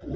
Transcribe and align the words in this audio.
You're 0.00 0.14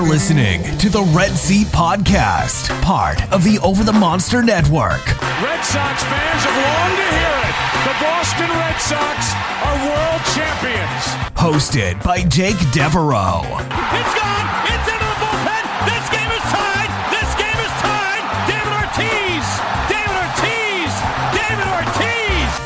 listening 0.00 0.62
to 0.78 0.88
the 0.88 1.02
Red 1.14 1.36
Seat 1.36 1.66
Podcast, 1.66 2.70
part 2.80 3.20
of 3.34 3.44
the 3.44 3.58
Over 3.58 3.84
the 3.84 3.92
Monster 3.92 4.42
Network. 4.42 5.04
Red 5.42 5.60
Sox 5.60 6.02
fans 6.04 6.42
have 6.42 6.56
longed 6.56 6.96
to 6.96 7.04
hear 7.18 7.36
it. 7.44 7.56
The 7.84 7.92
Boston 8.00 8.48
Red 8.48 8.80
Sox 8.80 9.34
are 9.60 9.76
world 9.84 10.22
champions. 10.32 11.04
Hosted 11.36 12.02
by 12.02 12.22
Jake 12.22 12.56
Devereaux. 12.72 13.42
It's 13.44 14.14
gone. 14.16 14.46
It's 14.72 14.88
into 14.88 14.99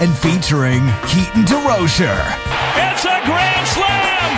And 0.04 0.12
featuring 0.18 0.84
Keaton 1.08 1.44
DeRocher. 1.46 2.20
It's 2.76 3.06
a 3.06 3.22
grand 3.24 3.66
slam. 3.68 4.32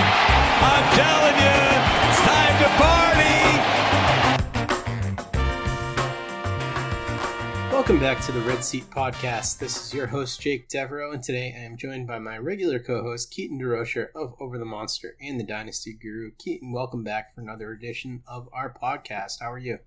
I'm 0.62 0.86
telling 0.94 1.36
you, 1.42 1.58
it's 2.06 2.20
time 2.22 2.56
to 2.62 2.68
party. 2.78 3.34
Welcome 7.72 7.98
back 7.98 8.20
to 8.26 8.30
the 8.30 8.42
Red 8.42 8.62
Seat 8.62 8.88
Podcast. 8.90 9.58
This 9.58 9.84
is 9.84 9.92
your 9.92 10.06
host, 10.06 10.40
Jake 10.40 10.68
Devereaux, 10.68 11.10
and 11.10 11.20
today 11.20 11.52
I 11.58 11.62
am 11.64 11.76
joined 11.76 12.06
by 12.06 12.20
my 12.20 12.38
regular 12.38 12.78
co 12.78 13.02
host, 13.02 13.32
Keaton 13.32 13.58
DeRocher 13.58 14.10
of 14.14 14.36
Over 14.38 14.58
the 14.58 14.64
Monster 14.64 15.16
and 15.20 15.40
the 15.40 15.44
Dynasty 15.44 15.94
Guru. 16.00 16.30
Keaton, 16.38 16.70
welcome 16.70 17.02
back 17.02 17.34
for 17.34 17.40
another 17.40 17.72
edition 17.72 18.22
of 18.28 18.48
our 18.52 18.72
podcast. 18.72 19.40
How 19.40 19.50
are 19.50 19.58
you? 19.58 19.80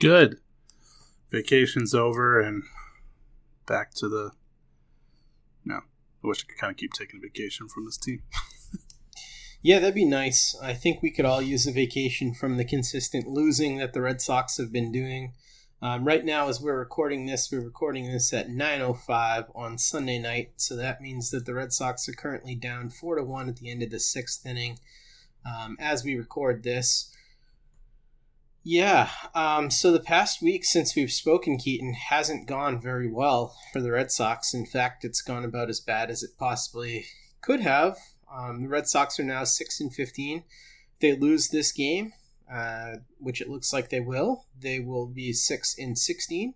Good. 0.00 0.38
Vacation's 1.30 1.92
over 1.92 2.40
and 2.40 2.62
back 3.66 3.92
to 3.96 4.08
the. 4.08 4.30
I 6.22 6.28
wish 6.28 6.44
I 6.44 6.52
could 6.52 6.58
kind 6.58 6.70
of 6.70 6.76
keep 6.76 6.92
taking 6.92 7.18
a 7.18 7.26
vacation 7.26 7.68
from 7.68 7.84
this 7.84 7.98
team. 7.98 8.22
Yeah, 9.64 9.78
that'd 9.78 9.94
be 9.94 10.04
nice. 10.04 10.56
I 10.60 10.74
think 10.74 11.02
we 11.02 11.12
could 11.12 11.24
all 11.24 11.40
use 11.40 11.68
a 11.68 11.72
vacation 11.72 12.34
from 12.34 12.56
the 12.56 12.64
consistent 12.64 13.28
losing 13.28 13.76
that 13.76 13.92
the 13.92 14.00
Red 14.00 14.20
Sox 14.20 14.56
have 14.56 14.72
been 14.72 14.90
doing. 14.90 15.34
Um, 15.80 16.04
right 16.04 16.24
now, 16.24 16.48
as 16.48 16.60
we're 16.60 16.78
recording 16.78 17.26
this, 17.26 17.48
we're 17.50 17.60
recording 17.60 18.10
this 18.10 18.32
at 18.32 18.48
9:05 18.48 19.52
on 19.54 19.78
Sunday 19.78 20.18
night, 20.18 20.54
so 20.56 20.74
that 20.74 21.00
means 21.00 21.30
that 21.30 21.46
the 21.46 21.54
Red 21.54 21.72
Sox 21.72 22.08
are 22.08 22.12
currently 22.12 22.56
down 22.56 22.90
four 22.90 23.14
to 23.14 23.22
one 23.22 23.48
at 23.48 23.56
the 23.56 23.70
end 23.70 23.84
of 23.84 23.90
the 23.90 24.00
sixth 24.00 24.44
inning. 24.44 24.80
Um, 25.46 25.76
as 25.78 26.02
we 26.02 26.16
record 26.16 26.64
this, 26.64 27.12
yeah. 28.64 29.10
Um, 29.34 29.70
so 29.70 29.92
the 29.92 30.00
past 30.00 30.42
week 30.42 30.64
since 30.64 30.94
we've 30.94 31.10
spoken, 31.10 31.58
Keaton 31.58 31.94
hasn't 31.94 32.46
gone 32.46 32.80
very 32.80 33.10
well 33.10 33.56
for 33.72 33.80
the 33.80 33.92
Red 33.92 34.10
Sox. 34.10 34.54
In 34.54 34.66
fact, 34.66 35.04
it's 35.04 35.22
gone 35.22 35.44
about 35.44 35.68
as 35.68 35.80
bad 35.80 36.10
as 36.10 36.22
it 36.22 36.38
possibly 36.38 37.06
could 37.40 37.60
have. 37.60 37.96
Um, 38.32 38.62
the 38.62 38.68
Red 38.68 38.88
Sox 38.88 39.20
are 39.20 39.24
now 39.24 39.44
six 39.44 39.80
and 39.80 39.92
fifteen. 39.92 40.44
If 40.94 41.00
they 41.00 41.16
lose 41.16 41.48
this 41.48 41.72
game, 41.72 42.12
uh, 42.50 42.96
which 43.18 43.40
it 43.40 43.48
looks 43.48 43.72
like 43.72 43.90
they 43.90 44.00
will, 44.00 44.46
they 44.58 44.78
will 44.78 45.06
be 45.06 45.32
six 45.32 45.74
and 45.78 45.98
sixteen. 45.98 46.54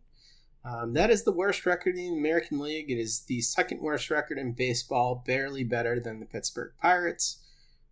Um, 0.64 0.94
that 0.94 1.10
is 1.10 1.22
the 1.22 1.32
worst 1.32 1.64
record 1.64 1.96
in 1.96 2.14
the 2.14 2.18
American 2.18 2.58
League. 2.58 2.90
It 2.90 2.98
is 2.98 3.20
the 3.28 3.40
second 3.40 3.80
worst 3.80 4.10
record 4.10 4.36
in 4.36 4.52
baseball, 4.52 5.22
barely 5.24 5.62
better 5.62 6.00
than 6.00 6.18
the 6.18 6.26
Pittsburgh 6.26 6.72
Pirates. 6.82 7.38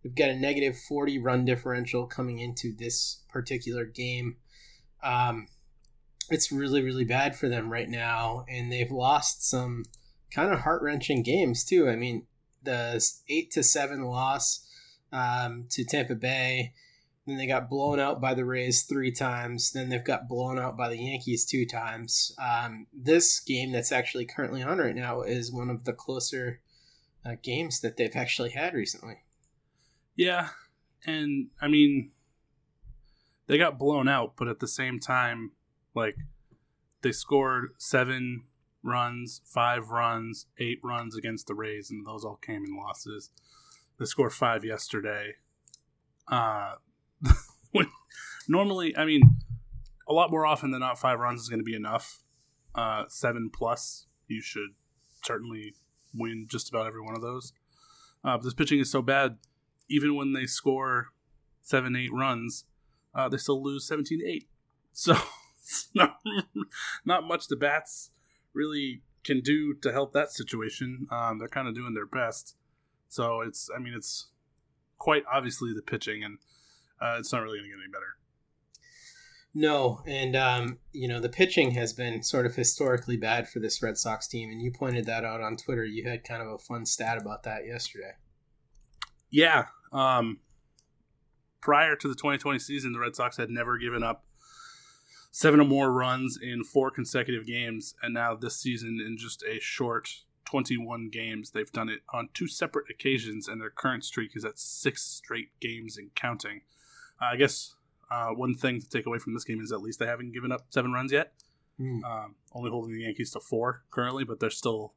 They've 0.05 0.13
got 0.13 0.29
a 0.29 0.35
negative 0.35 0.77
40 0.77 1.17
run 1.17 1.45
differential 1.45 2.05
coming 2.05 2.37
into 2.37 2.71
this 2.71 3.23
particular 3.27 3.85
game. 3.85 4.37
Um, 5.01 5.47
it's 6.29 6.51
really, 6.51 6.83
really 6.83 7.05
bad 7.05 7.35
for 7.35 7.49
them 7.49 7.71
right 7.71 7.89
now, 7.89 8.45
and 8.47 8.71
they've 8.71 8.91
lost 8.91 9.49
some 9.49 9.85
kind 10.29 10.53
of 10.53 10.59
heart 10.59 10.83
wrenching 10.83 11.23
games, 11.23 11.63
too. 11.63 11.89
I 11.89 11.95
mean, 11.95 12.27
the 12.61 13.03
8 13.27 13.49
to 13.53 13.63
7 13.63 14.03
loss 14.03 14.67
um, 15.11 15.65
to 15.71 15.83
Tampa 15.83 16.13
Bay. 16.13 16.73
Then 17.25 17.37
they 17.37 17.47
got 17.47 17.67
blown 17.67 17.99
out 17.99 18.21
by 18.21 18.35
the 18.35 18.45
Rays 18.45 18.83
three 18.83 19.11
times. 19.11 19.71
Then 19.71 19.89
they've 19.89 20.05
got 20.05 20.27
blown 20.27 20.59
out 20.59 20.77
by 20.77 20.89
the 20.89 20.99
Yankees 20.99 21.45
two 21.45 21.65
times. 21.65 22.31
Um, 22.37 22.85
this 22.93 23.39
game 23.39 23.71
that's 23.71 23.91
actually 23.91 24.27
currently 24.27 24.61
on 24.61 24.77
right 24.77 24.95
now 24.95 25.23
is 25.23 25.51
one 25.51 25.71
of 25.71 25.83
the 25.83 25.93
closer 25.93 26.61
uh, 27.25 27.37
games 27.41 27.79
that 27.79 27.97
they've 27.97 28.15
actually 28.15 28.51
had 28.51 28.75
recently. 28.75 29.24
Yeah, 30.15 30.49
and 31.05 31.47
I 31.61 31.67
mean, 31.67 32.11
they 33.47 33.57
got 33.57 33.77
blown 33.77 34.07
out, 34.07 34.33
but 34.37 34.47
at 34.47 34.59
the 34.59 34.67
same 34.67 34.99
time, 34.99 35.51
like 35.93 36.15
they 37.01 37.11
scored 37.11 37.73
seven 37.77 38.43
runs, 38.83 39.41
five 39.45 39.89
runs, 39.89 40.45
eight 40.59 40.79
runs 40.83 41.15
against 41.17 41.47
the 41.47 41.55
Rays, 41.55 41.89
and 41.91 42.05
those 42.05 42.23
all 42.23 42.37
came 42.37 42.63
in 42.63 42.77
losses. 42.77 43.31
They 43.99 44.05
scored 44.05 44.33
five 44.33 44.63
yesterday. 44.63 45.33
Uh, 46.27 46.75
when 47.71 47.87
normally, 48.47 48.95
I 48.95 49.05
mean, 49.05 49.37
a 50.07 50.13
lot 50.13 50.31
more 50.31 50.45
often 50.45 50.71
than 50.71 50.81
not, 50.81 50.99
five 50.99 51.19
runs 51.19 51.41
is 51.41 51.49
going 51.49 51.59
to 51.59 51.65
be 51.65 51.75
enough. 51.75 52.23
Uh, 52.73 53.03
seven 53.07 53.49
plus, 53.53 54.07
you 54.27 54.41
should 54.41 54.71
certainly 55.23 55.73
win 56.13 56.47
just 56.49 56.69
about 56.69 56.87
every 56.87 57.01
one 57.01 57.15
of 57.15 57.21
those. 57.21 57.53
Uh, 58.23 58.37
but 58.37 58.43
this 58.43 58.53
pitching 58.53 58.79
is 58.79 58.91
so 58.91 59.01
bad, 59.01 59.37
even 59.89 60.15
when 60.15 60.33
they 60.33 60.45
score 60.45 61.07
seven, 61.61 61.95
eight 61.95 62.13
runs, 62.13 62.65
uh, 63.13 63.29
they 63.29 63.37
still 63.37 63.63
lose 63.63 63.87
17 63.87 64.19
to 64.19 64.25
8. 64.25 64.47
So 64.97 65.17
not, 65.93 66.19
not 67.03 67.25
much 67.25 67.49
the 67.49 67.57
Bats 67.57 68.11
really 68.53 69.01
can 69.25 69.41
do 69.41 69.73
to 69.81 69.91
help 69.91 70.13
that 70.13 70.31
situation. 70.31 71.05
Um, 71.11 71.37
they're 71.37 71.49
kind 71.49 71.67
of 71.67 71.75
doing 71.75 71.93
their 71.93 72.05
best. 72.05 72.55
So 73.09 73.41
it's, 73.41 73.69
I 73.75 73.79
mean, 73.79 73.93
it's 73.93 74.27
quite 74.97 75.23
obviously 75.31 75.73
the 75.73 75.81
pitching, 75.81 76.23
and 76.23 76.37
uh, 77.01 77.17
it's 77.19 77.33
not 77.33 77.41
really 77.41 77.57
going 77.57 77.71
to 77.71 77.75
get 77.75 77.83
any 77.83 77.91
better. 77.91 78.15
No, 79.57 80.01
and 80.05 80.35
um, 80.35 80.79
you 80.91 81.07
know 81.07 81.21
the 81.21 81.29
pitching 81.29 81.71
has 81.71 81.93
been 81.93 82.23
sort 82.23 82.45
of 82.45 82.55
historically 82.55 83.15
bad 83.15 83.47
for 83.47 83.59
this 83.59 83.81
Red 83.81 83.97
Sox 83.97 84.27
team, 84.27 84.49
and 84.49 84.61
you 84.61 84.71
pointed 84.71 85.05
that 85.05 85.23
out 85.23 85.39
on 85.39 85.55
Twitter. 85.55 85.85
You 85.85 86.09
had 86.09 86.25
kind 86.25 86.41
of 86.41 86.49
a 86.49 86.57
fun 86.57 86.85
stat 86.85 87.17
about 87.17 87.43
that 87.43 87.65
yesterday. 87.65 88.13
Yeah. 89.29 89.67
Um, 89.95 90.39
prior 91.61 91.95
to 91.95 92.07
the 92.07 92.15
2020 92.15 92.59
season, 92.59 92.91
the 92.91 92.99
Red 92.99 93.15
Sox 93.15 93.37
had 93.37 93.49
never 93.49 93.77
given 93.77 94.03
up 94.03 94.25
seven 95.31 95.59
or 95.59 95.65
more 95.65 95.91
runs 95.91 96.37
in 96.39 96.63
four 96.63 96.91
consecutive 96.91 97.47
games, 97.47 97.95
and 98.03 98.13
now 98.13 98.35
this 98.35 98.57
season, 98.57 99.01
in 99.05 99.17
just 99.17 99.43
a 99.43 99.59
short 99.59 100.09
21 100.45 101.09
games, 101.09 101.51
they've 101.51 101.71
done 101.71 101.89
it 101.89 102.01
on 102.13 102.29
two 102.33 102.47
separate 102.47 102.85
occasions, 102.89 103.47
and 103.47 103.59
their 103.59 103.69
current 103.69 104.03
streak 104.03 104.35
is 104.35 104.45
at 104.45 104.59
six 104.59 105.01
straight 105.01 105.49
games 105.59 105.97
and 105.97 106.13
counting. 106.13 106.61
Uh, 107.21 107.25
I 107.33 107.37
guess 107.37 107.75
uh, 108.11 108.27
one 108.29 108.53
thing 108.53 108.79
to 108.81 108.89
take 108.89 109.05
away 109.05 109.17
from 109.17 109.33
this 109.33 109.43
game 109.43 109.61
is 109.61 109.71
at 109.71 109.81
least 109.81 109.99
they 109.99 110.05
haven't 110.05 110.33
given 110.33 110.51
up 110.51 110.65
seven 110.69 110.91
runs 110.91 111.11
yet. 111.11 111.33
Hmm. 111.77 112.03
Um, 112.03 112.35
only 112.53 112.69
holding 112.69 112.93
the 112.93 113.03
Yankees 113.03 113.31
to 113.31 113.39
four 113.39 113.83
currently, 113.91 114.23
but 114.23 114.39
there's 114.39 114.57
still, 114.57 114.93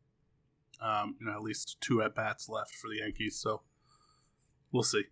um, 0.80 1.16
you 1.20 1.26
know, 1.26 1.32
at 1.32 1.42
least 1.42 1.80
two 1.80 2.02
at 2.02 2.14
bats 2.14 2.48
left 2.48 2.74
for 2.74 2.88
the 2.88 2.98
Yankees. 2.98 3.36
So 3.36 3.62
we'll 4.72 4.82
see. 4.82 5.04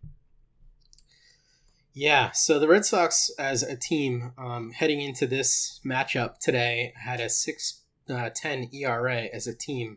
Yeah, 1.99 2.33
so 2.33 2.59
the 2.59 2.69
Red 2.69 2.85
Sox 2.85 3.31
as 3.39 3.63
a 3.63 3.75
team 3.75 4.33
um, 4.37 4.73
heading 4.73 5.01
into 5.01 5.27
this 5.27 5.81
matchup 5.83 6.39
today 6.39 6.93
had 6.95 7.21
a 7.21 7.31
6 7.31 7.83
uh, 8.11 8.31
10 8.35 8.69
ERA 8.75 9.29
as 9.33 9.47
a 9.47 9.55
team, 9.55 9.97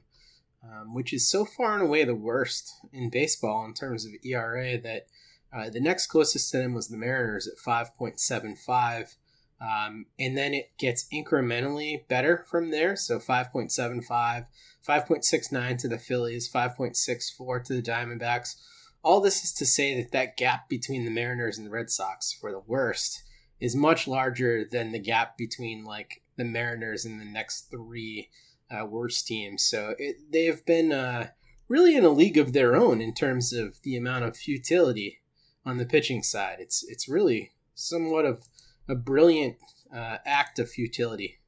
um, 0.64 0.94
which 0.94 1.12
is 1.12 1.30
so 1.30 1.44
far 1.44 1.74
and 1.74 1.84
away 1.84 2.06
the 2.06 2.16
worst 2.16 2.72
in 2.94 3.10
baseball 3.10 3.66
in 3.66 3.74
terms 3.74 4.06
of 4.06 4.14
ERA 4.24 4.80
that 4.80 5.08
uh, 5.52 5.70
the 5.70 5.82
next 5.82 6.08
closest 6.08 6.52
to 6.52 6.58
them 6.60 6.74
was 6.74 6.88
the 6.88 6.98
Mariners 6.98 7.48
at 7.48 7.58
5.75. 7.58 9.16
Um, 9.62 10.06
and 10.18 10.38
then 10.38 10.54
it 10.54 10.72
gets 10.78 11.06
incrementally 11.14 12.08
better 12.08 12.46
from 12.50 12.72
there. 12.72 12.96
So 12.96 13.20
5.75, 13.20 14.46
5.69 14.88 15.78
to 15.80 15.88
the 15.90 15.98
Phillies, 15.98 16.50
5.64 16.50 17.64
to 17.66 17.74
the 17.74 17.82
Diamondbacks. 17.82 18.56
All 19.04 19.22
this 19.22 19.44
is 19.44 19.54
to 19.54 19.66
say 19.66 20.02
that 20.02 20.12
that 20.12 20.38
gap 20.38 20.70
between 20.70 21.06
the 21.06 21.12
Mariners 21.12 21.58
and 21.58 21.66
the 21.66 21.72
Red 21.72 21.90
Sox 21.90 22.34
for 22.34 22.52
the 22.52 22.64
worst 22.66 23.24
is 23.60 23.76
much 23.76 24.08
larger 24.08 24.66
than 24.70 24.92
the 24.92 25.00
gap 25.00 25.38
between 25.38 25.84
like 25.84 26.22
the 26.38 26.46
Mariners 26.46 27.06
and 27.06 27.20
the 27.20 27.26
next 27.26 27.70
three 27.72 28.30
uh, 28.70 28.86
worst 28.86 29.28
teams. 29.28 29.64
So 29.64 29.96
it, 29.98 30.32
they 30.32 30.46
have 30.46 30.66
been 30.66 30.92
uh, 30.92 31.30
really 31.68 31.96
in 31.96 32.06
a 32.06 32.10
league 32.10 32.38
of 32.38 32.54
their 32.54 32.76
own 32.76 33.02
in 33.02 33.14
terms 33.14 33.54
of 33.54 33.82
the 33.84 33.96
amount 33.96 34.26
of 34.26 34.38
futility 34.38 35.20
on 35.66 35.78
the 35.78 35.86
pitching 35.86 36.24
side. 36.24 36.58
It's 36.60 36.84
it's 36.88 37.08
really 37.08 37.52
somewhat 37.74 38.26
of 38.26 38.44
a 38.88 38.96
brilliant 38.96 39.58
uh, 39.94 40.18
act 40.26 40.60
of 40.60 40.70
futility. 40.70 41.40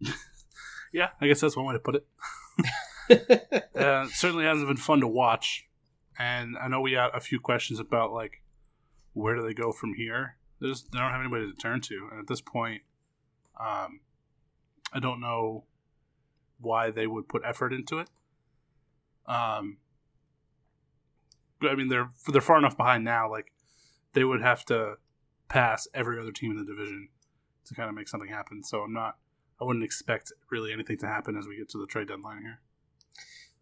Yeah, 0.94 1.08
I 1.20 1.26
guess 1.26 1.40
that's 1.40 1.56
one 1.56 1.66
way 1.66 1.74
to 1.74 1.80
put 1.80 1.96
it. 1.96 2.06
uh, 3.74 4.06
it 4.06 4.10
certainly 4.10 4.44
hasn't 4.44 4.68
been 4.68 4.76
fun 4.76 5.00
to 5.00 5.08
watch, 5.08 5.66
and 6.18 6.56
I 6.58 6.68
know 6.68 6.80
we 6.80 6.92
got 6.92 7.16
a 7.16 7.20
few 7.20 7.40
questions 7.40 7.78
about 7.80 8.12
like 8.12 8.42
where 9.12 9.36
do 9.36 9.42
they 9.42 9.54
go 9.54 9.72
from 9.72 9.94
here. 9.94 10.36
They 10.60 10.68
don't 10.68 11.10
have 11.10 11.20
anybody 11.20 11.50
to 11.50 11.56
turn 11.56 11.80
to, 11.82 12.08
and 12.10 12.20
at 12.20 12.26
this 12.26 12.40
point, 12.40 12.82
um, 13.60 14.00
I 14.92 15.00
don't 15.00 15.20
know 15.20 15.64
why 16.60 16.90
they 16.90 17.06
would 17.06 17.28
put 17.28 17.42
effort 17.44 17.72
into 17.72 17.98
it. 17.98 18.08
Um, 19.26 19.78
I 21.62 21.74
mean, 21.74 21.88
they're 21.88 22.10
they're 22.28 22.40
far 22.40 22.58
enough 22.58 22.76
behind 22.76 23.04
now. 23.04 23.30
Like 23.30 23.52
they 24.12 24.24
would 24.24 24.42
have 24.42 24.64
to 24.66 24.94
pass 25.48 25.86
every 25.94 26.18
other 26.18 26.32
team 26.32 26.52
in 26.52 26.56
the 26.56 26.64
division 26.64 27.08
to 27.66 27.74
kind 27.74 27.88
of 27.88 27.94
make 27.94 28.08
something 28.08 28.30
happen. 28.30 28.62
So 28.62 28.80
I'm 28.80 28.92
not. 28.92 29.16
I 29.60 29.64
wouldn't 29.64 29.84
expect 29.84 30.32
really 30.50 30.72
anything 30.72 30.98
to 30.98 31.06
happen 31.06 31.36
as 31.36 31.46
we 31.46 31.56
get 31.56 31.68
to 31.70 31.78
the 31.78 31.86
trade 31.86 32.08
deadline 32.08 32.42
here. 32.42 32.60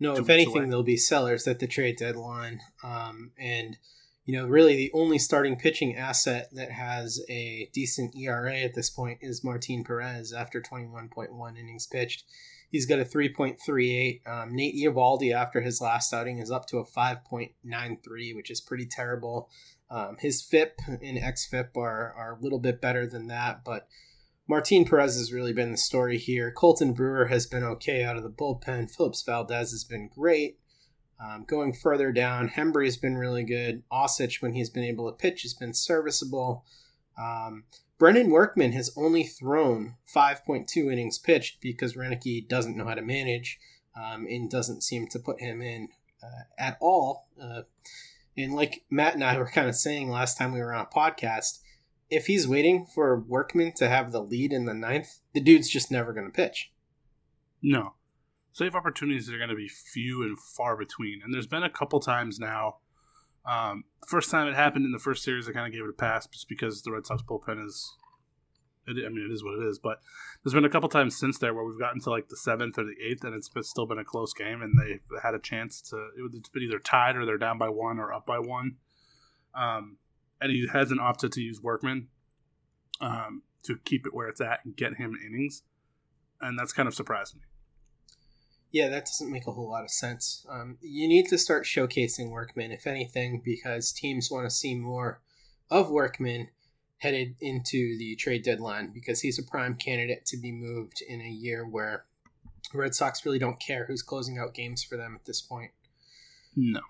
No, 0.03 0.17
Two 0.17 0.23
if 0.23 0.31
anything, 0.31 0.69
there'll 0.69 0.83
be 0.83 0.97
sellers 0.97 1.47
at 1.47 1.61
the 1.61 1.69
trade 1.69 1.97
deadline. 1.97 2.59
Um, 2.83 3.31
and, 3.39 3.79
you 4.25 4.37
know, 4.37 4.49
really 4.49 4.75
the 4.75 4.91
only 4.93 5.17
starting 5.17 5.55
pitching 5.55 5.97
asset 5.97 6.49
that 6.55 6.73
has 6.73 7.21
a 7.29 7.71
decent 7.73 8.17
ERA 8.17 8.57
at 8.59 8.75
this 8.75 8.91
point 8.91 9.19
is 9.21 9.45
Martin 9.45 9.85
Perez 9.85 10.33
after 10.33 10.61
21.1 10.61 11.57
innings 11.57 11.87
pitched. 11.87 12.25
He's 12.69 12.85
got 12.85 12.99
a 12.99 13.05
3.38. 13.05 14.27
Um, 14.27 14.57
Nate 14.57 14.75
Eovaldi, 14.75 15.33
after 15.33 15.61
his 15.61 15.81
last 15.81 16.13
outing, 16.13 16.39
is 16.39 16.51
up 16.51 16.67
to 16.67 16.79
a 16.79 16.85
5.93, 16.85 18.35
which 18.35 18.51
is 18.51 18.61
pretty 18.61 18.87
terrible. 18.87 19.51
Um, 19.89 20.17
his 20.19 20.43
FIP 20.43 20.81
and 20.89 21.17
XFIP 21.17 21.77
are, 21.77 22.13
are 22.13 22.37
a 22.37 22.43
little 22.43 22.59
bit 22.59 22.81
better 22.81 23.07
than 23.07 23.29
that, 23.29 23.63
but 23.65 23.87
Martin 24.53 24.85
Perez 24.85 25.17
has 25.17 25.33
really 25.33 25.55
been 25.55 25.71
the 25.71 25.79
story 25.79 26.19
here. 26.19 26.53
Colten 26.55 26.95
Brewer 26.95 27.29
has 27.29 27.47
been 27.47 27.65
okay 27.65 28.05
out 28.05 28.19
of 28.19 28.23
the 28.23 28.29
bullpen. 28.29 28.91
Phillips 28.91 29.23
Valdez 29.23 29.71
has 29.71 29.83
been 29.83 30.11
great. 30.15 30.59
Um, 31.19 31.47
going 31.49 31.73
further 31.73 32.13
down, 32.13 32.51
Hembree 32.51 32.85
has 32.85 32.99
been 32.99 33.17
really 33.17 33.45
good. 33.45 33.83
Osich, 33.91 34.43
when 34.43 34.53
he's 34.53 34.69
been 34.69 34.85
able 34.85 35.11
to 35.11 35.17
pitch, 35.17 35.41
has 35.41 35.55
been 35.55 35.73
serviceable. 35.73 36.67
Um, 37.19 37.65
Workman 37.99 38.73
has 38.73 38.93
only 38.95 39.23
thrown 39.23 39.95
5.2 40.15 40.93
innings 40.93 41.19
pitched 41.19 41.63
because 41.63 41.95
Roenicke 41.95 42.47
doesn't 42.47 42.77
know 42.77 42.85
how 42.85 42.95
to 42.95 43.01
manage 43.01 43.59
um, 43.97 44.27
and 44.29 44.51
doesn't 44.51 44.83
seem 44.83 45.09
to 45.13 45.19
put 45.19 45.41
him 45.41 45.63
in 45.63 45.89
uh, 46.23 46.45
at 46.59 46.77
all. 46.79 47.27
Uh, 47.43 47.63
and 48.37 48.53
like 48.53 48.85
Matt 48.91 49.15
and 49.15 49.25
I 49.25 49.39
were 49.39 49.49
kind 49.49 49.71
of 49.71 49.77
saying 49.77 50.11
last 50.11 50.37
time 50.37 50.53
we 50.53 50.61
were 50.61 50.75
on 50.75 50.85
a 50.85 50.95
podcast, 50.95 51.61
if 52.13 52.27
he's 52.27 52.47
waiting 52.47 52.87
for 52.87 53.19
Workman 53.19 53.73
to 53.77 53.89
have 53.89 54.13
the 54.13 54.21
lead 54.21 54.53
in 54.53 54.67
the 54.67 54.75
ninth, 54.75 55.21
the 55.33 55.41
dude's 55.41 55.71
just 55.71 55.91
never 55.91 56.13
going 56.13 56.27
to 56.27 56.33
pitch. 56.33 56.71
No. 57.63 57.95
Save 58.53 58.75
opportunities 58.75 59.31
are 59.31 59.39
going 59.39 59.49
to 59.49 59.57
be 59.57 59.69
few 59.69 60.23
and 60.23 60.39
far 60.39 60.77
between. 60.77 61.23
And 61.25 61.33
there's 61.33 61.47
been 61.47 61.63
a 61.63 61.71
couple 61.71 62.01
times 62.01 62.39
now. 62.39 62.77
Um, 63.47 63.85
first 64.07 64.31
time 64.31 64.47
it 64.47 64.55
happened 64.55 64.85
in 64.85 64.93
the 64.93 64.99
first 64.99 65.25
series, 65.25 65.49
I 65.49 65.53
kind 65.53 65.67
of 65.67 65.73
gave 65.73 65.85
it 65.85 65.91
a 65.91 65.95
pass 65.95 66.27
just 66.27 66.49
because 66.51 66.83
the 66.83 66.93
Red 66.93 67.07
Sox 67.07 67.23
bullpen 67.23 67.65
is. 67.65 67.97
It, 68.87 69.03
I 69.07 69.09
mean, 69.09 69.27
it 69.29 69.33
is 69.33 69.43
what 69.43 69.55
it 69.55 69.67
is. 69.67 69.79
But 69.79 70.01
there's 70.45 70.53
been 70.53 70.67
a 70.67 70.71
couple 70.71 70.91
times 70.91 71.19
since 71.19 71.39
there 71.39 71.55
where 71.55 71.65
we've 71.65 71.81
gotten 71.81 72.01
to 72.03 72.11
like 72.11 72.29
the 72.29 72.37
seventh 72.37 72.79
or 72.79 72.85
the 72.85 72.97
eighth, 73.03 73.25
and 73.25 73.35
it's 73.35 73.49
been, 73.49 73.63
still 73.63 73.87
been 73.87 73.99
a 73.99 74.05
close 74.05 74.35
game, 74.35 74.61
and 74.61 74.75
they 74.79 75.01
had 75.23 75.35
a 75.35 75.39
chance 75.39 75.81
to. 75.91 76.09
It's 76.35 76.51
been 76.51 76.65
either 76.65 76.79
tied 76.79 77.17
or 77.17 77.25
they're 77.25 77.39
down 77.39 77.57
by 77.57 77.71
one 77.71 77.99
or 77.99 78.13
up 78.13 78.27
by 78.27 78.39
one. 78.39 78.77
Um, 79.55 79.97
and 80.43 80.53
he 80.53 80.67
hasn't 80.73 81.01
opted 81.01 81.33
to 81.33 81.41
use 81.41 81.61
Workman 81.63 82.09
um, 83.01 83.43
to 83.63 83.79
keep 83.85 84.07
it 84.07 84.15
where 84.15 84.29
it's 84.29 84.41
at 84.41 84.61
and 84.65 84.77
get 84.77 84.97
him 84.97 85.17
innings, 85.25 85.63
and 86.41 86.59
that's 86.59 86.73
kind 86.73 86.89
of 86.89 86.95
surprised 86.95 87.37
me. 87.37 87.43
Yeah, 88.71 88.89
that 88.89 89.05
doesn't 89.05 89.31
make 89.31 89.47
a 89.47 89.53
whole 89.53 89.71
lot 89.71 89.85
of 89.85 89.91
sense. 89.91 90.47
Um, 90.51 90.79
you 90.81 91.07
need 91.07 91.29
to 91.29 91.37
start 91.37 91.65
showcasing 91.65 92.31
Workman, 92.31 92.73
if 92.73 92.87
anything, 92.87 93.43
because 93.45 93.93
teams 93.93 94.31
want 94.31 94.47
to 94.47 94.51
see 94.51 94.75
more 94.75 95.21
of 95.71 95.91
Workman 95.91 96.49
headed 96.99 97.35
into 97.41 97.99
the 97.99 98.17
trade 98.17 98.45
deadline 98.45 98.91
because 98.95 99.21
he's 99.21 99.39
a 99.39 99.43
prime 99.43 99.75
candidate 99.75 100.25
to 100.25 100.39
be 100.39 100.53
moved 100.53 101.03
in 101.07 101.21
a 101.21 101.29
year 101.29 101.67
where 101.67 102.07
Red 102.73 102.95
Sox 102.95 103.27
really 103.27 103.39
don't 103.39 103.61
care 103.61 103.85
who's 103.87 104.03
closing 104.03 104.39
out 104.39 104.55
games 104.55 104.83
for 104.83 104.97
them 104.97 105.17
at 105.17 105.27
this 105.27 105.43
point. 105.43 105.73
No. 106.57 106.81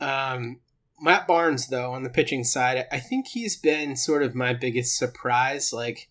Um, 0.00 0.60
Matt 1.00 1.26
Barnes, 1.26 1.68
though, 1.68 1.92
on 1.92 2.02
the 2.02 2.10
pitching 2.10 2.44
side, 2.44 2.86
I 2.90 2.98
think 2.98 3.28
he's 3.28 3.56
been 3.56 3.96
sort 3.96 4.22
of 4.22 4.34
my 4.34 4.52
biggest 4.52 4.96
surprise. 4.96 5.72
Like, 5.72 6.08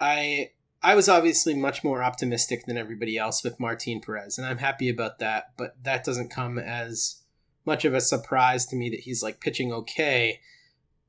I 0.00 0.50
I 0.82 0.94
was 0.94 1.08
obviously 1.08 1.54
much 1.54 1.82
more 1.82 2.02
optimistic 2.02 2.66
than 2.66 2.76
everybody 2.76 3.16
else 3.16 3.42
with 3.42 3.58
Martin 3.58 4.00
Perez, 4.00 4.36
and 4.36 4.46
I'm 4.46 4.58
happy 4.58 4.88
about 4.88 5.18
that. 5.18 5.52
But 5.56 5.82
that 5.82 6.04
doesn't 6.04 6.30
come 6.30 6.58
as 6.58 7.22
much 7.64 7.84
of 7.84 7.94
a 7.94 8.00
surprise 8.00 8.66
to 8.66 8.76
me 8.76 8.90
that 8.90 9.00
he's 9.00 9.22
like 9.22 9.40
pitching 9.40 9.72
okay. 9.72 10.40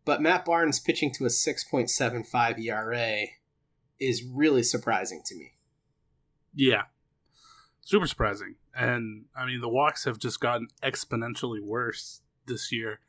But 0.05 0.21
Matt 0.21 0.45
Barnes 0.45 0.79
pitching 0.79 1.11
to 1.13 1.25
a 1.25 1.29
6.75 1.29 2.63
ERA 2.63 3.25
is 3.99 4.23
really 4.23 4.63
surprising 4.63 5.21
to 5.25 5.35
me. 5.35 5.53
Yeah. 6.53 6.83
Super 7.81 8.07
surprising. 8.07 8.55
And 8.73 9.25
I 9.35 9.45
mean, 9.45 9.61
the 9.61 9.69
walks 9.69 10.05
have 10.05 10.19
just 10.19 10.39
gotten 10.39 10.67
exponentially 10.81 11.59
worse 11.61 12.21
this 12.47 12.71
year, 12.71 12.99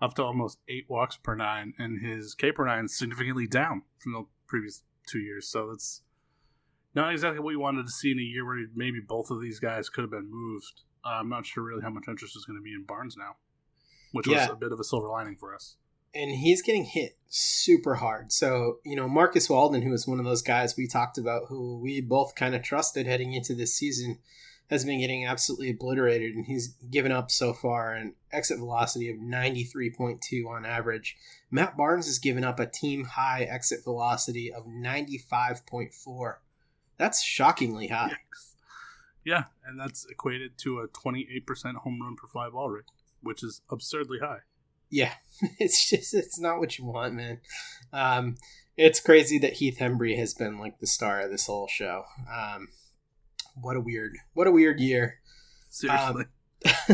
up 0.00 0.14
to 0.14 0.22
almost 0.22 0.58
eight 0.68 0.86
walks 0.88 1.16
per 1.16 1.34
nine, 1.34 1.74
and 1.78 2.00
his 2.04 2.34
K 2.34 2.52
per 2.52 2.64
nine 2.66 2.86
is 2.86 2.96
significantly 2.98 3.46
down 3.46 3.82
from 3.98 4.12
the 4.12 4.24
previous 4.46 4.82
two 5.06 5.18
years. 5.20 5.48
So 5.48 5.68
that's 5.68 6.02
not 6.94 7.12
exactly 7.12 7.40
what 7.40 7.50
you 7.50 7.60
wanted 7.60 7.86
to 7.86 7.92
see 7.92 8.10
in 8.12 8.18
a 8.18 8.22
year 8.22 8.44
where 8.46 8.64
maybe 8.74 9.00
both 9.00 9.30
of 9.30 9.40
these 9.40 9.58
guys 9.60 9.88
could 9.88 10.02
have 10.02 10.10
been 10.10 10.30
moved. 10.30 10.82
Uh, 11.04 11.10
I'm 11.20 11.28
not 11.28 11.46
sure 11.46 11.62
really 11.64 11.82
how 11.82 11.90
much 11.90 12.04
interest 12.08 12.36
is 12.36 12.44
going 12.44 12.58
to 12.58 12.62
be 12.62 12.72
in 12.74 12.84
Barnes 12.84 13.16
now, 13.16 13.36
which 14.12 14.26
Yeah. 14.26 14.46
was 14.48 14.50
a 14.50 14.56
bit 14.56 14.72
of 14.72 14.80
a 14.80 14.84
silver 14.84 15.08
lining 15.08 15.36
for 15.36 15.54
us. 15.54 15.76
and 16.14 16.30
he's 16.30 16.62
getting 16.62 16.86
hit 16.86 17.18
super 17.28 17.96
hard. 17.96 18.32
So, 18.32 18.78
you 18.82 18.96
know, 18.96 19.06
Marcus 19.06 19.50
Walden, 19.50 19.82
who 19.82 19.90
was 19.90 20.06
one 20.08 20.18
of 20.18 20.24
those 20.24 20.40
guys 20.40 20.74
we 20.74 20.88
talked 20.88 21.18
about 21.18 21.42
who 21.48 21.78
we 21.78 22.00
both 22.00 22.34
kind 22.34 22.54
of 22.54 22.62
trusted 22.62 23.06
heading 23.06 23.34
into 23.34 23.54
this 23.54 23.76
season, 23.76 24.18
has 24.68 24.84
been 24.84 25.00
getting 25.00 25.24
absolutely 25.24 25.70
obliterated 25.70 26.34
and 26.34 26.46
he's 26.46 26.68
given 26.90 27.10
up 27.10 27.30
so 27.30 27.52
far 27.52 27.94
an 27.94 28.14
exit 28.30 28.58
velocity 28.58 29.08
of 29.08 29.16
93.2 29.16 30.46
on 30.46 30.66
average. 30.66 31.16
Matt 31.50 31.76
Barnes 31.76 32.06
has 32.06 32.18
given 32.18 32.44
up 32.44 32.60
a 32.60 32.66
team 32.66 33.04
high 33.04 33.42
exit 33.42 33.82
velocity 33.82 34.52
of 34.52 34.64
95.4. 34.66 36.34
That's 36.98 37.22
shockingly 37.22 37.88
high. 37.88 38.10
Yikes. 38.10 38.54
Yeah, 39.24 39.44
and 39.64 39.78
that's 39.78 40.06
equated 40.10 40.58
to 40.58 40.80
a 40.80 40.88
28% 40.88 41.76
home 41.76 42.00
run 42.02 42.16
per 42.16 42.28
fly 42.28 42.48
ball 42.50 42.70
rate, 42.70 42.84
which 43.22 43.42
is 43.42 43.62
absurdly 43.70 44.18
high. 44.20 44.40
Yeah, 44.90 45.12
it's 45.58 45.88
just 45.88 46.14
it's 46.14 46.38
not 46.38 46.58
what 46.58 46.78
you 46.78 46.86
want, 46.86 47.14
man. 47.14 47.40
Um, 47.92 48.36
it's 48.76 49.00
crazy 49.00 49.38
that 49.40 49.54
Heath 49.54 49.78
Hembree 49.78 50.16
has 50.16 50.34
been 50.34 50.58
like 50.58 50.78
the 50.78 50.86
star 50.86 51.20
of 51.20 51.30
this 51.30 51.46
whole 51.46 51.68
show. 51.68 52.04
Um, 52.32 52.68
what 53.60 53.76
a 53.76 53.80
weird, 53.80 54.14
what 54.34 54.46
a 54.46 54.52
weird 54.52 54.80
year. 54.80 55.20
Seriously. 55.70 56.24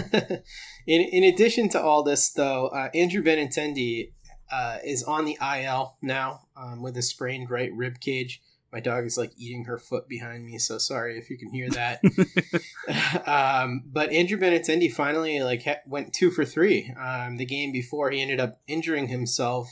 in 0.86 1.00
in 1.00 1.24
addition 1.24 1.68
to 1.70 1.80
all 1.80 2.02
this, 2.02 2.30
though, 2.30 2.68
uh, 2.68 2.90
Andrew 2.94 3.22
Benintendi 3.22 4.12
uh, 4.52 4.78
is 4.84 5.02
on 5.02 5.24
the 5.24 5.38
IL 5.40 5.96
now 6.02 6.42
um, 6.56 6.82
with 6.82 6.96
a 6.96 7.02
sprained 7.02 7.50
right 7.50 7.72
rib 7.74 8.00
cage. 8.00 8.40
My 8.72 8.80
dog 8.80 9.04
is 9.04 9.16
like 9.16 9.30
eating 9.36 9.66
her 9.66 9.78
foot 9.78 10.08
behind 10.08 10.44
me, 10.44 10.58
so 10.58 10.78
sorry 10.78 11.16
if 11.16 11.30
you 11.30 11.38
can 11.38 11.52
hear 11.52 11.70
that. 11.70 12.00
um, 13.26 13.84
but 13.86 14.10
Andrew 14.10 14.36
Benintendi 14.36 14.92
finally 14.92 15.40
like 15.40 15.62
ha- 15.62 15.82
went 15.86 16.12
two 16.12 16.30
for 16.32 16.44
three. 16.44 16.92
Um, 17.00 17.36
the 17.36 17.46
game 17.46 17.70
before 17.70 18.10
he 18.10 18.20
ended 18.20 18.40
up 18.40 18.60
injuring 18.66 19.08
himself, 19.08 19.68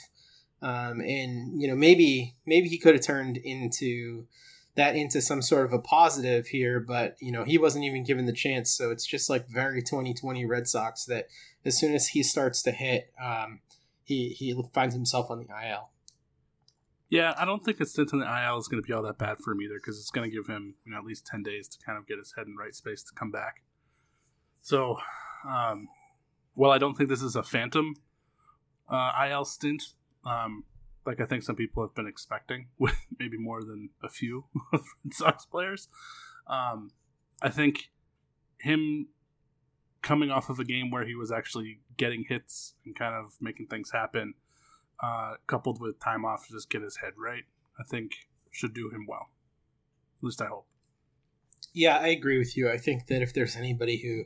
um, 0.63 1.01
and 1.01 1.61
you 1.61 1.67
know 1.67 1.75
maybe 1.75 2.37
maybe 2.47 2.69
he 2.69 2.79
could 2.79 2.95
have 2.95 3.05
turned 3.05 3.37
into 3.39 4.27
that 4.75 4.97
into 4.97 5.21
some 5.21 5.43
sort 5.43 5.67
of 5.67 5.73
a 5.73 5.79
positive 5.79 6.47
here, 6.49 6.81
but 6.81 7.17
you 7.21 7.33
know 7.33 7.45
he 7.45 7.59
wasn't 7.59 7.85
even 7.85 8.05
given 8.05 8.27
the 8.27 8.33
chance. 8.33 8.71
So 8.71 8.91
it's 8.91 9.07
just 9.07 9.29
like 9.29 9.49
very 9.49 9.83
2020 9.83 10.45
Red 10.45 10.69
Sox 10.69 11.05
that 11.07 11.29
as 11.65 11.79
soon 11.79 11.95
as 11.95 12.09
he 12.09 12.23
starts 12.23 12.63
to 12.63 12.71
hit, 12.73 13.13
um, 13.23 13.61
he 14.05 14.31
he 14.31 14.55
finds 14.73 14.95
himself 14.95 15.31
on 15.31 15.39
the 15.39 15.47
IL. 15.47 15.91
Yeah, 17.09 17.35
I 17.37 17.45
don't 17.45 17.63
think 17.63 17.79
a 17.79 17.85
stint 17.85 18.15
on 18.15 18.21
the 18.21 18.27
IL 18.27 18.57
is 18.57 18.69
going 18.69 18.83
to 18.83 18.87
be 18.87 18.95
all 18.95 19.03
that 19.03 19.19
bad 19.19 19.39
for 19.39 19.53
him 19.53 19.61
either 19.61 19.75
because 19.75 19.99
it's 19.99 20.11
going 20.11 20.31
to 20.31 20.35
give 20.35 20.47
him 20.47 20.75
you 20.85 20.93
know 20.93 20.99
at 20.99 21.05
least 21.05 21.27
ten 21.27 21.43
days 21.43 21.69
to 21.69 21.79
kind 21.85 21.99
of 21.99 22.07
get 22.07 22.19
his 22.19 22.33
head 22.37 22.47
in 22.47 22.57
right 22.57 22.75
space 22.75 23.03
to 23.03 23.13
come 23.13 23.31
back. 23.31 23.63
So, 24.63 24.97
um, 25.47 25.89
well, 26.55 26.71
I 26.71 26.79
don't 26.79 26.95
think 26.95 27.09
this 27.09 27.23
is 27.23 27.35
a 27.35 27.43
phantom 27.43 27.97
uh, 28.89 29.11
IL 29.29 29.45
stint, 29.45 29.83
um, 30.25 30.65
like 31.07 31.21
I 31.21 31.27
think 31.27 31.43
some 31.43 31.57
people 31.57 31.83
have 31.83 31.95
been 31.95 32.07
expecting, 32.07 32.69
with 32.79 32.97
maybe 33.19 33.39
more 33.39 33.63
than 33.63 33.91
a 34.03 34.09
few 34.09 34.47
Red 34.73 34.83
Sox 35.13 35.45
players. 35.47 35.89
Um, 36.47 36.91
I 37.41 37.51
think 37.51 37.91
him 38.59 39.09
coming 40.03 40.31
off 40.31 40.51
of 40.51 40.59
a 40.59 40.65
game 40.65 40.91
where 40.91 41.07
he 41.07 41.15
was 41.15 41.31
actually 41.31 41.81
getting 41.97 42.25
hits 42.29 42.75
and 42.85 42.97
kind 42.97 43.15
of 43.15 43.35
making 43.41 43.67
things 43.67 43.93
happen, 43.93 44.35
uh, 45.03 45.35
coupled 45.47 45.81
with 45.81 46.01
time 46.01 46.25
off 46.25 46.47
to 46.47 46.53
just 46.53 46.71
get 46.71 46.83
his 46.83 46.99
head 46.99 47.13
right, 47.17 47.45
I 47.79 47.85
think 47.85 48.13
should 48.51 48.75
do 48.75 48.91
him 48.91 49.07
well. 49.09 49.31
At 50.21 50.27
least 50.27 50.43
I 50.43 50.47
hope. 50.47 50.67
Yeah, 51.73 51.99
I 51.99 52.09
agree 52.09 52.39
with 52.39 52.57
you. 52.57 52.69
I 52.69 52.77
think 52.77 53.07
that 53.07 53.23
if 53.23 53.33
there's 53.33 53.57
anybody 53.57 53.99
who 54.03 54.25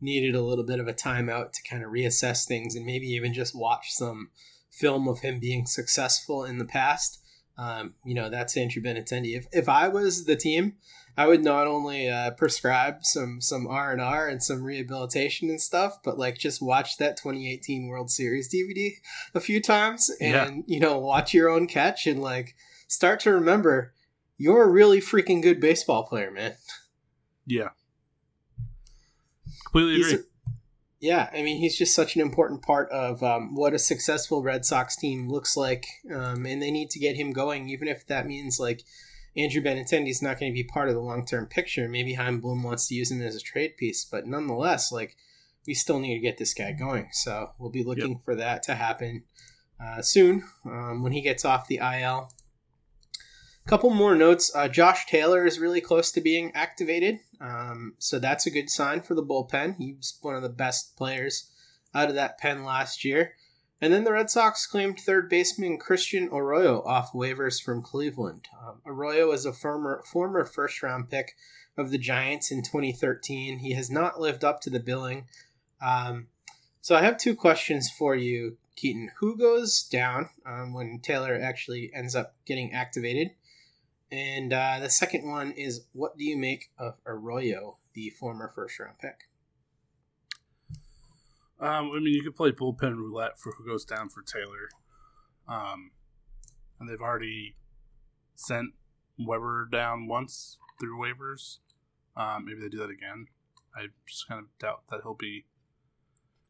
needed 0.00 0.34
a 0.34 0.42
little 0.42 0.64
bit 0.64 0.80
of 0.80 0.88
a 0.88 0.94
timeout 0.94 1.52
to 1.52 1.62
kind 1.68 1.82
of 1.82 1.90
reassess 1.90 2.46
things 2.46 2.74
and 2.74 2.86
maybe 2.86 3.06
even 3.08 3.34
just 3.34 3.54
watch 3.54 3.90
some 3.90 4.30
film 4.78 5.08
of 5.08 5.20
him 5.20 5.38
being 5.40 5.66
successful 5.66 6.44
in 6.44 6.58
the 6.58 6.64
past, 6.64 7.20
um, 7.58 7.94
you 8.04 8.14
know, 8.14 8.28
that's 8.28 8.56
Andrew 8.56 8.82
Benintendi. 8.82 9.36
If, 9.36 9.46
if 9.52 9.68
I 9.68 9.88
was 9.88 10.26
the 10.26 10.36
team, 10.36 10.74
I 11.16 11.26
would 11.26 11.42
not 11.42 11.66
only 11.66 12.10
uh, 12.10 12.32
prescribe 12.32 12.98
some 13.02 13.40
some 13.40 13.66
R 13.66 13.90
and 13.92 14.02
R 14.02 14.28
and 14.28 14.42
some 14.42 14.62
rehabilitation 14.62 15.48
and 15.48 15.58
stuff, 15.60 15.98
but 16.04 16.18
like 16.18 16.36
just 16.36 16.60
watch 16.60 16.98
that 16.98 17.16
2018 17.16 17.86
World 17.88 18.10
Series 18.10 18.52
DVD 18.54 18.90
a 19.34 19.40
few 19.40 19.62
times 19.62 20.10
and 20.20 20.64
Yeah. 20.68 20.74
you 20.74 20.78
know 20.80 20.98
watch 20.98 21.32
your 21.32 21.48
own 21.48 21.66
catch 21.68 22.06
and 22.06 22.20
like 22.20 22.54
start 22.86 23.20
to 23.20 23.32
remember 23.32 23.94
you're 24.36 24.64
a 24.64 24.70
really 24.70 25.00
freaking 25.00 25.42
good 25.42 25.58
baseball 25.60 26.06
player, 26.06 26.30
man. 26.30 26.56
Yeah. 27.46 27.70
Completely 29.64 30.00
agree. 30.02 30.24
Yeah, 31.06 31.30
I 31.32 31.42
mean, 31.42 31.58
he's 31.58 31.78
just 31.78 31.94
such 31.94 32.16
an 32.16 32.20
important 32.20 32.62
part 32.62 32.90
of 32.90 33.22
um, 33.22 33.54
what 33.54 33.72
a 33.72 33.78
successful 33.78 34.42
Red 34.42 34.64
Sox 34.64 34.96
team 34.96 35.28
looks 35.28 35.56
like, 35.56 35.86
um, 36.12 36.44
and 36.46 36.60
they 36.60 36.72
need 36.72 36.90
to 36.90 36.98
get 36.98 37.14
him 37.14 37.30
going, 37.30 37.68
even 37.68 37.86
if 37.86 38.04
that 38.08 38.26
means 38.26 38.58
like 38.58 38.82
Andrew 39.36 39.62
Benintendi's 39.62 40.20
not 40.20 40.40
going 40.40 40.50
to 40.50 40.54
be 40.54 40.64
part 40.64 40.88
of 40.88 40.96
the 40.96 41.00
long 41.00 41.24
term 41.24 41.46
picture. 41.46 41.88
Maybe 41.88 42.14
Chaim 42.14 42.40
Bloom 42.40 42.64
wants 42.64 42.88
to 42.88 42.96
use 42.96 43.12
him 43.12 43.22
as 43.22 43.36
a 43.36 43.40
trade 43.40 43.76
piece, 43.76 44.04
but 44.04 44.26
nonetheless, 44.26 44.90
like 44.90 45.16
we 45.64 45.74
still 45.74 46.00
need 46.00 46.14
to 46.14 46.20
get 46.20 46.38
this 46.38 46.52
guy 46.52 46.72
going. 46.72 47.10
So 47.12 47.50
we'll 47.56 47.70
be 47.70 47.84
looking 47.84 48.18
for 48.18 48.34
that 48.34 48.64
to 48.64 48.74
happen 48.74 49.22
uh, 49.80 50.02
soon 50.02 50.42
um, 50.64 51.04
when 51.04 51.12
he 51.12 51.20
gets 51.20 51.44
off 51.44 51.68
the 51.68 51.78
IL. 51.78 52.32
Couple 53.66 53.90
more 53.90 54.14
notes. 54.14 54.52
Uh, 54.54 54.68
Josh 54.68 55.06
Taylor 55.06 55.44
is 55.44 55.58
really 55.58 55.80
close 55.80 56.12
to 56.12 56.20
being 56.20 56.52
activated, 56.54 57.18
um, 57.40 57.94
so 57.98 58.20
that's 58.20 58.46
a 58.46 58.50
good 58.50 58.70
sign 58.70 59.02
for 59.02 59.16
the 59.16 59.24
bullpen. 59.24 59.76
He 59.76 59.92
was 59.94 60.16
one 60.22 60.36
of 60.36 60.42
the 60.42 60.48
best 60.48 60.96
players 60.96 61.50
out 61.92 62.08
of 62.08 62.14
that 62.14 62.38
pen 62.38 62.64
last 62.64 63.04
year. 63.04 63.32
And 63.80 63.92
then 63.92 64.04
the 64.04 64.12
Red 64.12 64.30
Sox 64.30 64.68
claimed 64.68 65.00
third 65.00 65.28
baseman 65.28 65.78
Christian 65.78 66.28
Arroyo 66.30 66.80
off 66.84 67.12
waivers 67.12 67.60
from 67.60 67.82
Cleveland. 67.82 68.46
Um, 68.64 68.82
Arroyo 68.86 69.32
is 69.32 69.44
a 69.44 69.52
former 69.52 70.02
former 70.10 70.44
first 70.44 70.80
round 70.82 71.10
pick 71.10 71.34
of 71.76 71.90
the 71.90 71.98
Giants 71.98 72.52
in 72.52 72.62
2013. 72.62 73.58
He 73.58 73.72
has 73.72 73.90
not 73.90 74.20
lived 74.20 74.44
up 74.44 74.60
to 74.60 74.70
the 74.70 74.80
billing. 74.80 75.26
Um, 75.84 76.28
so 76.80 76.94
I 76.94 77.02
have 77.02 77.18
two 77.18 77.34
questions 77.34 77.90
for 77.90 78.14
you, 78.14 78.58
Keaton. 78.76 79.10
Who 79.18 79.36
goes 79.36 79.82
down 79.82 80.30
um, 80.46 80.72
when 80.72 81.00
Taylor 81.00 81.38
actually 81.42 81.90
ends 81.92 82.14
up 82.14 82.36
getting 82.46 82.72
activated? 82.72 83.32
And 84.10 84.52
uh, 84.52 84.78
the 84.80 84.90
second 84.90 85.28
one 85.28 85.52
is 85.52 85.86
what 85.92 86.16
do 86.16 86.24
you 86.24 86.36
make 86.36 86.70
of 86.78 86.94
Arroyo, 87.06 87.78
the 87.94 88.10
former 88.10 88.50
first 88.54 88.78
round 88.78 88.98
pick? 88.98 89.28
Um, 91.58 91.90
I 91.94 92.00
mean, 92.00 92.14
you 92.14 92.22
could 92.22 92.36
play 92.36 92.52
bullpen 92.52 92.96
roulette 92.96 93.38
for 93.38 93.52
who 93.52 93.66
goes 93.66 93.84
down 93.84 94.08
for 94.08 94.22
Taylor. 94.22 94.68
Um, 95.48 95.90
and 96.78 96.88
they've 96.88 97.00
already 97.00 97.56
sent 98.34 98.74
Weber 99.18 99.68
down 99.70 100.06
once 100.06 100.58
through 100.78 100.98
waivers. 100.98 101.58
Um, 102.16 102.44
maybe 102.44 102.60
they 102.60 102.68
do 102.68 102.78
that 102.78 102.90
again. 102.90 103.26
I 103.74 103.86
just 104.06 104.28
kind 104.28 104.40
of 104.40 104.46
doubt 104.58 104.82
that 104.90 105.00
he'll 105.02 105.14
be 105.14 105.46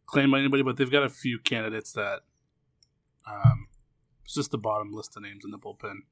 claimed 0.07 0.33
by 0.33 0.41
anybody, 0.41 0.63
but 0.63 0.77
they've 0.77 0.91
got 0.91 1.03
a 1.03 1.09
few 1.09 1.39
candidates 1.39 1.93
that 1.93 2.21
um, 3.27 3.69
it's 4.25 4.35
just 4.35 4.51
the 4.51 4.59
bottom 4.59 4.93
list 4.93 5.17
of 5.17 5.23
names 5.23 5.45
in 5.45 5.51
the 5.51 5.59
bullpen. 5.59 6.03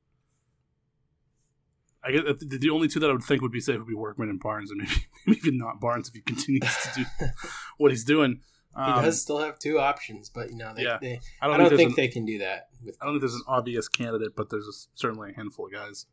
I 2.07 2.13
guess 2.13 2.23
uh, 2.29 2.35
the 2.39 2.59
the 2.59 2.71
only 2.71 2.89
two 2.89 3.01
that 3.01 3.09
I 3.09 3.13
would 3.13 3.23
think 3.23 3.41
would 3.43 3.53
be 3.53 3.61
safe 3.61 3.79
would 3.79 3.87
be 3.89 3.95
Workman 3.95 4.29
and 4.29 4.39
Barnes, 4.41 4.71
and 4.71 4.81
maybe, 4.81 5.07
maybe 5.27 5.39
even 5.39 5.59
not 5.59 5.81
Barnes 5.81 6.09
if 6.09 6.15
he 6.15 6.21
continues 6.21 6.63
to 6.95 7.01
do 7.01 7.05
what 7.79 7.91
he's 7.91 8.05
doing. 8.05 8.41
He 8.77 8.81
Um, 8.83 9.05
does 9.05 9.23
still 9.23 9.39
have 9.39 9.59
two 9.59 9.79
options, 9.79 10.29
but 10.29 10.51
you 10.51 10.57
know, 10.57 10.75
they, 10.75 10.83
yeah. 10.83 10.99
they, 11.01 11.21
I 11.41 11.47
I 11.47 11.49
don't, 11.57 11.61
don't, 11.61 11.69
think, 11.71 11.79
think 11.79 11.91
an, 11.91 11.97
they 11.97 12.09
can 12.09 12.25
do 12.27 12.39
that. 12.39 12.69
With 12.85 12.97
I 13.01 13.05
don't 13.05 13.15
think 13.15 13.23
there's 13.23 13.35
an 13.37 13.43
obvious 13.47 13.87
candidate, 13.89 14.35
but 14.37 14.51
there's 14.51 14.67
a, 14.67 14.73
certainly 14.97 15.31
a 15.31 15.35
handful 15.35 15.67
of 15.67 15.73
guys. 15.73 16.07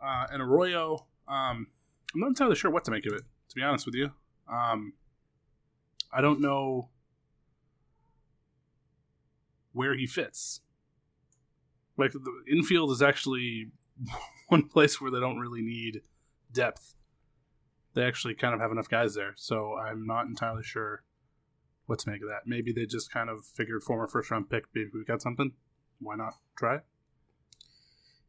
Uh, 0.00 0.26
and 0.32 0.40
Arroyo, 0.40 1.06
um, 1.28 1.66
I'm 2.14 2.20
not 2.20 2.28
entirely 2.28 2.54
sure 2.54 2.70
what 2.70 2.84
to 2.84 2.90
make 2.92 3.04
of 3.06 3.12
it. 3.12 3.22
To 3.48 3.54
be 3.56 3.62
honest 3.62 3.84
with 3.84 3.96
you, 3.96 4.12
um, 4.48 4.92
I 6.12 6.20
don't 6.20 6.40
know 6.40 6.88
where 9.72 9.94
he 9.96 10.06
fits. 10.06 10.60
Like 11.96 12.12
the 12.12 12.42
infield 12.50 12.92
is 12.92 13.02
actually 13.02 13.72
one 14.48 14.68
place 14.68 15.00
where 15.00 15.10
they 15.10 15.20
don't 15.20 15.38
really 15.38 15.62
need 15.62 16.02
depth. 16.52 16.94
They 17.94 18.04
actually 18.04 18.34
kind 18.34 18.54
of 18.54 18.60
have 18.60 18.70
enough 18.70 18.88
guys 18.88 19.14
there, 19.14 19.32
so 19.36 19.76
I'm 19.76 20.06
not 20.06 20.26
entirely 20.26 20.62
sure 20.62 21.02
what 21.86 21.98
to 22.00 22.10
make 22.10 22.22
of 22.22 22.28
that. 22.28 22.46
Maybe 22.46 22.72
they 22.72 22.86
just 22.86 23.12
kind 23.12 23.28
of 23.28 23.44
figured 23.44 23.82
former 23.82 24.06
first 24.06 24.30
round 24.30 24.48
pick, 24.48 24.64
maybe 24.74 24.90
we 24.94 25.04
got 25.04 25.22
something. 25.22 25.52
Why 25.98 26.14
not 26.16 26.34
try? 26.56 26.80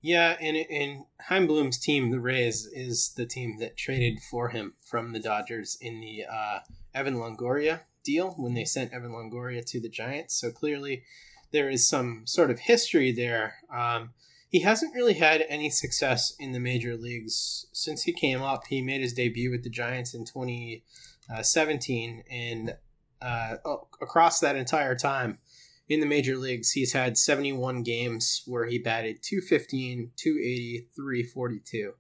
yeah, 0.02 0.36
and 0.42 0.58
and 0.58 1.06
Chaim 1.28 1.46
Bloom's 1.46 1.78
team, 1.78 2.10
the 2.10 2.20
Rays, 2.20 2.66
is 2.66 3.14
the 3.16 3.26
team 3.26 3.58
that 3.60 3.78
traded 3.78 4.20
for 4.20 4.50
him 4.50 4.74
from 4.82 5.14
the 5.14 5.20
Dodgers 5.20 5.78
in 5.80 6.02
the 6.02 6.26
uh, 6.32 6.60
Evan 6.94 7.16
Longoria 7.16 7.82
deal 8.04 8.32
when 8.32 8.56
they 8.56 8.66
sent 8.66 8.94
Evan 8.94 9.12
Longoria 9.12 9.64
to 9.64 9.80
the 9.80 9.90
Giants. 9.90 10.34
So 10.34 10.50
clearly, 10.50 11.04
there 11.52 11.70
is 11.70 11.88
some 11.88 12.24
sort 12.26 12.50
of 12.50 12.60
history 12.62 13.12
there. 13.12 13.56
Um, 13.74 14.14
he 14.52 14.60
hasn't 14.60 14.94
really 14.94 15.14
had 15.14 15.46
any 15.48 15.70
success 15.70 16.34
in 16.38 16.52
the 16.52 16.60
major 16.60 16.96
leagues 16.98 17.66
since 17.72 18.04
he 18.04 18.12
came 18.12 18.42
up. 18.42 18.68
He 18.68 18.82
made 18.82 19.00
his 19.02 19.14
debut 19.14 19.50
with 19.50 19.64
the 19.64 19.70
Giants 19.70 20.14
in 20.14 20.26
2017, 20.26 22.24
and 22.30 22.76
uh, 23.22 23.56
across 24.02 24.40
that 24.42 24.56
entire 24.56 24.96
time 24.96 25.38
in 25.88 26.00
the 26.02 26.06
major 26.06 26.36
leagues, 26.36 26.72
he's 26.72 26.94
had 26.94 27.18
71 27.18 27.84
games 27.84 28.44
where 28.46 28.66
he 28.66 28.78
batted 28.78 29.22
215, 29.24 30.12
280, 30.18 30.88
342. 30.96 31.94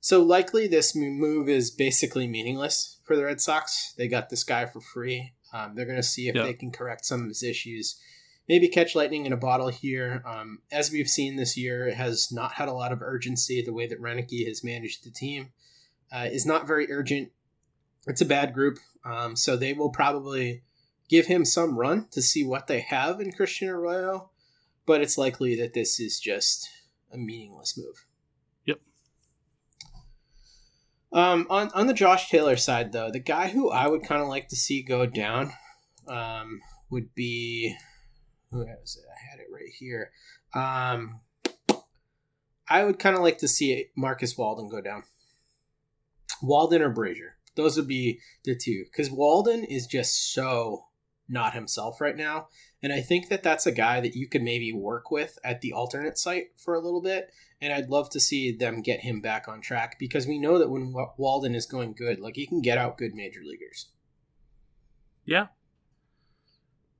So 0.00 0.22
likely 0.22 0.68
this 0.68 0.94
move 0.96 1.48
is 1.48 1.70
basically 1.70 2.26
meaningless 2.28 2.98
for 3.04 3.16
the 3.16 3.24
Red 3.24 3.40
Sox. 3.40 3.92
They 3.98 4.08
got 4.08 4.30
this 4.30 4.44
guy 4.44 4.66
for 4.66 4.80
free. 4.80 5.32
Um, 5.52 5.74
they're 5.74 5.86
going 5.86 5.96
to 5.96 6.02
see 6.02 6.28
if 6.28 6.34
Yeah. 6.34 6.44
they 6.44 6.54
can 6.54 6.70
correct 6.70 7.04
some 7.04 7.22
of 7.22 7.28
his 7.28 7.42
issues. 7.42 7.98
Maybe 8.48 8.68
catch 8.68 8.94
lightning 8.94 9.26
in 9.26 9.32
a 9.32 9.36
bottle 9.36 9.68
here. 9.68 10.22
Um, 10.26 10.60
as 10.72 10.90
we've 10.90 11.08
seen 11.08 11.36
this 11.36 11.56
year, 11.56 11.86
it 11.86 11.94
has 11.94 12.32
not 12.32 12.52
had 12.52 12.68
a 12.68 12.72
lot 12.72 12.92
of 12.92 13.02
urgency. 13.02 13.60
The 13.62 13.74
way 13.74 13.86
that 13.86 14.00
Roenicke 14.00 14.46
has 14.46 14.64
managed 14.64 15.04
the 15.04 15.10
team 15.10 15.50
uh, 16.10 16.28
is 16.30 16.46
not 16.46 16.66
very 16.66 16.90
urgent. 16.90 17.30
It's 18.06 18.22
a 18.22 18.26
bad 18.26 18.54
group, 18.54 18.78
um, 19.04 19.36
so 19.36 19.54
they 19.54 19.74
will 19.74 19.90
probably 19.90 20.62
give 21.08 21.26
him 21.26 21.44
some 21.44 21.78
run 21.78 22.06
to 22.10 22.22
see 22.22 22.44
what 22.44 22.66
they 22.66 22.80
have 22.80 23.20
in 23.20 23.32
Christian 23.32 23.68
Arroyo, 23.68 24.30
but 24.86 25.02
it's 25.02 25.18
likely 25.18 25.54
that 25.56 25.74
this 25.74 26.00
is 26.00 26.20
just 26.20 26.68
a 27.12 27.18
meaningless 27.18 27.76
move. 27.76 28.06
Yep. 28.64 28.80
Um, 31.12 31.46
on 31.50 31.70
on 31.74 31.86
the 31.86 31.94
Josh 31.94 32.30
Taylor 32.30 32.56
side, 32.56 32.92
though, 32.92 33.10
the 33.10 33.18
guy 33.18 33.48
who 33.48 33.70
I 33.70 33.88
would 33.88 34.04
kind 34.04 34.22
of 34.22 34.28
like 34.28 34.48
to 34.48 34.56
see 34.56 34.82
go 34.82 35.04
down 35.04 35.52
um, 36.06 36.60
would 36.90 37.14
be 37.14 37.76
who 38.50 38.58
was 38.58 38.96
it? 38.96 39.08
I 39.08 39.30
had 39.30 39.40
it 39.40 39.46
right 39.52 39.72
here. 39.78 40.10
Um, 40.54 41.20
I 42.68 42.84
would 42.84 42.98
kind 42.98 43.16
of 43.16 43.22
like 43.22 43.38
to 43.38 43.48
see 43.48 43.86
Marcus 43.96 44.36
Walden 44.36 44.68
go 44.68 44.80
down. 44.80 45.04
Walden 46.42 46.82
or 46.82 46.92
Brasier. 46.92 47.32
Those 47.56 47.76
would 47.76 47.88
be 47.88 48.20
the 48.44 48.54
two 48.56 48.84
because 48.84 49.10
Walden 49.10 49.64
is 49.64 49.86
just 49.86 50.32
so 50.32 50.84
not 51.28 51.54
himself 51.54 52.00
right 52.00 52.16
now. 52.16 52.48
And 52.82 52.92
I 52.92 53.00
think 53.00 53.28
that 53.28 53.42
that's 53.42 53.66
a 53.66 53.72
guy 53.72 54.00
that 54.00 54.14
you 54.14 54.28
could 54.28 54.42
maybe 54.42 54.72
work 54.72 55.10
with 55.10 55.38
at 55.44 55.60
the 55.60 55.72
alternate 55.72 56.16
site 56.16 56.52
for 56.56 56.74
a 56.74 56.80
little 56.80 57.02
bit. 57.02 57.30
And 57.60 57.72
I'd 57.72 57.90
love 57.90 58.08
to 58.10 58.20
see 58.20 58.52
them 58.52 58.82
get 58.82 59.00
him 59.00 59.20
back 59.20 59.48
on 59.48 59.60
track 59.60 59.96
because 59.98 60.26
we 60.26 60.38
know 60.38 60.58
that 60.58 60.70
when 60.70 60.94
Walden 61.16 61.54
is 61.54 61.66
going 61.66 61.94
good, 61.94 62.20
like 62.20 62.36
he 62.36 62.46
can 62.46 62.62
get 62.62 62.78
out 62.78 62.98
good 62.98 63.14
major 63.14 63.40
leaguers. 63.44 63.90
Yeah. 65.24 65.48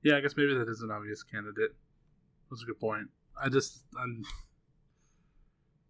Yeah, 0.03 0.17
I 0.17 0.21
guess 0.21 0.35
maybe 0.37 0.53
that 0.55 0.69
is 0.69 0.81
an 0.81 0.91
obvious 0.91 1.23
candidate. 1.23 1.71
That's 2.49 2.63
a 2.63 2.65
good 2.65 2.79
point. 2.79 3.07
I 3.41 3.49
just 3.49 3.83
I'm 3.99 4.23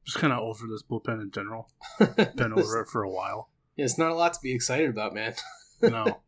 just 0.04 0.20
kind 0.20 0.34
of 0.34 0.40
over 0.40 0.66
this 0.68 0.84
bullpen 0.84 1.22
in 1.22 1.32
general. 1.32 1.70
Been 2.36 2.54
over 2.54 2.82
it 2.82 2.88
for 2.88 3.04
a 3.04 3.10
while. 3.10 3.50
Yeah, 3.76 3.86
it's 3.86 3.98
not 3.98 4.12
a 4.12 4.16
lot 4.16 4.34
to 4.34 4.40
be 4.42 4.54
excited 4.54 4.90
about, 4.90 5.14
man. 5.14 5.34
No, 5.82 6.22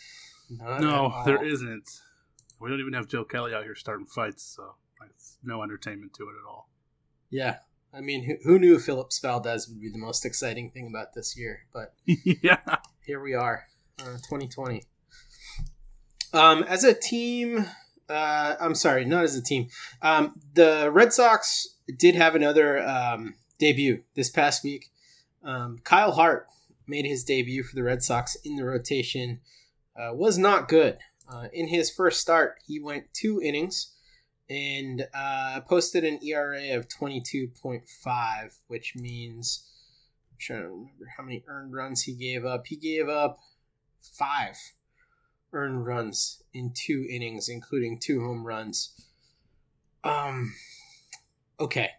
Not 0.50 0.80
no, 0.80 1.22
there 1.24 1.44
isn't. 1.44 1.88
We 2.60 2.70
don't 2.70 2.80
even 2.80 2.92
have 2.94 3.08
Joe 3.08 3.24
Kelly 3.24 3.54
out 3.54 3.64
here 3.64 3.74
starting 3.74 4.06
fights, 4.06 4.42
so 4.42 4.74
it's 5.08 5.38
no 5.42 5.62
entertainment 5.62 6.14
to 6.14 6.24
it 6.24 6.34
at 6.40 6.48
all. 6.48 6.70
Yeah, 7.30 7.58
I 7.92 8.00
mean, 8.00 8.24
who, 8.24 8.36
who 8.44 8.58
knew 8.58 8.78
Phillips 8.78 9.18
Valdez 9.18 9.68
would 9.68 9.80
be 9.80 9.90
the 9.90 9.98
most 9.98 10.24
exciting 10.24 10.70
thing 10.70 10.86
about 10.86 11.14
this 11.14 11.36
year? 11.36 11.66
But 11.72 11.94
yeah. 12.06 12.58
here 13.04 13.20
we 13.20 13.34
are, 13.34 13.66
uh, 13.98 14.16
2020. 14.28 14.82
Um, 16.34 16.64
as 16.64 16.82
a 16.82 16.92
team, 16.92 17.64
uh, 18.08 18.56
I'm 18.60 18.74
sorry, 18.74 19.04
not 19.04 19.22
as 19.22 19.36
a 19.36 19.42
team. 19.42 19.68
Um, 20.02 20.40
the 20.54 20.90
Red 20.92 21.12
Sox 21.12 21.76
did 21.96 22.16
have 22.16 22.34
another 22.34 22.84
um, 22.84 23.34
debut 23.60 24.02
this 24.16 24.30
past 24.30 24.64
week. 24.64 24.90
Um, 25.44 25.78
Kyle 25.84 26.10
Hart 26.10 26.48
made 26.88 27.04
his 27.04 27.22
debut 27.22 27.62
for 27.62 27.76
the 27.76 27.84
Red 27.84 28.02
Sox 28.02 28.36
in 28.44 28.56
the 28.56 28.64
rotation. 28.64 29.40
Uh, 29.96 30.12
was 30.12 30.36
not 30.36 30.68
good. 30.68 30.98
Uh, 31.32 31.46
in 31.52 31.68
his 31.68 31.88
first 31.88 32.20
start, 32.20 32.56
he 32.66 32.80
went 32.80 33.14
two 33.14 33.40
innings 33.40 33.92
and 34.50 35.06
uh, 35.14 35.60
posted 35.68 36.02
an 36.02 36.18
ERA 36.20 36.76
of 36.76 36.88
22.5, 36.88 38.58
which 38.66 38.96
means 38.96 39.70
I'm 40.32 40.36
trying 40.40 40.62
to 40.62 40.68
remember 40.68 41.06
how 41.16 41.22
many 41.22 41.44
earned 41.46 41.72
runs 41.72 42.02
he 42.02 42.12
gave 42.12 42.44
up. 42.44 42.66
He 42.66 42.76
gave 42.76 43.08
up 43.08 43.38
five 44.00 44.56
earned 45.54 45.86
runs 45.86 46.42
in 46.52 46.72
two 46.74 47.06
innings, 47.08 47.48
including 47.48 47.98
two 47.98 48.20
home 48.20 48.46
runs. 48.46 48.92
Um, 50.02 50.54
okay. 51.58 51.90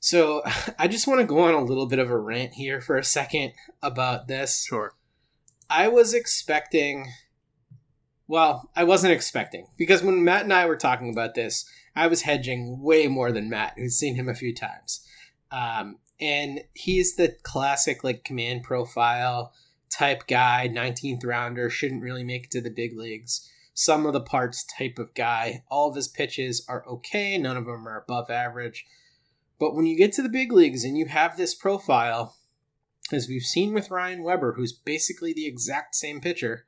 So 0.00 0.42
I 0.78 0.88
just 0.88 1.06
want 1.06 1.20
to 1.20 1.26
go 1.26 1.40
on 1.40 1.54
a 1.54 1.64
little 1.64 1.86
bit 1.86 1.98
of 1.98 2.10
a 2.10 2.18
rant 2.18 2.54
here 2.54 2.80
for 2.80 2.96
a 2.96 3.04
second 3.04 3.52
about 3.82 4.28
this. 4.28 4.64
Sure. 4.64 4.94
I 5.68 5.88
was 5.88 6.14
expecting. 6.14 7.12
Well, 8.26 8.70
I 8.74 8.84
wasn't 8.84 9.12
expecting 9.12 9.66
because 9.76 10.02
when 10.02 10.24
Matt 10.24 10.44
and 10.44 10.52
I 10.52 10.66
were 10.66 10.76
talking 10.76 11.10
about 11.10 11.34
this, 11.34 11.68
I 11.94 12.06
was 12.06 12.22
hedging 12.22 12.80
way 12.80 13.06
more 13.06 13.30
than 13.30 13.50
Matt, 13.50 13.74
who's 13.76 13.98
seen 13.98 14.14
him 14.14 14.28
a 14.28 14.34
few 14.34 14.54
times. 14.54 15.06
Um, 15.50 15.98
and 16.20 16.60
he's 16.72 17.16
the 17.16 17.36
classic 17.42 18.02
like 18.02 18.24
command 18.24 18.62
profile 18.62 19.52
type 19.90 20.26
guy, 20.26 20.68
19th 20.72 21.24
rounder, 21.24 21.70
shouldn't 21.70 22.02
really 22.02 22.24
make 22.24 22.44
it 22.44 22.50
to 22.52 22.60
the 22.60 22.70
big 22.70 22.96
leagues. 22.96 23.48
Some 23.74 24.06
of 24.06 24.12
the 24.12 24.20
parts 24.20 24.64
type 24.64 24.98
of 24.98 25.14
guy. 25.14 25.64
All 25.70 25.88
of 25.88 25.96
his 25.96 26.08
pitches 26.08 26.64
are 26.68 26.86
okay, 26.86 27.38
none 27.38 27.56
of 27.56 27.66
them 27.66 27.88
are 27.88 28.00
above 28.00 28.30
average. 28.30 28.86
But 29.58 29.74
when 29.74 29.86
you 29.86 29.96
get 29.96 30.12
to 30.14 30.22
the 30.22 30.28
big 30.28 30.52
leagues 30.52 30.84
and 30.84 30.96
you 30.96 31.06
have 31.06 31.36
this 31.36 31.54
profile, 31.54 32.36
as 33.12 33.28
we've 33.28 33.42
seen 33.42 33.74
with 33.74 33.90
Ryan 33.90 34.22
Weber, 34.22 34.54
who's 34.54 34.72
basically 34.72 35.32
the 35.32 35.46
exact 35.46 35.94
same 35.94 36.20
pitcher, 36.20 36.66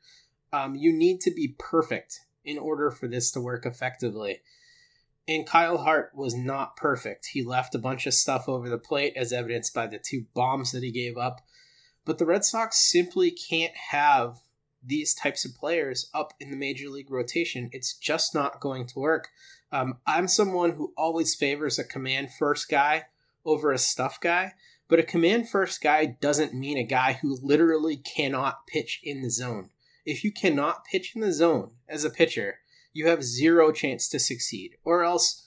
um, 0.53 0.75
you 0.75 0.93
need 0.93 1.21
to 1.23 1.31
be 1.31 1.57
perfect 1.59 2.21
in 2.45 2.59
order 2.59 2.91
for 2.91 3.09
this 3.09 3.31
to 3.33 3.41
work 3.41 3.67
effectively. 3.67 4.41
And 5.29 5.47
Kyle 5.47 5.79
Hart 5.79 6.13
was 6.15 6.35
not 6.35 6.77
perfect. 6.77 7.31
He 7.33 7.43
left 7.43 7.75
a 7.75 7.81
bunch 7.81 8.07
of 8.07 8.15
stuff 8.15 8.49
over 8.49 8.69
the 8.69 8.79
plate, 8.79 9.15
as 9.17 9.33
evidenced 9.33 9.75
by 9.75 9.89
the 9.89 9.99
two 9.99 10.27
bombs 10.35 10.71
that 10.71 10.85
he 10.85 10.93
gave 10.93 11.17
up. 11.17 11.41
But 12.07 12.19
the 12.19 12.25
Red 12.25 12.45
Sox 12.45 12.79
simply 12.79 13.31
can't 13.31 13.75
have 13.91 14.39
these 14.83 15.13
types 15.13 15.45
of 15.45 15.57
players 15.57 16.09
up 16.15 16.33
in 16.41 16.51
the 16.51 16.57
major 16.57 16.89
league 16.89 17.11
rotation. 17.11 17.69
It's 17.73 17.93
just 17.93 18.35
not 18.35 18.61
going 18.61 18.87
to 18.87 18.99
work. 19.01 19.29
Um, 19.73 19.99
I'm 20.07 20.29
someone 20.29 20.73
who 20.73 20.95
always 20.97 21.35
favors 21.35 21.79
a 21.79 21.85
command 21.85 22.31
first 22.39 22.71
guy 22.71 23.07
over 23.45 23.73
a 23.73 23.79
stuff 23.79 24.21
guy, 24.21 24.53
but 24.89 25.01
a 25.01 25.03
command 25.05 25.49
first 25.49 25.83
guy 25.83 26.07
doesn't 26.07 26.55
mean 26.55 26.79
a 26.79 26.85
guy 26.85 27.15
who 27.15 27.39
literally 27.43 27.97
cannot 27.97 28.67
pitch 28.69 29.01
in 29.03 29.23
the 29.23 29.31
zone. 29.31 29.71
If 30.05 30.23
you 30.23 30.31
cannot 30.31 30.85
pitch 30.85 31.17
in 31.17 31.21
the 31.21 31.33
zone 31.33 31.73
as 31.89 32.05
a 32.05 32.11
pitcher, 32.11 32.61
you 32.93 33.09
have 33.09 33.25
zero 33.25 33.73
chance 33.73 34.09
to 34.11 34.21
succeed. 34.21 34.77
Or 34.85 35.03
else, 35.03 35.45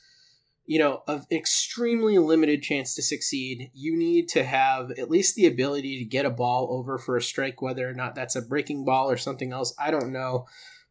you 0.69 0.77
know, 0.77 1.01
of 1.07 1.25
extremely 1.31 2.19
limited 2.19 2.61
chance 2.61 2.93
to 2.93 3.01
succeed, 3.01 3.71
you 3.73 3.97
need 3.97 4.29
to 4.29 4.43
have 4.43 4.91
at 4.99 5.09
least 5.09 5.33
the 5.33 5.47
ability 5.47 5.97
to 5.97 6.05
get 6.05 6.27
a 6.27 6.29
ball 6.29 6.67
over 6.69 6.99
for 6.99 7.17
a 7.17 7.21
strike, 7.23 7.59
whether 7.59 7.89
or 7.89 7.93
not 7.95 8.13
that's 8.13 8.35
a 8.35 8.41
breaking 8.43 8.85
ball 8.85 9.09
or 9.09 9.17
something 9.17 9.51
else. 9.51 9.73
I 9.79 9.89
don't 9.89 10.11
know. 10.11 10.45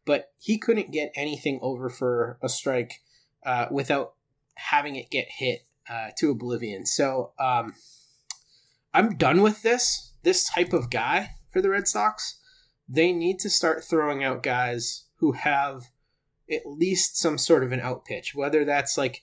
But 0.05 0.33
he 0.37 0.57
couldn't 0.57 0.91
get 0.91 1.13
anything 1.15 1.59
over 1.61 1.89
for 1.89 2.37
a 2.43 2.49
strike 2.49 3.01
uh, 3.45 3.67
without 3.71 4.15
having 4.55 4.97
it 4.97 5.09
get 5.09 5.27
hit 5.29 5.61
uh, 5.89 6.09
to 6.17 6.31
oblivion. 6.31 6.85
So 6.85 7.31
um, 7.39 7.73
I'm 8.93 9.15
done 9.15 9.41
with 9.41 9.61
this 9.61 10.11
this 10.23 10.49
type 10.49 10.73
of 10.73 10.89
guy 10.89 11.35
for 11.53 11.61
the 11.61 11.69
Red 11.69 11.87
Sox. 11.87 12.37
They 12.89 13.13
need 13.13 13.39
to 13.39 13.49
start 13.49 13.85
throwing 13.85 14.25
out 14.25 14.43
guys 14.43 15.05
who 15.19 15.31
have 15.31 15.83
at 16.51 16.63
least 16.65 17.15
some 17.15 17.37
sort 17.37 17.63
of 17.63 17.71
an 17.71 17.79
out 17.79 18.03
pitch, 18.03 18.35
whether 18.35 18.65
that's 18.65 18.97
like 18.97 19.21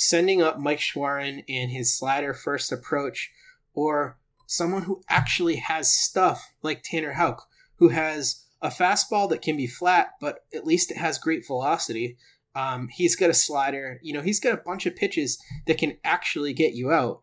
sending 0.00 0.40
up 0.40 0.58
Mike 0.58 0.78
Shawaryn 0.78 1.44
and 1.46 1.70
his 1.70 1.94
slider 1.94 2.32
first 2.32 2.72
approach, 2.72 3.30
or 3.74 4.16
someone 4.46 4.84
who 4.84 5.02
actually 5.10 5.56
has 5.56 5.92
stuff 5.92 6.54
like 6.62 6.82
Tanner 6.82 7.12
Houck, 7.12 7.46
who 7.76 7.88
has 7.90 8.46
a 8.62 8.70
fastball 8.70 9.28
that 9.28 9.42
can 9.42 9.58
be 9.58 9.66
flat, 9.66 10.12
but 10.18 10.38
at 10.54 10.66
least 10.66 10.90
it 10.90 10.96
has 10.96 11.18
great 11.18 11.46
velocity. 11.46 12.16
Um, 12.54 12.88
he's 12.88 13.14
got 13.14 13.28
a 13.28 13.34
slider. 13.34 14.00
You 14.02 14.14
know, 14.14 14.22
he's 14.22 14.40
got 14.40 14.54
a 14.54 14.62
bunch 14.64 14.86
of 14.86 14.96
pitches 14.96 15.38
that 15.66 15.76
can 15.76 15.98
actually 16.02 16.54
get 16.54 16.72
you 16.72 16.90
out. 16.90 17.20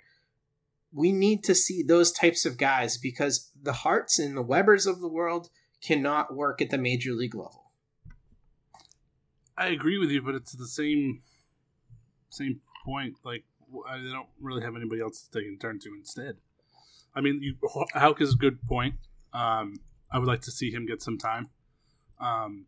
We 0.94 1.12
need 1.12 1.44
to 1.46 1.56
see 1.56 1.82
those 1.82 2.12
types 2.12 2.46
of 2.46 2.60
guys 2.60 3.00
because 3.00 3.50
the 3.60 3.74
Harts 3.74 4.20
and 4.20 4.38
the 4.38 4.44
Webers 4.44 4.86
of 4.86 5.02
the 5.02 5.10
world 5.10 5.50
cannot 5.82 6.36
work 6.36 6.62
at 6.62 6.70
the 6.70 6.78
major 6.78 7.14
league 7.14 7.36
level. 7.36 7.72
I 9.58 9.70
agree 9.70 9.98
with 9.98 10.12
you, 10.12 10.22
but 10.22 10.36
it's 10.36 10.52
the 10.52 10.68
same 10.68 11.24
same 12.30 12.62
point. 12.88 13.18
Like 13.24 13.44
they 13.72 14.10
don't 14.12 14.30
really 14.40 14.64
have 14.64 14.76
anybody 14.76 15.02
else 15.02 15.22
that 15.22 15.38
they 15.38 15.46
can 15.46 15.60
turn 15.60 15.80
to 15.80 15.90
instead. 15.98 16.38
I 17.14 17.22
mean, 17.22 17.42
you, 17.42 17.56
Houck 17.94 18.22
is 18.22 18.34
a 18.34 18.38
good 18.38 18.62
point. 18.68 18.96
Um, 19.34 19.76
I 20.12 20.20
would 20.20 20.28
like 20.28 20.42
to 20.42 20.52
see 20.52 20.72
him 20.72 20.86
get 20.86 21.02
some 21.02 21.18
time. 21.18 21.50
Um, 22.20 22.68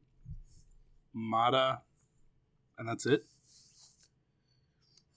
Mata, 1.13 1.81
and 2.77 2.87
that's 2.87 3.05
it. 3.05 3.25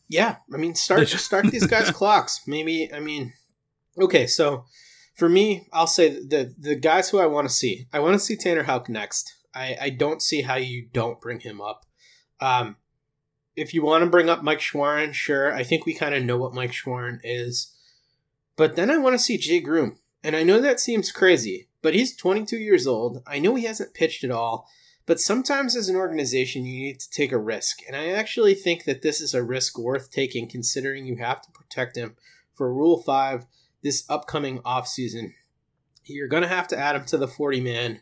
Yeah, 0.09 0.37
I 0.53 0.57
mean, 0.57 0.75
start 0.75 1.09
start 1.29 1.47
these 1.51 1.67
guys' 1.67 1.91
clocks. 1.91 2.43
Maybe 2.47 2.93
I 2.93 3.01
mean, 3.01 3.33
okay. 4.01 4.27
So 4.27 4.65
for 5.17 5.29
me, 5.29 5.67
I'll 5.73 5.87
say 5.87 6.11
the 6.11 6.55
the 6.59 6.77
guys 6.77 7.11
who 7.11 7.19
I 7.19 7.27
want 7.27 7.49
to 7.49 7.55
see. 7.55 7.87
I 7.93 8.01
want 8.01 8.15
to 8.15 8.19
see 8.19 8.37
Tanner 8.37 8.65
Houck 8.65 8.89
next. 8.89 9.35
I 9.55 9.77
I 9.81 9.91
don't 9.91 10.23
see 10.23 10.43
how 10.43 10.57
you 10.57 10.89
don't 10.93 11.21
bring 11.21 11.41
him 11.41 11.61
up. 11.61 11.87
Um, 12.41 12.77
if 13.57 13.75
you 13.75 13.83
want 13.83 14.05
to 14.05 14.11
bring 14.11 14.29
up 14.29 14.43
Mike 14.43 14.61
Shawaryn, 14.61 15.13
sure. 15.13 15.53
I 15.53 15.63
think 15.63 15.85
we 15.85 15.95
kind 15.95 16.15
of 16.15 16.25
know 16.25 16.39
what 16.39 16.55
Mike 16.55 16.73
Shawaryn 16.73 17.21
is. 17.23 17.73
But 18.57 18.77
then 18.77 18.91
I 18.91 18.99
want 18.99 19.15
to 19.15 19.19
see 19.19 19.39
Jay 19.39 19.61
Groome. 19.61 19.99
And 20.25 20.37
I 20.37 20.43
know 20.43 20.61
that 20.61 20.81
seems 20.81 21.11
crazy, 21.11 21.69
but 21.83 21.95
he's 21.95 22.17
22 22.17 22.57
years 22.57 22.87
old. 22.87 23.23
I 23.27 23.39
know 23.39 23.55
he 23.55 23.65
hasn't 23.65 23.95
pitched 23.95 24.25
at 24.25 24.31
all. 24.31 24.69
But 25.05 25.21
sometimes 25.21 25.75
as 25.75 25.89
an 25.89 25.97
organization, 25.97 26.65
you 26.65 26.81
need 26.81 27.01
to 27.01 27.11
take 27.11 27.33
a 27.33 27.39
risk. 27.39 27.79
And 27.87 27.97
I 27.97 28.11
actually 28.11 28.55
think 28.55 28.85
that 28.85 29.03
this 29.03 29.21
is 29.21 29.35
a 29.35 29.43
risk 29.43 29.77
worth 29.77 30.13
taking 30.13 30.49
considering 30.49 31.07
you 31.07 31.17
have 31.17 31.43
to 31.43 31.51
protect 31.51 31.97
him 31.97 32.17
for 32.55 32.73
Rule 32.73 33.03
5 33.03 33.47
this 33.83 34.05
upcoming 34.09 34.61
offseason. 34.61 35.33
You're 36.05 36.29
going 36.29 36.45
to 36.45 36.49
have 36.49 36.69
to 36.69 36.79
add 36.79 36.95
him 36.95 37.05
to 37.07 37.19
the 37.19 37.27
40 37.27 37.61
man 37.61 38.01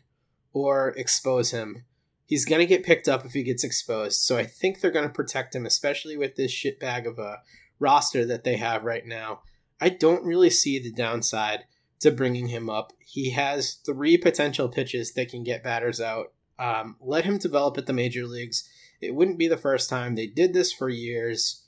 or 0.53 0.89
expose 0.89 1.51
him. 1.51 1.85
He's 2.31 2.45
going 2.45 2.61
to 2.61 2.65
get 2.65 2.85
picked 2.85 3.09
up 3.09 3.25
if 3.25 3.33
he 3.33 3.43
gets 3.43 3.65
exposed. 3.65 4.21
So 4.21 4.37
I 4.37 4.45
think 4.45 4.79
they're 4.79 4.89
going 4.89 5.05
to 5.05 5.13
protect 5.13 5.53
him, 5.53 5.65
especially 5.65 6.15
with 6.15 6.37
this 6.37 6.53
shitbag 6.53 7.05
of 7.05 7.19
a 7.19 7.41
roster 7.77 8.25
that 8.25 8.45
they 8.45 8.55
have 8.55 8.85
right 8.85 9.05
now. 9.05 9.41
I 9.81 9.89
don't 9.89 10.23
really 10.23 10.49
see 10.49 10.79
the 10.79 10.93
downside 10.93 11.65
to 11.99 12.09
bringing 12.09 12.47
him 12.47 12.69
up. 12.69 12.93
He 13.05 13.31
has 13.31 13.73
three 13.73 14.17
potential 14.17 14.69
pitches 14.69 15.11
that 15.15 15.27
can 15.27 15.43
get 15.43 15.61
batters 15.61 15.99
out. 15.99 16.27
Um, 16.57 16.95
let 17.01 17.25
him 17.25 17.37
develop 17.37 17.77
at 17.77 17.85
the 17.85 17.91
major 17.91 18.25
leagues. 18.25 18.65
It 19.01 19.13
wouldn't 19.13 19.37
be 19.37 19.49
the 19.49 19.57
first 19.57 19.89
time. 19.89 20.15
They 20.15 20.27
did 20.27 20.53
this 20.53 20.71
for 20.71 20.87
years. 20.87 21.67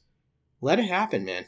Let 0.61 0.79
it 0.79 0.85
happen, 0.85 1.25
man. 1.25 1.43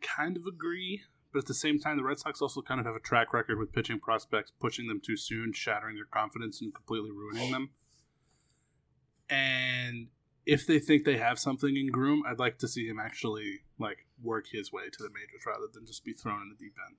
Kind 0.00 0.36
of 0.36 0.46
agree, 0.46 1.02
but 1.32 1.40
at 1.40 1.46
the 1.46 1.54
same 1.54 1.78
time, 1.78 1.96
the 1.96 2.04
Red 2.04 2.18
Sox 2.18 2.42
also 2.42 2.60
kind 2.60 2.78
of 2.78 2.86
have 2.86 2.94
a 2.94 3.00
track 3.00 3.32
record 3.32 3.58
with 3.58 3.72
pitching 3.72 3.98
prospects 3.98 4.52
pushing 4.60 4.86
them 4.86 5.00
too 5.04 5.16
soon, 5.16 5.52
shattering 5.52 5.96
their 5.96 6.04
confidence, 6.04 6.60
and 6.60 6.74
completely 6.74 7.10
ruining 7.10 7.50
them. 7.50 7.70
And 9.30 10.08
if 10.44 10.66
they 10.66 10.78
think 10.78 11.04
they 11.04 11.16
have 11.16 11.38
something 11.38 11.76
in 11.76 11.90
Groome, 11.90 12.22
I'd 12.26 12.38
like 12.38 12.58
to 12.58 12.68
see 12.68 12.86
him 12.86 13.00
actually 13.00 13.60
like 13.78 14.06
work 14.22 14.46
his 14.52 14.72
way 14.72 14.84
to 14.92 15.02
the 15.02 15.10
majors 15.10 15.46
rather 15.46 15.66
than 15.72 15.86
just 15.86 16.04
be 16.04 16.12
thrown 16.12 16.42
in 16.42 16.48
the 16.50 16.56
deep 16.56 16.74
end. 16.86 16.96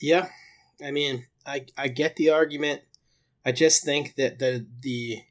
Yeah, 0.00 0.28
I 0.84 0.90
mean, 0.90 1.26
I 1.46 1.66
I 1.76 1.88
get 1.88 2.16
the 2.16 2.30
argument. 2.30 2.82
I 3.44 3.52
just 3.52 3.84
think 3.84 4.16
that 4.16 4.38
the 4.38 4.66
the 4.80 5.22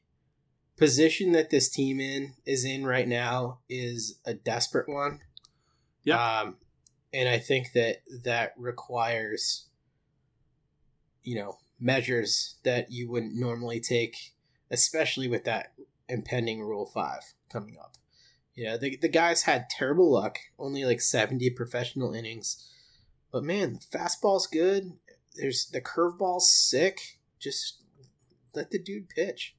position 0.78 1.32
that 1.34 1.50
this 1.50 1.70
team 1.70 2.00
in 2.00 2.34
is 2.46 2.66
in 2.66 2.86
right 2.86 3.08
now 3.08 3.60
is 3.70 4.20
a 4.26 4.34
desperate 4.34 4.90
one. 4.90 5.22
Yeah. 6.06 6.42
Um, 6.42 6.56
and 7.14 7.28
I 7.28 7.40
think 7.40 7.74
that 7.74 7.98
that 8.24 8.54
requires, 8.58 9.66
you 11.24 11.36
know, 11.36 11.58
measures 11.80 12.56
that 12.64 12.92
you 12.92 13.10
wouldn't 13.10 13.36
normally 13.36 13.80
take, 13.80 14.34
especially 14.72 15.28
with 15.28 15.44
that 15.44 15.74
impending 16.08 16.62
Rule 16.62 16.86
5 16.86 17.34
coming 17.52 17.78
up. 17.78 17.96
You 18.54 18.66
know, 18.66 18.78
the, 18.78 18.98
the 19.02 19.10
guy's 19.10 19.44
had 19.44 19.70
terrible 19.70 20.12
luck, 20.12 20.38
only 20.58 20.86
like 20.86 21.02
70 21.02 21.50
professional 21.52 22.14
innings. 22.14 22.66
But 23.32 23.44
man, 23.44 23.80
the 23.92 23.98
fastball's 23.98 24.48
good. 24.48 24.94
There's 25.36 25.66
the 25.66 25.82
curveball's 25.82 26.50
sick. 26.50 27.20
Just 27.40 27.82
let 28.54 28.72
the 28.72 28.80
dude 28.80 29.10
pitch. 29.10 29.56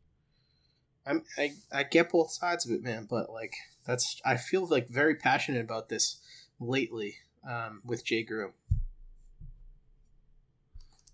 I'm 1.06 1.24
I, 1.38 1.52
I 1.72 1.82
get 1.84 2.10
both 2.10 2.32
sides 2.32 2.66
of 2.66 2.72
it, 2.72 2.82
man, 2.82 3.06
but 3.08 3.30
like 3.30 3.54
that's 3.86 4.20
I 4.24 4.36
feel 4.36 4.66
like 4.66 4.88
very 4.88 5.14
passionate 5.14 5.60
about 5.60 5.88
this 5.88 6.20
lately 6.60 7.16
um, 7.48 7.82
with 7.84 8.04
Jay 8.04 8.22
Groome. 8.22 8.52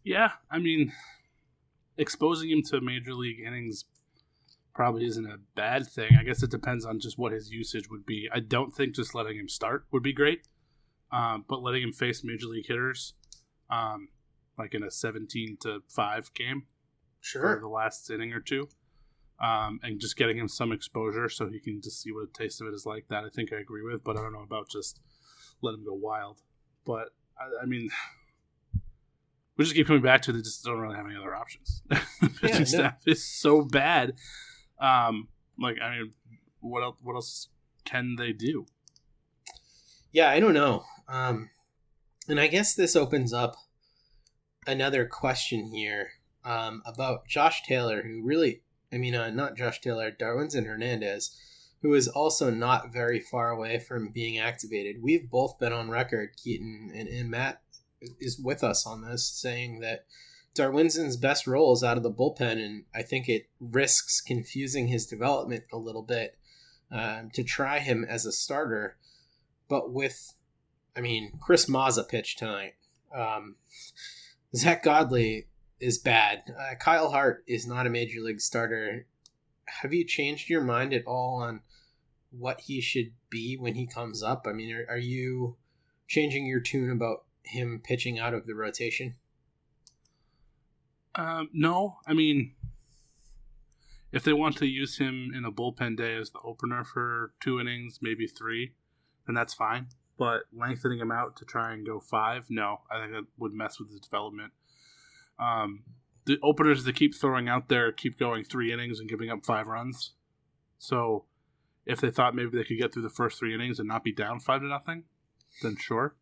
Yeah, 0.05 0.33
I 0.51 0.59
mean, 0.59 0.93
exposing 1.97 2.51
him 2.51 2.63
to 2.65 2.81
major 2.81 3.15
league 3.15 3.41
innings 3.41 3.85
probably 4.75 5.05
isn't 5.07 5.27
a 5.27 5.39
bad 5.55 5.87
thing. 5.87 6.17
I 6.19 6.25
guess 6.25 6.43
it 6.43 6.51
depends 6.51 6.85
on 6.85 6.99
just 6.99 7.19
what 7.19 7.33
his 7.33 7.51
usage 7.51 7.89
would 7.91 8.07
be. 8.07 8.29
I 8.33 8.41
don't 8.41 8.75
think 8.75 8.95
just 8.95 9.15
letting 9.15 9.39
him 9.39 9.49
start 9.49 9.85
would 9.93 10.03
be 10.03 10.13
great, 10.13 10.49
um, 11.13 11.45
but 11.49 11.63
letting 11.63 11.83
him 11.83 11.93
face 11.93 12.25
major 12.25 12.47
league 12.47 12.67
hitters, 12.67 13.15
um, 13.71 14.09
like 14.59 14.75
in 14.75 14.83
a 14.83 14.91
seventeen 14.91 15.57
to 15.61 15.81
five 15.89 16.33
game, 16.35 16.65
sure, 17.21 17.55
for 17.55 17.61
the 17.61 17.69
last 17.69 18.11
inning 18.11 18.33
or 18.33 18.41
two, 18.41 18.69
um, 19.41 19.79
and 19.83 20.01
just 20.01 20.17
getting 20.17 20.39
him 20.39 20.49
some 20.49 20.73
exposure 20.73 21.29
so 21.29 21.49
he 21.49 21.61
can 21.61 21.81
just 21.81 22.01
see 22.01 22.11
what 22.11 22.29
a 22.29 22.33
taste 22.33 22.61
of 22.61 22.67
it 22.67 22.75
is 22.75 22.87
like. 22.87 23.07
That 23.09 23.25
I 23.25 23.29
think 23.29 23.53
I 23.53 23.61
agree 23.61 23.83
with, 23.83 24.03
but 24.03 24.17
I 24.17 24.23
don't 24.23 24.33
know 24.33 24.43
about 24.43 24.71
just 24.71 24.99
let 25.63 25.75
him 25.75 25.85
go 25.85 25.95
wild. 25.95 26.41
But 26.85 27.09
I, 27.39 27.63
I 27.63 27.67
mean, 27.67 27.89
we 29.57 29.65
just 29.65 29.75
keep 29.75 29.87
coming 29.87 30.03
back 30.03 30.23
to 30.23 30.33
they 30.33 30.41
just 30.43 30.65
don't 30.65 30.79
really 30.79 30.97
have 30.97 31.07
any 31.07 31.17
other 31.17 31.35
options. 31.35 31.83
the 31.89 32.29
pitching 32.41 32.49
Yeah, 32.51 32.59
no. 32.59 32.65
staff 32.65 32.97
is 33.07 33.25
so 33.25 33.63
bad. 33.63 34.15
Um, 34.79 35.29
like 35.59 35.77
I 35.83 35.99
mean, 35.99 36.13
what 36.61 36.83
else? 36.83 36.99
What 37.03 37.15
else 37.15 37.49
can 37.85 38.17
they 38.17 38.33
do? 38.33 38.67
Yeah, 40.13 40.29
I 40.31 40.41
don't 40.41 40.55
know. 40.55 40.85
Um, 41.09 41.51
and 42.29 42.39
I 42.39 42.47
guess 42.47 42.75
this 42.75 42.95
opens 42.97 43.33
up 43.33 43.57
another 44.67 45.07
question 45.07 45.67
here 45.73 46.11
um, 46.45 46.83
about 46.85 47.27
Josh 47.27 47.63
Taylor, 47.63 48.03
who 48.03 48.23
really, 48.23 48.63
I 48.93 48.99
mean, 48.99 49.15
uh, 49.15 49.31
not 49.31 49.57
Josh 49.57 49.81
Taylor, 49.81 50.11
Darwinzon 50.11 50.67
Hernandez, 50.67 51.37
who 51.83 51.95
is 51.95 52.09
also 52.09 52.49
not 52.49 52.93
very 52.93 53.21
far 53.21 53.51
away 53.51 53.79
from 53.79 54.11
being 54.11 54.39
activated. 54.39 55.03
We've 55.03 55.29
both 55.29 55.59
been 55.59 55.73
on 55.73 55.91
record, 55.91 56.31
Keaton 56.37 56.93
and, 56.95 57.09
and 57.09 57.29
Matt 57.29 57.61
is 58.21 58.39
with 58.39 58.63
us 58.65 58.87
on 58.87 59.03
this, 59.03 59.27
saying 59.27 59.81
that 59.81 60.07
Darwinzon's 60.55 61.17
best 61.17 61.47
role 61.47 61.73
is 61.73 61.83
out 61.83 61.97
of 61.97 62.03
the 62.03 62.11
bullpen, 62.11 62.65
and 62.65 62.85
I 62.95 63.03
think 63.03 63.29
it 63.29 63.49
risks 63.61 64.21
confusing 64.21 64.89
his 64.89 65.07
development 65.07 65.65
a 65.73 65.77
little 65.77 66.03
bit 66.03 66.39
um, 66.91 67.31
to 67.35 67.43
try 67.43 67.81
him 67.81 68.05
as 68.05 68.27
a 68.27 68.33
starter. 68.33 68.97
But 69.69 69.93
with, 69.93 70.35
I 70.97 71.01
mean, 71.01 71.33
Chris 71.41 71.67
Mazza 71.67 72.09
pitched 72.09 72.39
tonight. 72.39 72.75
Um, 73.15 73.57
Zack 74.55 74.85
Godley 74.85 75.49
is 75.81 75.99
bad. 75.99 76.43
Uh, 76.49 76.75
Kyle 76.79 77.11
Hart 77.11 77.43
is 77.49 77.67
not 77.67 77.87
a 77.87 77.91
major 77.91 78.21
league 78.21 78.41
starter. 78.41 79.07
Have 79.81 79.95
you 79.95 80.05
changed 80.05 80.51
your 80.51 80.63
mind 80.63 80.93
at 80.93 81.07
all 81.07 81.43
on 81.43 81.61
what 82.37 82.63
he 82.63 82.81
should 82.81 83.13
be 83.31 83.57
when 83.57 83.75
he 83.75 83.87
comes 83.87 84.23
up? 84.23 84.47
I 84.49 84.53
mean, 84.53 84.75
are, 84.75 84.87
are 84.89 84.99
you 84.99 85.57
changing 86.09 86.47
your 86.47 86.61
tune 86.61 86.91
about 86.91 87.25
him 87.43 87.81
pitching 87.83 88.19
out 88.19 88.35
of 88.35 88.47
the 88.47 88.55
rotation? 88.55 89.15
Um, 91.15 91.51
no, 91.53 91.99
I 92.07 92.15
mean, 92.15 92.55
if 94.13 94.25
they 94.25 94.33
want 94.33 94.57
to 94.59 94.67
use 94.67 94.99
him 94.99 95.33
in 95.35 95.45
a 95.45 95.53
bullpen 95.53 95.97
day 95.97 96.17
as 96.17 96.31
the 96.31 96.41
opener 96.45 96.85
for 96.85 97.33
two 97.41 97.61
innings, 97.61 97.99
maybe 98.03 98.27
three, 98.27 98.73
then 99.27 99.35
that's 99.35 99.55
fine. 99.55 99.89
But 100.19 100.43
lengthening 100.53 100.99
him 100.99 101.11
out 101.11 101.37
to 101.37 101.45
try 101.45 101.73
and 101.73 101.87
go 101.87 101.99
five, 102.01 102.47
no, 102.49 102.83
I 102.91 103.01
think 103.01 103.13
that 103.13 103.25
would 103.39 103.53
mess 103.53 103.79
with 103.79 103.91
his 103.91 104.01
development. 104.01 104.53
Um, 105.39 105.83
the 106.27 106.39
openers 106.43 106.85
they 106.85 106.93
keep 106.93 107.15
throwing 107.15 107.49
out 107.49 107.69
there 107.69 107.91
keep 107.91 108.19
going 108.19 108.45
three 108.45 108.73
innings 108.73 109.01
and 109.01 109.09
giving 109.09 109.31
up 109.31 109.45
five 109.45 109.67
runs. 109.67 110.13
So, 110.79 111.25
if 111.87 112.01
they 112.01 112.11
thought 112.11 112.35
maybe 112.35 112.57
they 112.57 112.65
could 112.65 112.79
get 112.79 112.93
through 112.93 113.03
the 113.03 113.09
first 113.09 113.39
three 113.39 113.55
innings 113.55 113.79
and 113.79 113.89
not 113.89 114.05
be 114.05 114.13
down 114.13 114.41
five 114.41 114.61
to 114.61 114.67
nothing, 114.67 115.05
then 115.63 115.77
sure. 115.77 116.15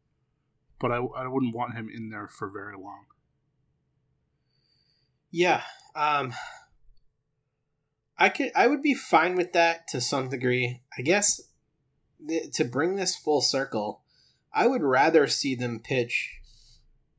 But 0.79 0.93
I, 0.93 0.97
I 0.97 1.27
wouldn't 1.27 1.55
want 1.55 1.75
him 1.75 1.91
in 1.95 2.11
there 2.11 2.29
for 2.29 2.49
very 2.49 2.77
long. 2.77 3.05
Yeah. 5.31 5.63
Um 5.95 6.33
I 8.19 8.29
could 8.29 8.51
I 8.55 8.67
would 8.67 8.83
be 8.83 8.95
fine 8.95 9.35
with 9.37 9.53
that 9.53 9.89
to 9.89 10.01
some 10.01 10.29
degree. 10.29 10.83
I 10.99 11.03
guess 11.03 11.41
th- 12.27 12.53
to 12.53 12.65
bring 12.65 12.97
this 12.97 13.17
full 13.17 13.41
circle, 13.41 14.03
I 14.53 14.67
would 14.67 14.83
rather 14.83 15.27
see 15.27 15.55
them 15.55 15.81
pitch 15.81 16.40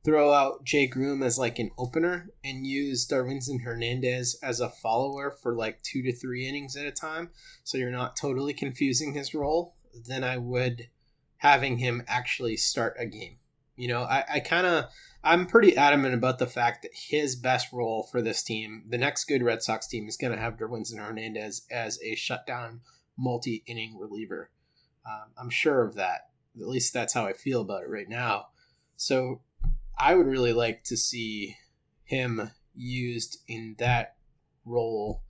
throw 0.04 0.32
out 0.32 0.64
Jay 0.64 0.86
Groome 0.86 1.22
as 1.22 1.38
like 1.38 1.58
an 1.58 1.70
opener 1.78 2.30
and 2.42 2.66
use 2.66 3.06
Darwinzon 3.06 3.62
Hernandez 3.62 4.36
as 4.42 4.60
a 4.60 4.68
follower 4.68 5.30
for 5.30 5.54
like 5.54 5.82
2 5.82 6.02
to 6.02 6.12
3 6.12 6.48
innings 6.48 6.76
at 6.76 6.86
a 6.86 6.92
time 6.92 7.30
so 7.62 7.78
you're 7.78 7.90
not 7.90 8.16
totally 8.16 8.52
confusing 8.52 9.14
his 9.14 9.34
role 9.34 9.76
than 10.08 10.24
I 10.24 10.38
would 10.38 10.88
having 11.38 11.78
him 11.78 12.02
actually 12.06 12.56
start 12.56 12.96
a 12.98 13.06
game. 13.06 13.36
You 13.76 13.88
know, 13.88 14.02
I, 14.02 14.24
I 14.34 14.40
kind 14.40 14.66
of 14.66 14.84
I'm 15.24 15.46
pretty 15.46 15.76
adamant 15.76 16.14
about 16.14 16.38
the 16.38 16.46
fact 16.46 16.82
that 16.82 16.92
his 16.94 17.36
best 17.36 17.72
role 17.72 18.02
for 18.10 18.20
this 18.20 18.42
team, 18.42 18.84
the 18.88 18.98
next 18.98 19.24
good 19.24 19.42
Red 19.42 19.62
Sox 19.62 19.86
team, 19.86 20.08
is 20.08 20.16
going 20.16 20.32
to 20.32 20.38
have 20.38 20.56
Darwinzon 20.56 20.98
Hernandez 20.98 21.62
as 21.70 21.98
a 22.02 22.14
shutdown 22.14 22.80
multi 23.16 23.62
inning 23.66 23.98
reliever. 23.98 24.50
Um, 25.06 25.32
I'm 25.38 25.50
sure 25.50 25.84
of 25.84 25.94
that. 25.94 26.28
At 26.60 26.68
least 26.68 26.92
that's 26.92 27.14
how 27.14 27.24
I 27.24 27.32
feel 27.32 27.60
about 27.60 27.82
it 27.82 27.88
right 27.88 28.08
now. 28.08 28.46
So 28.96 29.40
I 30.02 30.16
would 30.16 30.26
really 30.26 30.52
like 30.52 30.82
to 30.84 30.96
see 30.96 31.56
him 32.02 32.50
used 32.74 33.38
in 33.46 33.76
that 33.78 34.16
role. 34.64 35.22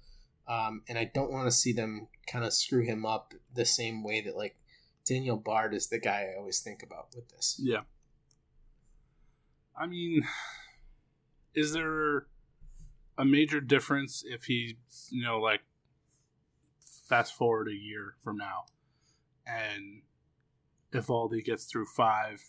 Um, 0.48 0.82
and 0.88 0.98
I 0.98 1.04
don't 1.04 1.30
want 1.30 1.46
to 1.46 1.52
see 1.52 1.74
them 1.74 2.08
kind 2.26 2.42
of 2.42 2.54
screw 2.54 2.82
him 2.82 3.04
up 3.04 3.34
the 3.54 3.66
same 3.66 4.02
way 4.02 4.22
that, 4.22 4.34
like, 4.34 4.56
Daniel 5.04 5.36
Bard 5.36 5.74
is 5.74 5.88
the 5.88 5.98
guy 6.00 6.30
I 6.32 6.38
always 6.38 6.60
think 6.60 6.82
about 6.82 7.08
with 7.14 7.28
this. 7.28 7.60
Yeah. 7.62 7.82
I 9.76 9.86
mean, 9.86 10.22
is 11.54 11.72
there 11.72 12.26
a 13.18 13.24
major 13.24 13.60
difference 13.60 14.24
if 14.26 14.44
he, 14.44 14.78
you 15.10 15.22
know, 15.22 15.38
like 15.38 15.60
fast 17.08 17.34
forward 17.34 17.68
a 17.68 17.74
year 17.74 18.14
from 18.24 18.36
now 18.36 18.64
and 19.46 20.02
Eovaldi 20.92 21.44
gets 21.44 21.64
through 21.64 21.86
five, 21.86 22.42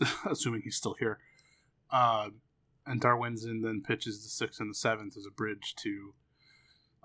assuming 0.30 0.62
he's 0.62 0.76
still 0.76 0.96
here, 0.98 1.18
uh, 1.90 2.28
and 2.86 3.00
Darwinzon 3.00 3.62
then 3.62 3.82
pitches 3.86 4.22
the 4.22 4.28
sixth 4.28 4.60
and 4.60 4.70
the 4.70 4.74
seventh 4.74 5.16
as 5.16 5.26
a 5.26 5.30
bridge 5.30 5.74
to 5.82 6.14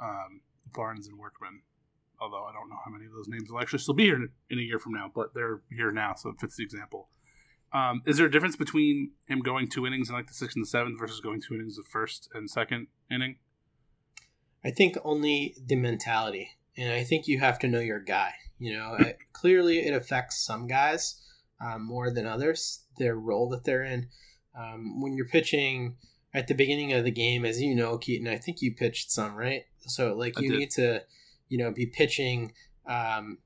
um, 0.02 0.42
Barnes 0.74 1.08
and 1.08 1.18
Workman. 1.18 1.62
Although 2.20 2.46
I 2.46 2.54
don't 2.54 2.70
know 2.70 2.78
how 2.84 2.92
many 2.92 3.06
of 3.06 3.12
those 3.12 3.28
names 3.28 3.52
will 3.52 3.60
actually 3.60 3.80
still 3.80 3.94
be 3.94 4.06
here 4.06 4.16
in, 4.50 4.58
a 4.58 4.62
year 4.62 4.80
from 4.80 4.94
now, 4.94 5.12
but 5.14 5.34
they're 5.34 5.62
here 5.70 5.92
now, 5.92 6.14
so 6.16 6.30
it 6.30 6.40
fits 6.40 6.56
the 6.56 6.64
example. 6.64 7.10
Um, 7.74 8.04
is 8.06 8.18
there 8.18 8.26
a 8.26 8.32
difference 8.32 8.56
between 8.56 9.12
him 9.28 9.42
going 9.42 9.68
two 9.68 9.86
innings 9.86 10.10
in 10.10 10.16
like 10.16 10.28
the 10.28 10.34
sixth 10.34 10.56
and 10.56 10.64
the 10.64 10.70
seventh 10.70 10.98
versus 10.98 11.20
going 11.20 11.42
two 11.42 11.56
innings 11.56 11.76
the 11.76 11.84
first 11.84 12.30
and 12.34 12.50
second 12.50 12.88
inning? 13.12 13.38
I 14.64 14.72
think 14.72 14.98
only 15.04 15.56
the 15.64 15.76
mentality, 15.76 16.52
and 16.78 16.92
I 16.92 17.04
think 17.04 17.28
you 17.28 17.40
have 17.40 17.60
to 17.60 17.68
know 17.68 17.82
your 17.82 18.00
guy. 18.00 18.32
You 18.58 18.74
know, 18.74 18.96
it, 18.98 19.18
clearly 19.34 19.80
it 19.80 19.94
affects 19.94 20.44
some 20.44 20.68
guys 20.68 21.22
um, 21.60 21.86
more 21.86 22.10
than 22.12 22.26
others, 22.26 22.85
their 22.98 23.16
role 23.16 23.50
that 23.50 23.64
they're 23.64 23.84
in. 23.84 24.08
Um, 24.58 25.02
when 25.02 25.14
you're 25.14 25.28
pitching 25.28 25.98
at 26.34 26.48
the 26.48 26.54
beginning 26.54 26.94
of 26.94 27.04
the 27.04 27.12
game, 27.12 27.46
as 27.46 27.62
you 27.62 27.76
know, 27.76 27.98
Keaton, 27.98 28.28
I 28.28 28.38
think 28.38 28.62
you 28.62 28.74
pitched 28.74 29.12
some, 29.12 29.36
right? 29.36 29.64
So 29.80 30.16
like 30.16 30.40
you 30.40 30.58
need 30.58 30.72
to, 30.72 31.04
you 31.50 31.58
know, 31.58 31.72
be 31.72 31.86
pitching 31.86 32.54
um, 32.86 33.40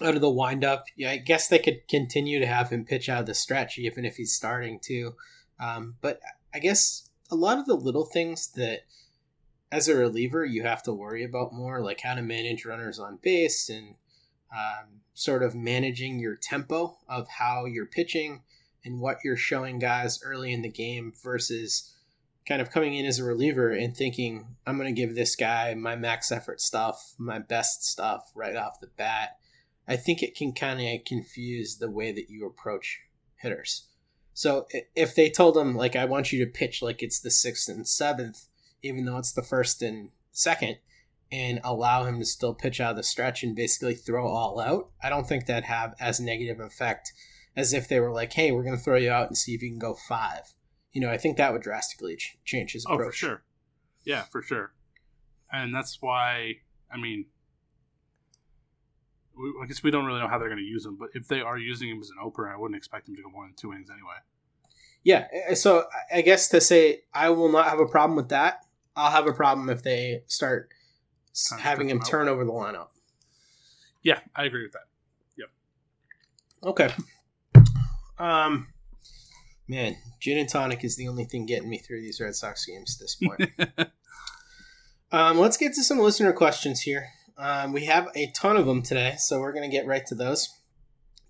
out 0.00 0.14
of 0.14 0.20
the 0.20 0.30
windup. 0.30 0.86
Yeah, 0.96 1.10
I 1.10 1.16
guess 1.18 1.48
they 1.48 1.58
could 1.58 1.86
continue 1.88 2.40
to 2.40 2.46
have 2.46 2.70
him 2.70 2.84
pitch 2.84 3.08
out 3.08 3.20
of 3.20 3.26
the 3.26 3.34
stretch, 3.34 3.78
even 3.78 4.04
if 4.04 4.16
he's 4.16 4.34
starting 4.34 4.78
to. 4.84 5.14
Um, 5.58 5.96
but 6.00 6.20
I 6.54 6.58
guess 6.58 7.08
a 7.30 7.36
lot 7.36 7.58
of 7.58 7.66
the 7.66 7.74
little 7.74 8.04
things 8.04 8.48
that 8.52 8.82
as 9.72 9.88
a 9.88 9.96
reliever 9.96 10.44
you 10.44 10.62
have 10.62 10.82
to 10.84 10.92
worry 10.92 11.24
about 11.24 11.52
more, 11.52 11.80
like 11.80 12.00
how 12.00 12.14
to 12.14 12.22
manage 12.22 12.64
runners 12.64 12.98
on 12.98 13.18
base 13.22 13.68
and 13.68 13.94
um, 14.52 15.00
sort 15.14 15.42
of 15.42 15.54
managing 15.54 16.18
your 16.18 16.36
tempo 16.36 16.98
of 17.08 17.26
how 17.28 17.64
you're 17.64 17.86
pitching 17.86 18.42
and 18.86 19.00
what 19.00 19.18
you're 19.24 19.36
showing 19.36 19.78
guys 19.78 20.22
early 20.22 20.52
in 20.52 20.62
the 20.62 20.70
game 20.70 21.12
versus 21.22 21.92
kind 22.48 22.62
of 22.62 22.70
coming 22.70 22.94
in 22.94 23.04
as 23.04 23.18
a 23.18 23.24
reliever 23.24 23.70
and 23.70 23.96
thinking 23.96 24.56
I'm 24.66 24.78
going 24.78 24.94
to 24.94 24.98
give 24.98 25.14
this 25.14 25.34
guy 25.34 25.74
my 25.74 25.96
max 25.96 26.30
effort 26.30 26.60
stuff, 26.60 27.14
my 27.18 27.40
best 27.40 27.84
stuff 27.84 28.30
right 28.34 28.54
off 28.54 28.80
the 28.80 28.86
bat. 28.86 29.36
I 29.88 29.96
think 29.96 30.22
it 30.22 30.36
can 30.36 30.52
kind 30.52 30.80
of 30.80 31.04
confuse 31.04 31.76
the 31.76 31.90
way 31.90 32.12
that 32.12 32.30
you 32.30 32.46
approach 32.46 33.00
hitters. 33.36 33.88
So 34.32 34.66
if 34.94 35.14
they 35.14 35.28
told 35.28 35.56
him 35.56 35.74
like 35.74 35.96
I 35.96 36.04
want 36.04 36.32
you 36.32 36.44
to 36.44 36.50
pitch 36.50 36.82
like 36.82 37.02
it's 37.02 37.20
the 37.20 37.30
sixth 37.30 37.68
and 37.68 37.86
seventh, 37.86 38.46
even 38.82 39.04
though 39.04 39.18
it's 39.18 39.32
the 39.32 39.42
first 39.42 39.82
and 39.82 40.10
second, 40.30 40.76
and 41.32 41.60
allow 41.64 42.04
him 42.04 42.20
to 42.20 42.24
still 42.24 42.54
pitch 42.54 42.80
out 42.80 42.92
of 42.92 42.96
the 42.96 43.02
stretch 43.02 43.42
and 43.42 43.56
basically 43.56 43.94
throw 43.94 44.28
all 44.28 44.60
out, 44.60 44.90
I 45.02 45.08
don't 45.08 45.26
think 45.26 45.46
that'd 45.46 45.64
have 45.64 45.94
as 45.98 46.20
negative 46.20 46.60
effect 46.60 47.12
as 47.56 47.72
if 47.72 47.88
they 47.88 48.00
were 48.00 48.12
like, 48.12 48.32
"Hey, 48.32 48.52
we're 48.52 48.62
going 48.62 48.76
to 48.76 48.82
throw 48.82 48.96
you 48.96 49.10
out 49.10 49.28
and 49.28 49.36
see 49.36 49.54
if 49.54 49.62
you 49.62 49.70
can 49.70 49.78
go 49.78 49.94
five. 49.94 50.54
You 50.92 51.00
know, 51.00 51.10
I 51.10 51.18
think 51.18 51.36
that 51.36 51.52
would 51.52 51.62
drastically 51.62 52.16
ch- 52.16 52.38
change 52.44 52.72
his 52.72 52.84
approach. 52.84 53.00
Oh, 53.00 53.04
for 53.06 53.12
sure. 53.12 53.42
Yeah, 54.04 54.22
for 54.24 54.42
sure. 54.42 54.72
And 55.52 55.74
that's 55.74 56.00
why, 56.00 56.56
I 56.90 56.96
mean, 56.96 57.26
we, 59.36 59.52
I 59.62 59.66
guess 59.66 59.82
we 59.82 59.90
don't 59.90 60.06
really 60.06 60.20
know 60.20 60.28
how 60.28 60.38
they're 60.38 60.48
going 60.48 60.60
to 60.60 60.64
use 60.64 60.86
him, 60.86 60.96
but 60.96 61.10
if 61.14 61.28
they 61.28 61.40
are 61.40 61.58
using 61.58 61.88
him 61.88 62.00
as 62.00 62.10
an 62.10 62.16
opener, 62.22 62.52
I 62.52 62.56
wouldn't 62.56 62.76
expect 62.76 63.08
him 63.08 63.16
to 63.16 63.22
go 63.22 63.28
more 63.30 63.44
than 63.44 63.54
two 63.54 63.72
innings 63.72 63.90
anyway. 63.90 64.16
Yeah, 65.04 65.26
eh, 65.32 65.54
so 65.54 65.84
I 66.12 66.22
guess 66.22 66.48
to 66.48 66.60
say 66.60 67.02
I 67.14 67.30
will 67.30 67.50
not 67.50 67.68
have 67.68 67.78
a 67.78 67.86
problem 67.86 68.16
with 68.16 68.30
that. 68.30 68.64
I'll 68.96 69.10
have 69.10 69.26
a 69.26 69.32
problem 69.32 69.68
if 69.68 69.82
they 69.82 70.22
start 70.26 70.70
having 71.60 71.90
him 71.90 72.00
turn 72.00 72.28
over 72.28 72.44
the 72.44 72.52
lineup. 72.52 72.88
Yeah, 74.02 74.20
I 74.34 74.44
agree 74.44 74.62
with 74.62 74.72
that. 74.72 74.86
Yep. 75.36 75.48
Okay. 76.64 76.90
Um, 78.18 78.68
man, 79.68 79.96
gin 80.20 80.38
and 80.38 80.48
tonic 80.48 80.84
is 80.84 80.96
the 80.96 81.08
only 81.08 81.24
thing 81.24 81.46
getting 81.46 81.68
me 81.68 81.78
through 81.78 82.00
these 82.00 82.20
Red 82.20 82.34
Sox 82.34 82.64
games 82.64 82.96
at 82.96 83.00
this 83.00 83.16
point. 83.16 83.50
um, 85.12 85.38
let's 85.38 85.56
get 85.56 85.74
to 85.74 85.82
some 85.82 85.98
listener 85.98 86.32
questions 86.32 86.82
here. 86.82 87.08
Um, 87.38 87.72
we 87.72 87.84
have 87.84 88.08
a 88.14 88.30
ton 88.32 88.56
of 88.56 88.66
them 88.66 88.82
today, 88.82 89.16
so 89.18 89.40
we're 89.40 89.52
going 89.52 89.68
to 89.68 89.76
get 89.76 89.86
right 89.86 90.06
to 90.06 90.14
those. 90.14 90.48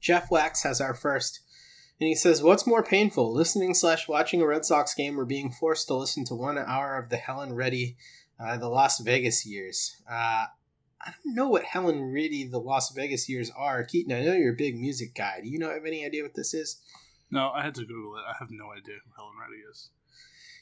Jeff 0.01 0.31
Wax 0.31 0.63
has 0.63 0.81
our 0.81 0.95
first, 0.95 1.41
and 2.01 2.07
he 2.07 2.15
says, 2.15 2.43
"What's 2.43 2.67
more 2.67 2.85
painful, 2.85 3.33
listening 3.33 3.75
slash 3.75 4.07
watching 4.07 4.41
a 4.41 4.47
Red 4.47 4.65
Sox 4.65 4.95
game, 4.95 5.19
or 5.19 5.25
being 5.25 5.51
forced 5.51 5.89
to 5.89 5.95
listen 5.95 6.25
to 6.27 6.35
one 6.35 6.59
hour 6.59 6.97
of 6.97 7.09
the 7.09 7.17
Helen 7.17 7.55
Reddy, 7.55 7.97
uh, 8.39 8.57
the 8.57 8.69
Las 8.69 9.01
Vegas 9.01 9.45
years?" 9.45 9.97
Uh, 10.09 10.47
I 11.01 11.13
don't 11.25 11.35
know 11.35 11.49
what 11.49 11.65
Helen 11.65 12.13
Reddy, 12.13 12.49
the 12.49 12.59
Las 12.59 12.93
Vegas 12.93 13.29
years 13.29 13.51
are. 13.57 13.85
Keaton, 13.85 14.13
I 14.13 14.25
know 14.25 14.33
you're 14.33 14.55
a 14.55 14.57
big 14.57 14.79
music 14.79 15.15
guy. 15.15 15.41
Do 15.43 15.49
you 15.49 15.59
know 15.59 15.71
have 15.71 15.85
any 15.87 16.05
idea 16.05 16.23
what 16.23 16.35
this 16.35 16.55
is? 16.55 16.81
no, 17.31 17.51
I 17.51 17.63
had 17.63 17.75
to 17.75 17.85
Google 17.85 18.17
it. 18.17 18.23
I 18.29 18.35
have 18.39 18.51
no 18.51 18.71
idea 18.71 18.95
who 19.05 19.11
Helen 19.17 19.35
Reddy 19.41 19.63
is. 19.71 19.91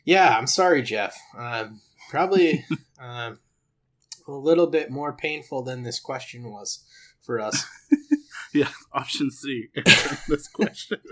Yeah, 0.05 0.37
I'm 0.37 0.47
sorry, 0.47 0.83
Jeff. 0.83 1.17
Um, 1.37 1.81
probably 2.11 2.65
um, 2.99 3.39
a 4.27 4.33
little 4.33 4.67
bit 4.67 4.91
more 4.91 5.13
painful 5.13 5.63
than 5.63 5.83
this 5.83 6.01
question 6.01 6.51
was 6.51 6.85
for 7.23 7.41
us. 7.41 7.65
Yeah, 8.55 8.69
option 8.93 9.31
C 9.33 9.69
this 10.29 10.49
question. 10.49 10.99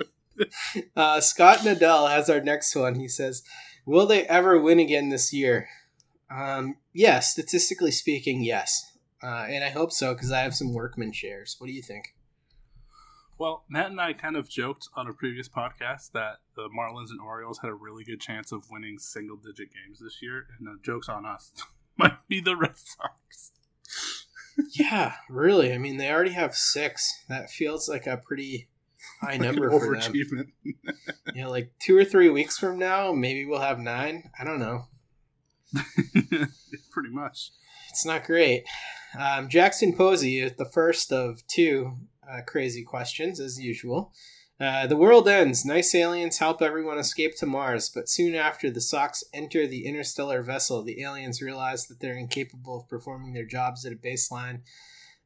Uh, 0.97 1.21
Scott 1.21 1.59
Nadell 1.59 2.11
has 2.11 2.31
our 2.31 2.41
next 2.41 2.75
one. 2.75 2.95
He 2.95 3.07
says, 3.07 3.43
"Will 3.85 4.07
they 4.07 4.27
ever 4.27 4.59
win 4.59 4.81
again 4.81 5.11
this 5.11 5.33
year?" 5.33 5.69
Um, 6.35 6.77
yeah, 6.95 7.21
statistically 7.21 7.91
speaking, 7.91 8.43
yes, 8.43 8.92
uh, 9.23 9.47
and 9.49 9.65
I 9.65 9.71
hope 9.71 9.93
so 9.93 10.15
because 10.15 10.33
I 10.33 10.41
have 10.41 10.55
some 10.55 10.73
workman 10.73 11.13
shares. 11.13 11.57
What 11.59 11.67
do 11.69 11.73
you 11.73 11.83
think? 11.83 12.15
Well, 13.39 13.65
Matt 13.69 13.91
and 13.91 14.01
I 14.01 14.13
kind 14.13 14.37
of 14.37 14.49
joked 14.49 14.89
on 14.95 15.09
a 15.09 15.13
previous 15.13 15.49
podcast 15.49 16.13
that 16.13 16.37
the 16.55 16.69
Marlins 16.69 17.11
and 17.11 17.21
Orioles 17.21 17.59
had 17.59 17.71
a 17.71 17.75
really 17.75 18.05
good 18.05 18.21
chance 18.21 18.53
of 18.53 18.71
winning 18.71 18.99
single 18.99 19.37
digit 19.37 19.71
games 19.73 19.99
this 20.01 20.19
year, 20.23 20.47
and 20.59 20.67
the 20.67 20.79
joke's 20.83 21.09
on 21.09 21.27
us. 21.27 21.53
Might 21.97 22.27
be 22.29 22.41
the 22.41 22.57
Red 22.57 22.77
Sox. 22.77 23.53
Yeah, 24.75 25.15
really. 25.31 25.73
I 25.73 25.79
mean, 25.79 25.97
they 25.97 26.11
already 26.11 26.33
have 26.33 26.55
six. 26.55 27.25
That 27.27 27.49
feels 27.49 27.89
like 27.89 28.07
a 28.07 28.19
pretty 28.19 28.69
high 29.23 29.39
number 29.39 29.71
Like 29.71 29.83
an 29.83 30.13
for 30.13 30.37
them. 30.37 30.53
yeah, 30.65 30.73
You 31.35 31.43
know, 31.45 31.51
like 31.51 31.73
two 31.79 31.97
or 31.97 32.05
three 32.05 32.29
weeks 32.29 32.59
from 32.59 32.79
now, 32.79 33.13
maybe 33.13 33.47
we'll 33.47 33.61
have 33.61 33.79
nine. 33.79 34.31
I 34.39 34.45
don't 34.45 34.61
know. 34.61 34.89
Pretty 36.93 37.11
much. 37.11 37.51
It's 37.93 38.07
not 38.07 38.25
great. 38.25 38.65
Um, 39.19 39.51
Jackson 39.51 39.95
Posey, 39.95 40.49
the 40.49 40.65
first 40.65 41.13
of 41.13 41.47
two 41.47 41.99
uh, 42.27 42.41
crazy 42.47 42.83
questions, 42.85 43.39
as 43.39 43.61
usual. 43.61 44.15
Uh, 44.59 44.87
the 44.87 44.97
world 44.97 45.29
ends. 45.29 45.67
Nice 45.67 45.95
aliens 45.95 46.39
help 46.39 46.63
everyone 46.63 46.97
escape 46.97 47.37
to 47.37 47.45
Mars, 47.45 47.91
but 47.95 48.09
soon 48.09 48.35
after 48.35 48.71
the 48.71 48.81
Sox 48.81 49.23
enter 49.35 49.67
the 49.67 49.85
interstellar 49.85 50.43
vessel, 50.43 50.83
the 50.83 51.03
aliens 51.03 51.43
realize 51.43 51.87
that 51.89 52.01
they're 52.01 52.17
incapable 52.17 52.81
of 52.81 52.89
performing 52.89 53.35
their 53.35 53.45
jobs 53.45 53.85
at 53.85 53.93
a 53.93 53.97
baseline 53.97 54.61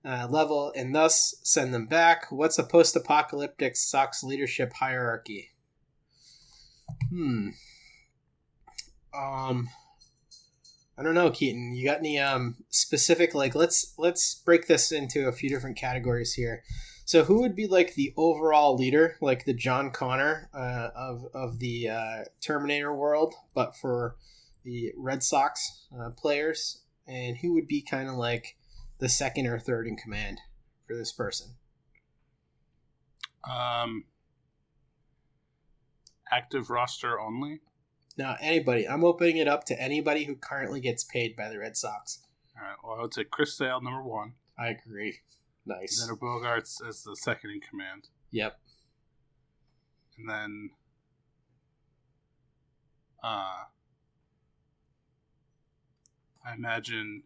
uh, 0.04 0.26
level 0.28 0.72
and 0.74 0.92
thus 0.92 1.36
send 1.44 1.72
them 1.72 1.86
back. 1.86 2.32
What's 2.32 2.58
a 2.58 2.64
post 2.64 2.96
apocalyptic 2.96 3.76
Sox 3.76 4.24
leadership 4.24 4.72
hierarchy? 4.72 5.50
Hmm. 7.10 7.50
Um. 9.14 9.68
I 10.98 11.02
don't 11.02 11.14
know, 11.14 11.30
Keaton. 11.30 11.74
You 11.74 11.86
got 11.86 11.98
any 11.98 12.18
um 12.18 12.56
specific 12.70 13.34
like 13.34 13.54
let's 13.54 13.94
let's 13.98 14.34
break 14.34 14.66
this 14.66 14.90
into 14.92 15.28
a 15.28 15.32
few 15.32 15.50
different 15.50 15.76
categories 15.76 16.34
here. 16.34 16.62
So 17.04 17.22
who 17.22 17.40
would 17.40 17.54
be 17.54 17.68
like 17.68 17.94
the 17.94 18.12
overall 18.16 18.74
leader, 18.74 19.16
like 19.20 19.44
the 19.44 19.54
John 19.54 19.90
Connor 19.92 20.50
uh, 20.52 20.88
of 20.96 21.26
of 21.34 21.60
the 21.60 21.88
uh, 21.88 22.24
Terminator 22.40 22.92
world, 22.92 23.34
but 23.54 23.76
for 23.76 24.16
the 24.64 24.92
Red 24.96 25.22
Sox 25.22 25.86
uh, 25.96 26.10
players, 26.10 26.82
and 27.06 27.36
who 27.38 27.52
would 27.54 27.68
be 27.68 27.80
kind 27.80 28.08
of 28.08 28.16
like 28.16 28.56
the 28.98 29.08
second 29.08 29.46
or 29.46 29.58
third 29.58 29.86
in 29.86 29.96
command 29.96 30.40
for 30.84 30.96
this 30.96 31.12
person? 31.12 31.52
Um, 33.48 34.06
active 36.32 36.70
roster 36.70 37.20
only. 37.20 37.60
Now, 38.16 38.36
anybody. 38.40 38.88
I'm 38.88 39.04
opening 39.04 39.36
it 39.36 39.48
up 39.48 39.64
to 39.64 39.80
anybody 39.80 40.24
who 40.24 40.34
currently 40.36 40.80
gets 40.80 41.04
paid 41.04 41.36
by 41.36 41.48
the 41.50 41.58
Red 41.58 41.76
Sox. 41.76 42.20
All 42.58 42.66
right. 42.66 42.76
Well, 42.82 42.94
I 42.98 43.02
would 43.02 43.12
say 43.14 43.24
Chris 43.24 43.54
Sale 43.56 43.80
number 43.82 44.02
one, 44.02 44.32
I 44.58 44.68
agree. 44.68 45.18
Nice. 45.66 46.00
Xander 46.02 46.18
Bogaerts 46.18 46.86
as 46.86 47.02
the 47.02 47.14
second 47.16 47.50
in 47.50 47.60
command, 47.60 48.08
Yep. 48.30 48.58
and 50.18 50.28
then 50.28 50.70
uh, 53.22 53.64
I 56.46 56.54
imagine 56.54 57.24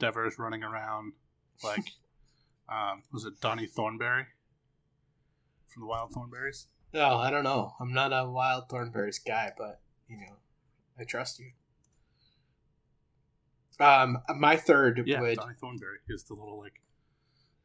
Devers 0.00 0.38
running 0.38 0.62
around 0.64 1.12
like 1.62 1.84
um, 2.68 3.02
was 3.12 3.24
it 3.24 3.40
Donnie 3.40 3.66
Thornberry 3.66 4.26
from 5.68 5.82
the 5.82 5.86
Wild 5.86 6.10
Thornberrys? 6.12 6.66
Oh, 6.94 7.16
I 7.18 7.30
don't 7.30 7.44
know. 7.44 7.74
I'm 7.80 7.92
not 7.92 8.12
a 8.12 8.28
wild 8.28 8.68
Thornberrys 8.68 9.18
guy, 9.24 9.52
but 9.56 9.80
you 10.08 10.16
know, 10.16 10.36
I 10.98 11.04
trust 11.04 11.38
you. 11.38 11.50
Um, 13.78 14.18
my 14.36 14.56
third 14.56 15.02
Yeah, 15.06 15.20
would. 15.20 15.36
Donnie 15.36 15.54
Thornberry 15.60 15.98
is 16.08 16.24
the 16.24 16.34
little 16.34 16.58
like 16.58 16.80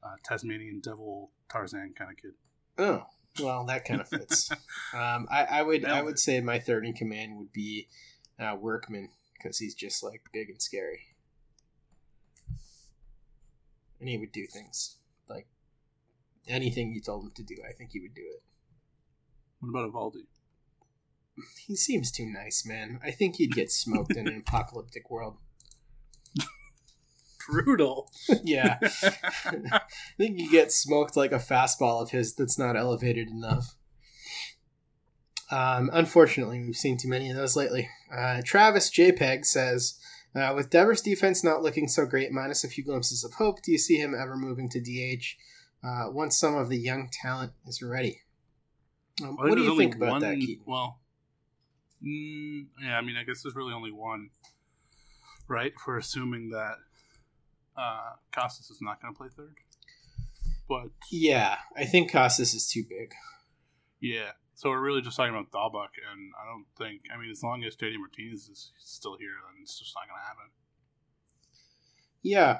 uh, 0.03 0.15
Tasmanian 0.23 0.81
devil 0.81 1.31
Tarzan 1.49 1.93
kind 1.97 2.11
of 2.11 2.17
kid. 2.17 2.31
Oh, 2.77 3.03
well, 3.39 3.65
that 3.65 3.85
kind 3.85 4.01
of 4.01 4.09
fits. 4.09 4.51
um, 4.93 5.27
I, 5.31 5.47
I 5.49 5.61
would. 5.61 5.85
I 5.85 6.01
would 6.01 6.19
say 6.19 6.41
my 6.41 6.59
third 6.59 6.85
in 6.85 6.93
command 6.93 7.37
would 7.37 7.53
be 7.53 7.87
uh, 8.39 8.55
Workman 8.59 9.09
because 9.33 9.59
he's 9.59 9.75
just 9.75 10.03
like 10.03 10.23
big 10.33 10.49
and 10.49 10.61
scary, 10.61 11.15
and 13.99 14.09
he 14.09 14.17
would 14.17 14.31
do 14.31 14.45
things 14.47 14.97
like 15.29 15.47
anything 16.47 16.93
you 16.93 17.01
told 17.01 17.23
him 17.23 17.31
to 17.35 17.43
do. 17.43 17.55
I 17.67 17.71
think 17.71 17.91
he 17.91 17.99
would 18.01 18.15
do 18.15 18.23
it. 18.25 18.43
What 19.61 19.69
about 19.69 19.93
Eovaldi? 19.93 20.25
He 21.65 21.75
seems 21.75 22.11
too 22.11 22.25
nice, 22.25 22.65
man. 22.65 22.99
I 23.03 23.11
think 23.11 23.35
he'd 23.35 23.53
get 23.53 23.71
smoked 23.71 24.15
in 24.15 24.27
an 24.27 24.43
apocalyptic 24.47 25.09
world. 25.09 25.37
Brutal. 27.47 28.11
yeah. 28.43 28.77
I 29.45 29.81
think 30.17 30.39
you 30.39 30.51
get 30.51 30.71
smoked 30.71 31.15
like 31.15 31.31
a 31.31 31.37
fastball 31.37 32.01
of 32.01 32.11
his 32.11 32.35
that's 32.35 32.59
not 32.59 32.77
elevated 32.77 33.29
enough. 33.29 33.75
Um, 35.49 35.89
unfortunately, 35.91 36.59
we've 36.59 36.75
seen 36.75 36.97
too 36.97 37.09
many 37.09 37.29
of 37.29 37.35
those 37.35 37.55
lately. 37.55 37.89
Uh, 38.15 38.41
Travis 38.43 38.89
JPEG 38.89 39.45
says, 39.45 39.99
uh, 40.33 40.53
with 40.55 40.69
Devers' 40.69 41.01
defense 41.01 41.43
not 41.43 41.61
looking 41.61 41.87
so 41.87 42.05
great, 42.05 42.31
minus 42.31 42.63
a 42.63 42.69
few 42.69 42.85
glimpses 42.85 43.23
of 43.23 43.33
hope, 43.33 43.61
do 43.61 43.71
you 43.71 43.77
see 43.77 43.97
him 43.97 44.15
ever 44.15 44.37
moving 44.37 44.69
to 44.69 44.79
DH 44.79 45.35
uh, 45.85 46.09
once 46.09 46.37
some 46.39 46.55
of 46.55 46.69
the 46.69 46.79
young 46.79 47.09
talent 47.11 47.51
is 47.67 47.81
ready? 47.81 48.21
Um, 49.23 49.35
what 49.35 49.55
do 49.55 49.63
you 49.63 49.77
think 49.77 49.95
about 49.95 50.09
one- 50.09 50.21
that? 50.21 50.57
Well, 50.65 50.99
mm, 52.03 52.67
yeah, 52.81 52.97
I 52.97 53.01
mean, 53.01 53.15
I 53.17 53.23
guess 53.23 53.43
there's 53.43 53.55
really 53.55 53.73
only 53.73 53.91
one, 53.91 54.29
right? 55.47 55.73
If 55.75 55.85
we're 55.87 55.97
assuming 55.97 56.49
that 56.51 56.75
uh, 57.77 58.13
Casas 58.31 58.69
is 58.69 58.79
not 58.81 59.01
going 59.01 59.13
to 59.13 59.17
play 59.17 59.27
third, 59.35 59.55
but 60.67 60.87
Yeah, 61.11 61.57
I 61.75 61.85
think 61.85 62.11
Casas 62.11 62.53
is 62.53 62.67
too 62.69 62.83
big. 62.87 63.13
yeah, 63.99 64.31
so 64.55 64.69
we're 64.69 64.81
really 64.81 65.01
just 65.01 65.17
talking 65.17 65.33
about 65.33 65.51
Dalbec, 65.51 65.89
and 66.11 66.31
I 66.41 66.45
don't 66.45 66.65
think. 66.77 67.01
I 67.13 67.17
mean, 67.19 67.29
as 67.31 67.43
long 67.43 67.63
as 67.63 67.75
JD 67.75 67.97
Martinez 67.99 68.47
is 68.49 68.71
still 68.79 69.17
here, 69.17 69.35
then 69.45 69.61
it's 69.61 69.77
just 69.79 69.93
not 69.95 70.07
going 70.07 70.19
to 70.21 70.27
happen. 70.27 70.51
Yeah. 72.23 72.59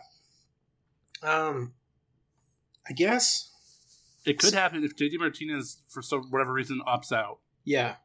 Um, 1.24 1.74
I 2.90 2.94
guess. 2.94 3.51
It 4.26 4.40
could 4.40 4.54
happen 4.54 4.84
if 4.84 4.96
JD 4.96 5.20
Martinez, 5.20 5.82
for 5.88 6.02
some 6.02 6.30
whatever 6.30 6.54
reason, 6.54 6.82
opts 6.88 7.12
out. 7.12 7.40
Yeah. 7.64 7.96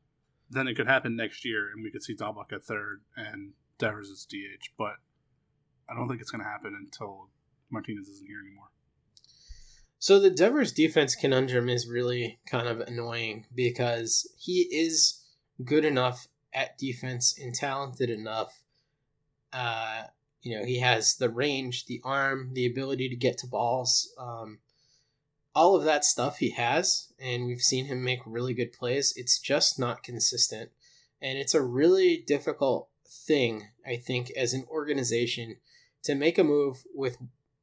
Then 0.48 0.68
it 0.68 0.74
could 0.74 0.86
happen 0.86 1.16
next 1.16 1.44
year, 1.44 1.70
and 1.74 1.82
we 1.82 1.90
could 1.90 2.02
see 2.02 2.14
Dalbec 2.14 2.52
at 2.52 2.64
third 2.64 3.02
and 3.16 3.52
Devers 3.78 4.10
as 4.10 4.24
DH. 4.24 4.70
But 4.78 4.94
I 5.90 5.94
don't 5.94 6.08
think 6.08 6.20
it's 6.20 6.30
going 6.30 6.42
to 6.42 6.48
happen 6.48 6.74
until 6.78 7.28
Martinez 7.70 8.08
isn't 8.08 8.26
here 8.26 8.40
anymore. 8.40 8.68
So 9.98 10.20
the 10.20 10.30
Devers 10.30 10.72
defense 10.72 11.14
conundrum 11.14 11.68
is 11.68 11.88
really 11.88 12.38
kind 12.48 12.68
of 12.68 12.80
annoying 12.80 13.46
because 13.54 14.30
he 14.38 14.68
is 14.70 15.24
good 15.64 15.84
enough 15.84 16.28
at 16.52 16.78
defense 16.78 17.36
and 17.40 17.54
talented 17.54 18.10
enough. 18.10 18.62
Uh, 19.52 20.04
you 20.42 20.56
know, 20.56 20.64
he 20.64 20.80
has 20.80 21.16
the 21.16 21.30
range, 21.30 21.86
the 21.86 22.00
arm, 22.04 22.50
the 22.52 22.66
ability 22.66 23.08
to 23.08 23.16
get 23.16 23.38
to 23.38 23.46
balls. 23.46 24.12
Um, 24.18 24.58
all 25.56 25.74
of 25.74 25.84
that 25.84 26.04
stuff 26.04 26.36
he 26.38 26.50
has, 26.50 27.14
and 27.18 27.46
we've 27.46 27.62
seen 27.62 27.86
him 27.86 28.04
make 28.04 28.20
really 28.26 28.52
good 28.52 28.74
plays. 28.74 29.14
It's 29.16 29.38
just 29.38 29.78
not 29.78 30.02
consistent. 30.02 30.70
And 31.22 31.38
it's 31.38 31.54
a 31.54 31.62
really 31.62 32.18
difficult 32.18 32.90
thing, 33.08 33.68
I 33.84 33.96
think, 33.96 34.30
as 34.36 34.52
an 34.52 34.66
organization 34.70 35.56
to 36.02 36.14
make 36.14 36.36
a 36.36 36.44
move 36.44 36.84
with 36.94 37.16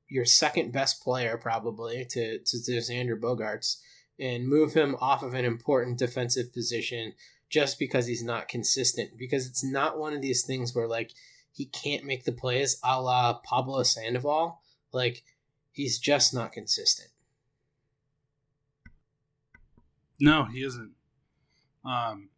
your 0.10 0.26
second 0.26 0.72
best 0.72 1.04
player 1.04 1.38
probably 1.38 2.04
to 2.06 2.40
to, 2.40 2.58
Xander 2.58 3.20
Bogaerts 3.20 3.78
and 4.20 4.48
move 4.48 4.74
him 4.74 4.96
off 5.00 5.22
of 5.22 5.36
an 5.36 5.46
important 5.46 6.00
defensive 6.00 6.52
position 6.52 7.14
just 7.48 7.78
because 7.78 8.08
he's 8.08 8.24
not 8.24 8.48
consistent. 8.48 9.18
Because 9.20 9.46
it's 9.46 9.64
not 9.64 10.00
one 10.00 10.14
of 10.14 10.22
these 10.24 10.44
things 10.44 10.74
where 10.74 10.88
like 10.88 11.12
he 11.52 11.66
can't 11.66 12.06
make 12.06 12.26
the 12.26 12.32
plays 12.32 12.80
a 12.84 13.00
la 13.00 13.34
Pablo 13.34 13.84
Sandoval. 13.84 14.62
Like 14.92 15.24
he's 15.72 16.00
just 16.00 16.34
not 16.34 16.52
consistent. 16.52 17.13
No, 20.24 20.46
he 20.46 20.64
isn't. 20.64 20.94
Um, 21.84 22.30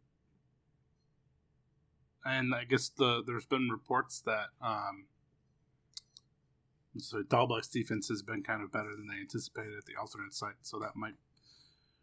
and 2.24 2.52
I 2.52 2.64
guess 2.64 2.88
the 2.88 3.22
there's 3.24 3.46
been 3.46 3.68
reports 3.70 4.20
that 4.26 4.48
um, 4.60 5.06
so 6.98 7.22
Dalbec's 7.22 7.68
defense 7.68 8.08
has 8.08 8.22
been 8.22 8.42
kind 8.42 8.60
of 8.64 8.72
better 8.72 8.90
than 8.96 9.06
they 9.06 9.20
anticipated 9.20 9.74
at 9.78 9.84
the 9.84 9.94
alternate 9.94 10.34
site, 10.34 10.56
so 10.62 10.80
that 10.80 10.96
might 10.96 11.14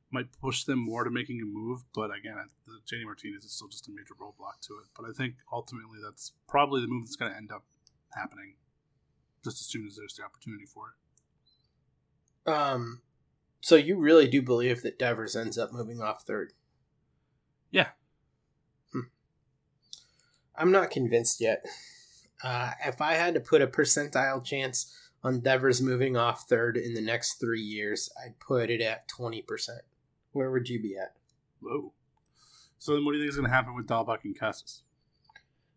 might 0.09 0.27
push 0.39 0.63
them 0.63 0.79
more 0.79 1.03
to 1.03 1.09
making 1.09 1.41
a 1.41 1.45
move. 1.45 1.83
But 1.93 2.15
again, 2.17 2.37
the 2.65 2.79
JD 2.89 3.03
Martinez 3.03 3.43
is 3.43 3.51
still 3.51 3.67
just 3.67 3.89
a 3.89 3.91
major 3.91 4.13
roadblock 4.13 4.61
to 4.67 4.75
it. 4.75 4.87
But 4.95 5.09
I 5.09 5.11
think 5.11 5.35
ultimately 5.51 5.99
that's 6.01 6.31
probably 6.47 6.79
the 6.79 6.87
move 6.87 7.03
that's 7.03 7.17
going 7.17 7.33
to 7.33 7.37
end 7.37 7.51
up 7.51 7.65
happening 8.15 8.53
just 9.43 9.59
as 9.59 9.67
soon 9.67 9.85
as 9.85 9.97
there's 9.97 10.13
the 10.13 10.23
opportunity 10.23 10.63
for 10.65 10.93
it. 10.93 12.49
Um, 12.49 13.01
so 13.63 13.77
you 13.77 13.95
really 13.95 14.27
do 14.27 14.41
believe 14.41 14.81
that 14.81 14.99
Devers 14.99 15.37
ends 15.37 15.57
up 15.57 15.71
moving 15.71 16.01
off 16.01 16.23
third? 16.23 16.51
Yeah. 17.71 17.87
Hmm. 18.91 19.07
I'm 20.57 20.69
not 20.73 20.91
convinced 20.91 21.39
yet. 21.39 21.65
Uh, 22.43 22.71
if 22.85 22.99
I 22.99 23.13
had 23.13 23.33
to 23.35 23.39
put 23.39 23.61
a 23.61 23.67
percentile 23.67 24.43
chance 24.43 24.93
on 25.23 25.39
Devers 25.39 25.81
moving 25.81 26.17
off 26.17 26.43
third 26.49 26.75
in 26.75 26.93
the 26.93 27.01
next 27.01 27.35
three 27.35 27.61
years, 27.61 28.09
I'd 28.21 28.37
put 28.41 28.69
it 28.69 28.81
at 28.81 29.07
20%. 29.07 29.45
Where 30.33 30.51
would 30.51 30.67
you 30.67 30.81
be 30.81 30.97
at? 30.97 31.13
Whoa. 31.61 31.93
So 32.79 32.91
then 32.91 33.05
what 33.05 33.13
do 33.13 33.19
you 33.19 33.23
think 33.23 33.29
is 33.29 33.37
going 33.37 33.49
to 33.49 33.55
happen 33.55 33.75
with 33.75 33.87
Dalbec 33.87 34.25
and 34.25 34.37
Casas? 34.37 34.81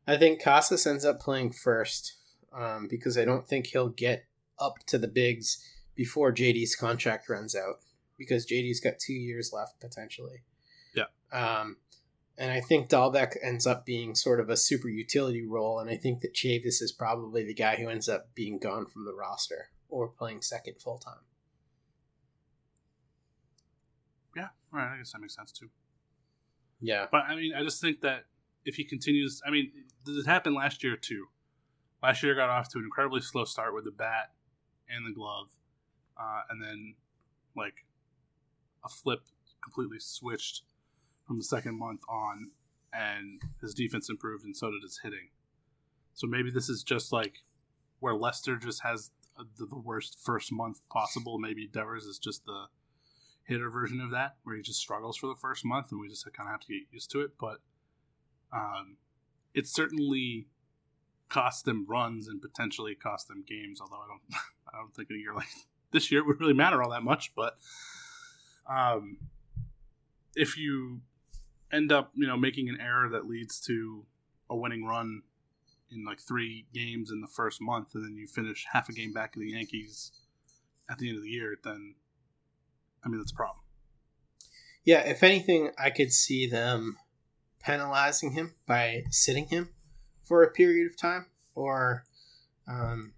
I 0.09 0.16
think 0.16 0.42
Casas 0.42 0.88
ends 0.88 1.05
up 1.05 1.20
playing 1.20 1.53
first 1.53 2.14
um, 2.53 2.88
because 2.90 3.16
I 3.16 3.25
don't 3.25 3.46
think 3.46 3.68
he'll 3.68 3.90
get 3.90 4.25
up 4.59 4.79
to 4.87 4.99
the 4.99 5.07
bigs 5.07 5.62
before 5.96 6.32
JD's 6.32 6.76
contract 6.76 7.28
runs 7.28 7.56
out 7.56 7.76
because 8.16 8.46
JD's 8.46 8.80
got 8.80 8.98
two 8.98 9.14
years 9.14 9.50
left 9.52 9.80
potentially. 9.80 10.44
Yeah. 10.94 11.06
Um, 11.32 11.78
and 12.38 12.52
I 12.52 12.61
think 12.61 12.88
Dalbec 12.88 13.37
ends 13.42 13.66
up 13.66 13.87
being 13.87 14.14
sort 14.14 14.40
of 14.40 14.50
a 14.50 14.56
super 14.56 14.88
utility 14.88 15.44
role, 15.44 15.78
and 15.78 15.88
I 15.88 15.96
think 15.96 16.20
that 16.20 16.35
Chavis 16.35 16.82
is 16.82 16.94
probably 16.96 17.44
the 17.44 17.54
guy 17.54 17.76
who 17.76 17.88
ends 17.88 18.09
up 18.09 18.35
being 18.35 18.59
gone 18.59 18.87
from 18.87 19.06
the 19.06 19.14
roster 19.14 19.70
or 19.88 20.09
playing 20.09 20.42
second 20.42 20.74
full 20.82 20.98
time. 20.98 21.24
Yeah, 24.37 24.48
all 24.72 24.80
right. 24.80 24.94
I 24.94 24.98
guess 24.98 25.12
that 25.12 25.20
makes 25.20 25.35
sense 25.35 25.50
too. 25.50 25.70
Yeah, 26.80 27.06
but 27.11 27.22
I 27.22 27.37
mean, 27.37 27.54
I 27.54 27.62
just 27.62 27.80
think 27.80 28.02
that 28.02 28.24
if 28.66 28.74
he 28.74 28.85
continues, 28.85 29.40
I 29.46 29.50
mean, 29.50 29.72
this 30.04 30.26
happened 30.26 30.56
last 30.56 30.85
year 30.85 30.96
too. 30.96 31.26
Last 32.02 32.22
year 32.22 32.35
got 32.35 32.50
off 32.50 32.70
to 32.72 32.78
an 32.78 32.85
incredibly 32.85 33.22
slow 33.22 33.44
start 33.44 33.74
with 33.74 33.85
the 33.85 33.90
bat 33.90 34.32
and 34.90 35.06
the 35.06 35.14
glove, 35.14 35.48
uh, 36.18 36.42
and 36.50 36.62
then 36.62 36.94
like 37.57 37.87
a 38.85 38.88
flip 38.88 39.20
completely 39.62 39.98
switched 39.98 40.62
from 41.26 41.38
the 41.38 41.44
second 41.44 41.79
month 41.79 42.00
on, 42.09 42.50
and 42.92 43.42
his 43.61 43.74
defense 43.74 44.09
improved, 44.09 44.44
and 44.44 44.57
so 44.57 44.70
did 44.70 44.83
his 44.83 45.00
hitting. 45.02 45.31
So 46.14 46.26
maybe 46.26 46.50
this 46.50 46.68
is 46.68 46.83
just 46.83 47.12
like 47.12 47.44
where 48.00 48.14
Lester 48.14 48.57
just 48.57 48.83
has 48.83 49.11
the, 49.37 49.66
the 49.66 49.76
worst 49.76 50.18
first 50.22 50.52
month 50.52 50.81
possible. 50.90 51.38
Maybe 51.38 51.66
Devers 51.66 52.05
is 52.05 52.18
just 52.18 52.44
the 52.46 52.66
hitter 53.44 53.70
version 53.70 54.00
of 54.00 54.11
that, 54.12 54.37
where 54.44 54.57
he 54.57 54.62
just 54.62 54.81
struggles 54.81 55.16
for 55.16 55.26
the 55.26 55.35
first 55.35 55.64
month, 55.64 55.90
and 55.90 56.00
we 56.00 56.09
just 56.09 56.24
kind 56.33 56.48
of 56.48 56.52
have 56.52 56.61
to 56.61 56.68
get 56.68 56.83
used 56.90 57.11
to 57.11 57.20
it. 57.20 57.33
But 57.38 57.59
um, 58.52 58.96
it 59.55 59.66
certainly 59.66 60.46
cost 61.29 61.64
them 61.64 61.87
runs 61.88 62.29
and 62.29 62.40
potentially 62.40 62.94
cost 62.94 63.29
them 63.29 63.44
games. 63.46 63.81
Although 63.81 63.96
I 63.96 64.07
don't, 64.09 64.22
I 64.74 64.79
don't 64.79 64.94
think 64.94 65.11
a 65.11 65.14
year 65.14 65.35
like 65.35 65.48
this 65.92 66.11
year 66.11 66.20
it 66.20 66.27
would 66.27 66.40
really 66.40 66.55
matter 66.55 66.83
all 66.83 66.90
that 66.90 67.03
much. 67.03 67.35
But 67.35 67.57
um, 68.68 69.18
if 70.35 70.57
you 70.57 71.01
end 71.72 71.92
up, 71.92 72.12
you 72.14 72.27
know, 72.27 72.37
making 72.37 72.68
an 72.68 72.79
error 72.81 73.09
that 73.11 73.27
leads 73.27 73.61
to 73.62 74.05
a 74.49 74.57
winning 74.57 74.85
run 74.85 75.22
in 75.90 76.05
like 76.05 76.20
three 76.20 76.66
games 76.72 77.11
in 77.11 77.20
the 77.20 77.27
first 77.27 77.61
month, 77.61 77.94
and 77.94 78.05
then 78.05 78.16
you 78.16 78.27
finish 78.27 78.66
half 78.72 78.88
a 78.88 78.92
game 78.92 79.12
back 79.12 79.37
of 79.37 79.40
the 79.40 79.51
Yankees 79.51 80.12
at 80.90 80.99
the 80.99 81.09
end 81.09 81.18
of 81.18 81.22
the 81.22 81.31
year, 81.31 81.57
then 81.62 81.94
I 83.05 83.09
mean 83.09 83.18
that's 83.18 83.33
a 83.33 83.37
problem. 83.37 83.62
Yeah, 84.85 85.01
if 85.01 85.22
anything, 85.22 85.70
I 85.77 85.90
could 85.90 86.12
see 86.12 86.46
them 86.46 86.96
penalizing 87.61 88.33
him 88.33 88.55
by 88.66 89.03
sitting 89.11 89.46
him 89.46 89.70
for 90.25 90.42
a 90.42 90.51
period 90.51 90.88
of 90.88 90.96
time, 90.96 91.27
or 91.55 92.05
um, 92.68 93.14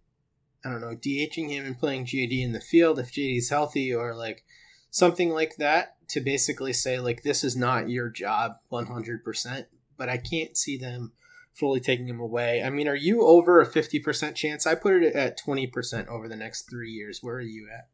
I 0.64 0.70
don't 0.70 0.80
know, 0.80 0.96
DHing 0.96 1.50
him 1.50 1.64
and 1.64 1.78
playing 1.78 2.06
JD 2.06 2.42
in 2.42 2.52
the 2.52 2.60
field 2.60 2.98
if 2.98 3.12
JD's 3.12 3.50
healthy, 3.50 3.94
or 3.94 4.14
like 4.14 4.44
something 4.90 5.30
like 5.30 5.56
that 5.56 5.96
to 6.08 6.20
basically 6.20 6.72
say 6.72 6.98
like 6.98 7.22
this 7.22 7.44
is 7.44 7.56
not 7.56 7.90
your 7.90 8.08
job 8.08 8.52
100% 8.72 9.66
but 9.98 10.08
i 10.08 10.16
can't 10.16 10.56
see 10.56 10.78
them 10.78 11.12
fully 11.58 11.80
taking 11.80 12.08
him 12.08 12.20
away. 12.20 12.62
I 12.62 12.70
mean 12.70 12.86
are 12.86 12.94
you 12.94 13.26
over 13.26 13.60
a 13.60 13.66
50% 13.66 14.34
chance? 14.34 14.66
I 14.66 14.74
put 14.76 15.02
it 15.02 15.14
at 15.14 15.38
20% 15.38 16.06
over 16.06 16.28
the 16.28 16.36
next 16.36 16.70
three 16.70 16.90
years. 16.90 17.18
Where 17.20 17.36
are 17.36 17.40
you 17.40 17.68
at? 17.72 17.88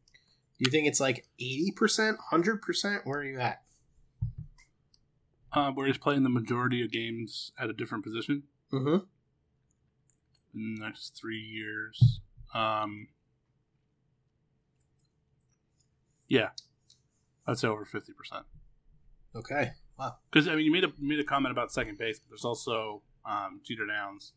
Do 0.58 0.66
you 0.66 0.70
think 0.70 0.86
it's 0.86 1.00
like 1.00 1.26
80% 1.40 2.16
100% 2.30 3.00
where 3.04 3.20
are 3.20 3.24
you 3.24 3.40
at? 3.40 3.62
Uh, 5.52 5.70
where 5.70 5.86
he's 5.86 5.98
playing 5.98 6.24
the 6.24 6.28
majority 6.28 6.84
of 6.84 6.90
games 6.90 7.52
at 7.58 7.70
a 7.70 7.72
different 7.72 8.04
position? 8.04 8.42
Mm-hmm. 8.72 9.04
in 10.54 10.74
the 10.74 10.84
next 10.84 11.16
three 11.16 11.38
years 11.38 12.20
um, 12.54 13.08
yeah 16.28 16.50
I'd 17.46 17.58
say 17.58 17.68
over 17.68 17.84
fifty 17.84 18.12
percent. 18.12 18.44
Okay. 19.36 19.72
Wow. 19.98 20.16
Because 20.30 20.48
I 20.48 20.54
mean, 20.54 20.64
you 20.64 20.72
made 20.72 20.84
a 20.84 20.92
you 20.98 21.08
made 21.08 21.20
a 21.20 21.24
comment 21.24 21.52
about 21.52 21.72
second 21.72 21.98
base, 21.98 22.18
but 22.18 22.30
there's 22.30 22.44
also 22.44 23.02
um, 23.26 23.60
Jeter 23.64 23.86
Downs. 23.86 24.32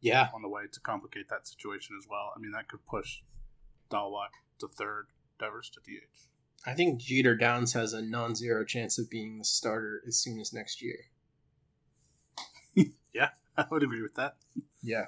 Yeah. 0.00 0.28
On 0.34 0.40
the 0.40 0.48
way 0.48 0.62
to 0.72 0.80
complicate 0.80 1.28
that 1.28 1.46
situation 1.46 1.94
as 2.00 2.06
well. 2.08 2.32
I 2.34 2.40
mean, 2.40 2.52
that 2.52 2.68
could 2.68 2.86
push 2.86 3.18
Dalbec 3.90 4.30
to 4.60 4.68
third, 4.68 5.08
Devers 5.38 5.70
to 5.70 5.80
DH. 5.80 6.28
I 6.64 6.72
think 6.72 7.00
Jeter 7.00 7.34
Downs 7.34 7.74
has 7.74 7.92
a 7.92 8.00
non-zero 8.00 8.64
chance 8.64 8.98
of 8.98 9.10
being 9.10 9.38
the 9.38 9.44
starter 9.44 10.02
as 10.06 10.16
soon 10.16 10.40
as 10.40 10.54
next 10.54 10.80
year. 10.80 10.96
yeah, 13.12 13.30
I 13.58 13.66
would 13.70 13.82
agree 13.82 14.00
with 14.00 14.14
that. 14.14 14.36
Yeah. 14.82 15.06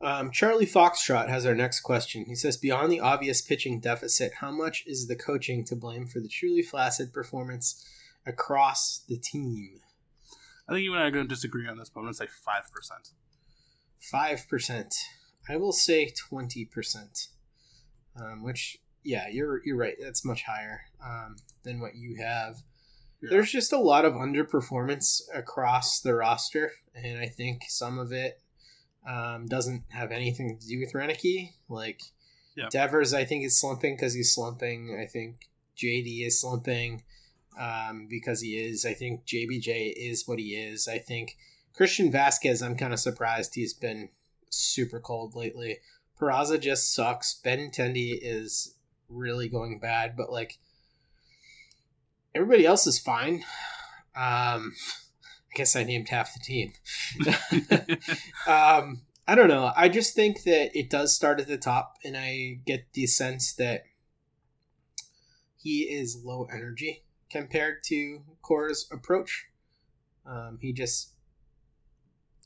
Um, 0.00 0.30
Charlie 0.30 0.66
Foxtrot 0.66 1.28
has 1.28 1.44
our 1.44 1.54
next 1.54 1.80
question. 1.80 2.24
He 2.26 2.34
says, 2.34 2.56
Beyond 2.56 2.92
the 2.92 3.00
obvious 3.00 3.40
pitching 3.40 3.80
deficit, 3.80 4.34
how 4.40 4.52
much 4.52 4.84
is 4.86 5.08
the 5.08 5.16
coaching 5.16 5.64
to 5.64 5.76
blame 5.76 6.06
for 6.06 6.20
the 6.20 6.28
truly 6.28 6.62
flaccid 6.62 7.12
performance 7.12 7.84
across 8.24 9.02
the 9.08 9.16
team? 9.16 9.80
I 10.68 10.72
think 10.72 10.84
you 10.84 10.92
and 10.92 11.02
I 11.02 11.06
are 11.06 11.10
going 11.10 11.26
to 11.26 11.34
disagree 11.34 11.66
on 11.66 11.78
this, 11.78 11.88
but 11.88 12.00
I'm 12.00 12.04
going 12.04 12.14
to 12.14 12.18
say 12.18 12.26
5%. 12.26 13.12
5%. 14.12 14.94
I 15.48 15.56
will 15.56 15.72
say 15.72 16.12
20%. 16.30 17.28
Um, 18.20 18.42
which, 18.42 18.78
yeah, 19.04 19.28
you're 19.30 19.62
you're 19.64 19.76
right. 19.76 19.94
That's 20.00 20.24
much 20.24 20.42
higher 20.42 20.80
um, 21.04 21.36
than 21.62 21.80
what 21.80 21.94
you 21.94 22.16
have. 22.20 22.56
Yeah. 23.22 23.30
There's 23.30 23.50
just 23.50 23.72
a 23.72 23.78
lot 23.78 24.04
of 24.04 24.14
underperformance 24.14 25.22
across 25.32 26.00
the 26.00 26.14
roster, 26.14 26.72
and 26.94 27.18
I 27.18 27.26
think 27.26 27.62
some 27.68 27.98
of 27.98 28.12
it 28.12 28.40
um, 29.06 29.46
doesn't 29.46 29.84
have 29.88 30.12
anything 30.12 30.58
to 30.58 30.66
do 30.66 30.78
with 30.80 30.92
Roenicke. 30.92 31.52
Like 31.68 32.02
yeah. 32.56 32.68
Devers, 32.70 33.14
I 33.14 33.24
think 33.24 33.44
is 33.44 33.58
slumping 33.58 33.96
because 33.96 34.14
he's 34.14 34.34
slumping. 34.34 34.98
I 35.00 35.06
think 35.06 35.48
JD 35.76 36.26
is 36.26 36.40
slumping 36.40 37.02
um, 37.58 38.06
because 38.08 38.40
he 38.40 38.56
is. 38.56 38.84
I 38.84 38.94
think 38.94 39.26
JBJ 39.26 39.92
is 39.96 40.26
what 40.26 40.38
he 40.38 40.56
is. 40.56 40.88
I 40.88 40.98
think 40.98 41.36
Christian 41.74 42.12
Vázquez. 42.12 42.64
I'm 42.64 42.76
kind 42.76 42.92
of 42.92 43.00
surprised 43.00 43.54
he's 43.54 43.74
been 43.74 44.10
super 44.50 45.00
cold 45.00 45.34
lately. 45.34 45.78
Peraza 46.20 46.60
just 46.60 46.92
sucks. 46.94 47.34
Ben 47.34 47.70
Benintendi 47.70 48.18
is 48.20 48.74
really 49.08 49.48
going 49.48 49.78
bad, 49.78 50.16
but 50.16 50.30
like 50.32 50.58
everybody 52.34 52.66
else 52.66 52.86
is 52.86 52.98
fine. 52.98 53.44
Um, 54.16 54.74
I 55.52 55.56
guess 55.56 55.76
I 55.76 55.84
named 55.84 56.08
half 56.08 56.34
the 56.34 56.40
team. 56.40 56.72
um, 58.46 59.02
I 59.26 59.34
don't 59.34 59.48
know. 59.48 59.72
I 59.76 59.88
just 59.88 60.14
think 60.14 60.44
that 60.44 60.70
it 60.78 60.88
does 60.88 61.14
start 61.14 61.40
at 61.40 61.48
the 61.48 61.58
top, 61.58 61.96
and 62.04 62.16
I 62.16 62.60
get 62.64 62.92
the 62.92 63.06
sense 63.06 63.52
that 63.54 63.84
he 65.56 65.82
is 65.82 66.22
low 66.24 66.48
energy 66.52 67.04
compared 67.30 67.82
to 67.84 68.22
Cora's 68.42 68.88
approach. 68.90 69.46
Um, 70.24 70.58
he 70.60 70.72
just 70.72 71.12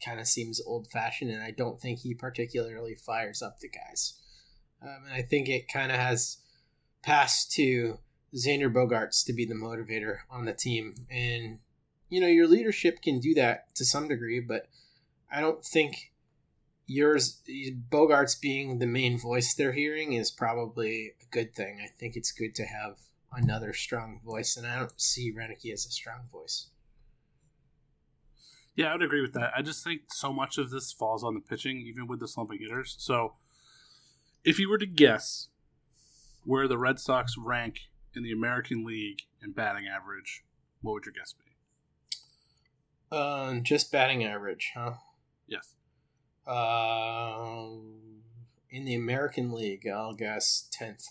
kind 0.05 0.19
of 0.19 0.27
seems 0.27 0.61
old 0.61 0.89
fashioned, 0.91 1.31
and 1.31 1.43
I 1.43 1.53
don't 1.53 1.81
think 1.81 2.01
he 2.01 2.15
particularly 2.15 2.95
fires 2.95 3.43
up 3.43 3.61
the 3.61 3.69
guys. 3.69 4.15
Um, 4.83 5.05
and 5.07 5.15
I 5.15 5.23
think 5.23 5.49
it 5.49 5.69
kind 5.73 5.93
of 5.93 5.99
has 5.99 6.39
passed 7.03 7.53
to 7.53 7.99
Xander 8.35 8.73
Bogaerts 8.73 9.25
to 9.27 9.33
be 9.33 9.45
the 9.45 9.55
motivator 9.55 10.19
on 10.31 10.45
the 10.45 10.53
team. 10.53 10.95
And, 11.11 11.59
you 12.13 12.21
know, 12.21 12.27
your 12.27 12.47
leadership 12.47 13.01
can 13.01 13.21
do 13.21 13.33
that 13.33 13.75
to 13.75 13.87
some 13.87 14.07
degree, 14.07 14.39
but 14.39 14.67
I 15.33 15.41
don't 15.41 15.65
think 15.65 16.13
yours, 16.87 17.41
Bogaerts' 17.91 18.39
being 18.39 18.81
the 18.81 18.87
main 18.87 19.19
voice 19.19 19.55
they're 19.55 19.73
hearing, 19.73 20.13
is 20.13 20.31
probably 20.31 21.15
a 21.23 21.25
good 21.31 21.55
thing. 21.55 21.81
I 21.83 21.89
think 21.89 22.15
it's 22.15 22.31
good 22.31 22.55
to 22.57 22.67
have 22.67 22.99
another 23.33 23.73
strong 23.73 24.21
voice, 24.23 24.59
and 24.59 24.67
I 24.67 24.79
don't 24.79 25.01
see 25.01 25.33
Roenicke 25.33 25.73
as 25.73 25.87
a 25.87 25.91
strong 25.91 26.25
voice. 26.31 26.67
Yeah, 28.77 28.89
I 28.89 28.93
would 28.93 29.03
agree 29.03 29.23
with 29.23 29.33
that. 29.33 29.53
I 29.57 29.63
just 29.63 29.83
think 29.83 30.03
so 30.13 30.35
much 30.35 30.59
of 30.59 30.69
this 30.69 30.93
falls 30.93 31.25
on 31.25 31.33
the 31.33 31.41
pitching, 31.41 31.79
even 31.79 32.07
with 32.09 32.21
the 32.21 32.29
slumping 32.29 32.59
hitters. 32.61 32.95
So, 32.99 33.37
if 34.45 34.59
you 34.59 34.69
were 34.69 34.77
to 34.77 34.87
guess 34.87 35.49
where 36.45 36.69
the 36.69 36.77
Red 36.77 37.01
Sox 37.01 37.39
rank 37.39 37.89
in 38.15 38.23
the 38.23 38.33
American 38.33 38.85
League 38.85 39.23
in 39.43 39.53
batting 39.53 39.87
average, 39.87 40.45
what 40.83 40.93
would 40.93 41.07
your 41.07 41.15
guess 41.15 41.33
be? 41.33 41.52
Uh, 43.13 43.57
just 43.61 43.93
batting 43.93 44.25
average, 44.25 44.71
huh? 44.75 44.95
Yes. 45.47 45.75
Uh, 46.47 47.69
in 48.71 48.85
the 48.85 48.95
American 48.95 49.53
League, 49.53 49.87
I'll 49.87 50.15
guess 50.15 50.69
tenth. 50.73 51.05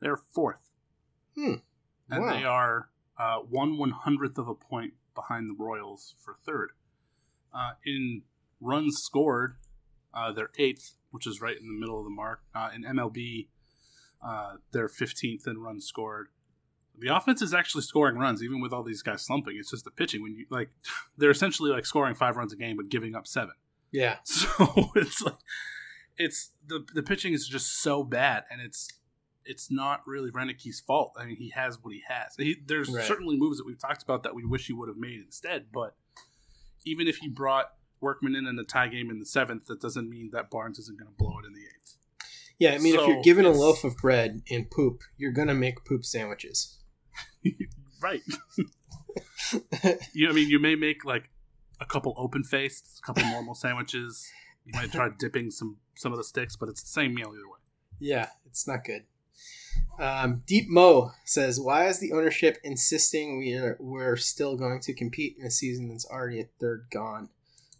They're 0.00 0.16
fourth. 0.16 0.70
Hmm. 1.36 1.54
And 2.10 2.24
Wow. 2.24 2.32
they 2.32 2.44
are 2.44 2.90
uh, 3.18 3.38
one 3.38 3.78
one 3.78 3.90
hundredth 3.92 4.38
of 4.38 4.48
a 4.48 4.54
point 4.54 4.94
behind 5.14 5.48
the 5.48 5.62
Royals 5.62 6.14
for 6.18 6.36
third. 6.44 6.70
Uh, 7.54 7.72
in 7.84 8.22
runs 8.60 8.96
scored, 9.04 9.56
uh, 10.12 10.32
they're 10.32 10.50
eighth, 10.58 10.94
which 11.10 11.26
is 11.26 11.40
right 11.40 11.56
in 11.56 11.66
the 11.68 11.78
middle 11.78 11.98
of 11.98 12.04
the 12.04 12.10
mark. 12.10 12.42
Uh, 12.54 12.70
in 12.74 12.82
MLB, 12.82 13.48
uh, 14.26 14.56
they're 14.72 14.88
fifteenth 14.88 15.46
in 15.46 15.58
runs 15.58 15.86
scored. 15.86 16.28
The 17.00 17.14
offense 17.14 17.42
is 17.42 17.54
actually 17.54 17.82
scoring 17.82 18.16
runs, 18.16 18.42
even 18.42 18.60
with 18.60 18.72
all 18.72 18.82
these 18.82 19.02
guys 19.02 19.22
slumping. 19.22 19.56
It's 19.58 19.70
just 19.70 19.84
the 19.84 19.90
pitching. 19.90 20.22
When 20.22 20.34
you 20.34 20.46
like, 20.50 20.70
they're 21.18 21.30
essentially 21.30 21.70
like 21.70 21.86
scoring 21.86 22.14
five 22.14 22.36
runs 22.36 22.52
a 22.52 22.56
game, 22.56 22.76
but 22.76 22.88
giving 22.88 23.14
up 23.14 23.26
seven. 23.26 23.54
Yeah. 23.92 24.16
So 24.24 24.90
it's 24.94 25.22
like 25.22 25.34
it's 26.18 26.50
the 26.66 26.84
the 26.94 27.02
pitching 27.02 27.32
is 27.32 27.48
just 27.48 27.80
so 27.82 28.04
bad, 28.04 28.44
and 28.50 28.60
it's 28.60 28.88
it's 29.44 29.70
not 29.70 30.02
really 30.06 30.30
Roenicke's 30.30 30.80
fault. 30.80 31.14
I 31.18 31.24
mean, 31.24 31.36
he 31.36 31.48
has 31.50 31.78
what 31.82 31.92
he 31.94 32.02
has. 32.08 32.34
He, 32.36 32.56
there's 32.66 32.90
Right. 32.90 33.04
certainly 33.04 33.36
moves 33.38 33.56
that 33.58 33.66
we've 33.66 33.78
talked 33.80 34.02
about 34.02 34.22
that 34.24 34.34
we 34.34 34.44
wish 34.44 34.66
he 34.66 34.72
would 34.74 34.88
have 34.88 34.98
made 34.98 35.20
instead. 35.20 35.66
But 35.72 35.96
even 36.84 37.08
if 37.08 37.16
he 37.18 37.28
brought 37.28 37.72
Workman 38.00 38.34
in 38.36 38.46
in 38.46 38.58
a 38.58 38.64
tie 38.64 38.88
game 38.88 39.10
in 39.10 39.18
the 39.18 39.26
seventh, 39.26 39.64
that 39.66 39.80
doesn't 39.80 40.08
mean 40.08 40.30
that 40.32 40.50
Barnes 40.50 40.78
isn't 40.78 40.98
going 40.98 41.10
to 41.10 41.16
blow 41.16 41.38
it 41.42 41.46
in 41.46 41.54
the 41.54 41.60
eighth. 41.60 41.96
Yeah, 42.58 42.74
I 42.74 42.78
mean, 42.78 42.94
if 42.94 43.06
you're 43.06 43.22
given 43.22 43.46
a 43.46 43.50
loaf 43.50 43.84
of 43.84 43.96
bread 43.96 44.42
and 44.50 44.70
poop, 44.70 45.00
you're 45.16 45.32
gonna 45.32 45.54
make 45.54 45.82
poop 45.86 46.04
sandwiches. 46.04 46.76
Right. 48.02 48.22
you, 50.14 50.28
I 50.28 50.32
mean, 50.32 50.48
you 50.48 50.58
may 50.58 50.74
make 50.74 51.04
like 51.04 51.30
a 51.80 51.86
couple 51.86 52.14
open 52.16 52.44
faced, 52.44 53.00
a 53.02 53.06
couple 53.06 53.24
normal 53.24 53.54
sandwiches. 53.54 54.26
You 54.64 54.72
might 54.74 54.92
try 54.92 55.08
dipping 55.18 55.50
some 55.50 55.78
some 55.96 56.12
of 56.12 56.18
the 56.18 56.24
sticks, 56.24 56.56
but 56.56 56.68
it's 56.68 56.82
the 56.82 56.88
same 56.88 57.14
meal 57.14 57.32
either 57.34 57.48
way. 57.48 57.58
Yeah, 57.98 58.28
it's 58.46 58.66
not 58.66 58.84
good. 58.84 59.04
Um, 59.98 60.42
Deep 60.46 60.68
Mo 60.68 61.12
says, 61.24 61.60
"Why 61.60 61.86
is 61.88 61.98
the 61.98 62.12
ownership 62.12 62.58
insisting 62.64 63.38
we 63.38 63.54
are 63.54 63.76
we're 63.80 64.16
still 64.16 64.56
going 64.56 64.80
to 64.80 64.94
compete 64.94 65.36
in 65.38 65.46
a 65.46 65.50
season 65.50 65.88
that's 65.88 66.06
already 66.06 66.40
a 66.40 66.48
third 66.60 66.86
gone?" 66.90 67.28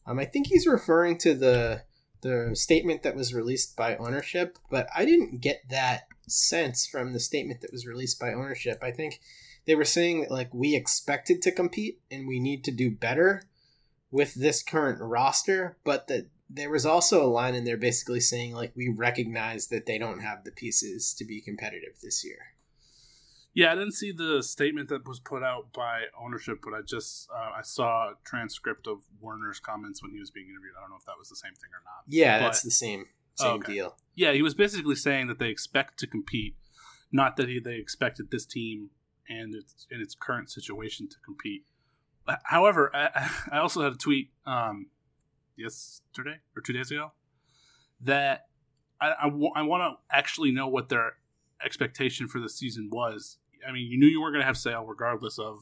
Um, 0.06 0.18
I 0.18 0.24
think 0.24 0.48
he's 0.48 0.66
referring 0.66 1.18
to 1.18 1.34
the 1.34 1.84
the 2.22 2.50
statement 2.54 3.02
that 3.02 3.16
was 3.16 3.32
released 3.32 3.76
by 3.76 3.96
ownership, 3.96 4.58
but 4.70 4.88
I 4.94 5.04
didn't 5.04 5.40
get 5.40 5.62
that 5.70 6.02
sense 6.26 6.86
from 6.86 7.12
the 7.12 7.20
statement 7.20 7.62
that 7.62 7.72
was 7.72 7.86
released 7.86 8.20
by 8.20 8.32
ownership. 8.32 8.78
I 8.82 8.90
think 8.90 9.20
they 9.66 9.74
were 9.74 9.84
saying 9.84 10.22
that 10.22 10.30
like 10.30 10.52
we 10.54 10.74
expected 10.74 11.42
to 11.42 11.52
compete 11.52 12.00
and 12.10 12.26
we 12.26 12.40
need 12.40 12.64
to 12.64 12.70
do 12.70 12.90
better 12.90 13.42
with 14.10 14.34
this 14.34 14.62
current 14.62 14.98
roster, 15.00 15.76
but 15.84 16.08
that 16.08 16.28
there 16.48 16.70
was 16.70 16.84
also 16.84 17.24
a 17.24 17.28
line 17.30 17.54
in 17.54 17.64
there 17.64 17.76
basically 17.76 18.20
saying 18.20 18.52
like 18.54 18.72
we 18.74 18.88
recognize 18.88 19.68
that 19.68 19.86
they 19.86 19.98
don't 19.98 20.20
have 20.20 20.42
the 20.44 20.50
pieces 20.50 21.14
to 21.14 21.24
be 21.24 21.40
competitive 21.40 21.94
this 22.02 22.24
year. 22.24 22.38
Yeah, 23.52 23.72
I 23.72 23.74
didn't 23.74 23.94
see 23.94 24.12
the 24.12 24.42
statement 24.42 24.88
that 24.90 25.06
was 25.08 25.18
put 25.18 25.42
out 25.42 25.72
by 25.72 26.02
ownership, 26.20 26.58
but 26.62 26.72
I 26.72 26.82
just 26.86 27.28
uh, 27.34 27.50
I 27.58 27.62
saw 27.62 28.10
a 28.10 28.14
transcript 28.24 28.86
of 28.86 28.98
Werner's 29.20 29.58
comments 29.58 30.02
when 30.02 30.12
he 30.12 30.20
was 30.20 30.30
being 30.30 30.46
interviewed. 30.46 30.74
I 30.78 30.82
don't 30.82 30.90
know 30.90 30.96
if 30.96 31.04
that 31.06 31.18
was 31.18 31.28
the 31.28 31.36
same 31.36 31.54
thing 31.54 31.70
or 31.72 31.82
not. 31.84 32.04
Yeah, 32.06 32.38
But- 32.38 32.44
that's 32.46 32.62
the 32.62 32.70
same 32.70 33.06
same 33.34 33.48
Oh, 33.48 33.54
okay. 33.56 33.72
deal. 33.74 33.96
Yeah, 34.14 34.32
he 34.32 34.42
was 34.42 34.54
basically 34.54 34.96
saying 34.96 35.28
that 35.28 35.38
they 35.38 35.48
expect 35.48 35.98
to 36.00 36.06
compete, 36.06 36.56
not 37.12 37.36
that 37.36 37.48
he, 37.48 37.58
they 37.60 37.76
expected 37.76 38.30
this 38.30 38.44
team 38.44 38.90
and 39.28 39.54
its 39.54 39.86
in 39.90 40.00
its 40.00 40.14
current 40.14 40.50
situation 40.50 41.08
to 41.08 41.16
compete. 41.24 41.64
However, 42.44 42.90
I, 42.94 43.30
I 43.50 43.58
also 43.58 43.82
had 43.82 43.92
a 43.92 43.96
tweet 43.96 44.30
um, 44.46 44.86
yesterday 45.56 46.36
or 46.56 46.62
two 46.62 46.72
days 46.72 46.90
ago 46.90 47.12
that 48.02 48.46
I, 49.00 49.14
I, 49.22 49.62
want 49.62 49.82
to 49.82 50.16
actually 50.16 50.52
know 50.52 50.68
what 50.68 50.88
their 50.88 51.14
expectation 51.64 52.28
for 52.28 52.38
the 52.38 52.48
season 52.48 52.88
was. 52.92 53.38
I 53.66 53.72
mean, 53.72 53.90
you 53.90 53.98
knew 53.98 54.06
you 54.06 54.20
weren't 54.20 54.34
going 54.34 54.42
to 54.42 54.46
have 54.46 54.56
Sale 54.56 54.84
regardless 54.86 55.38
of 55.38 55.58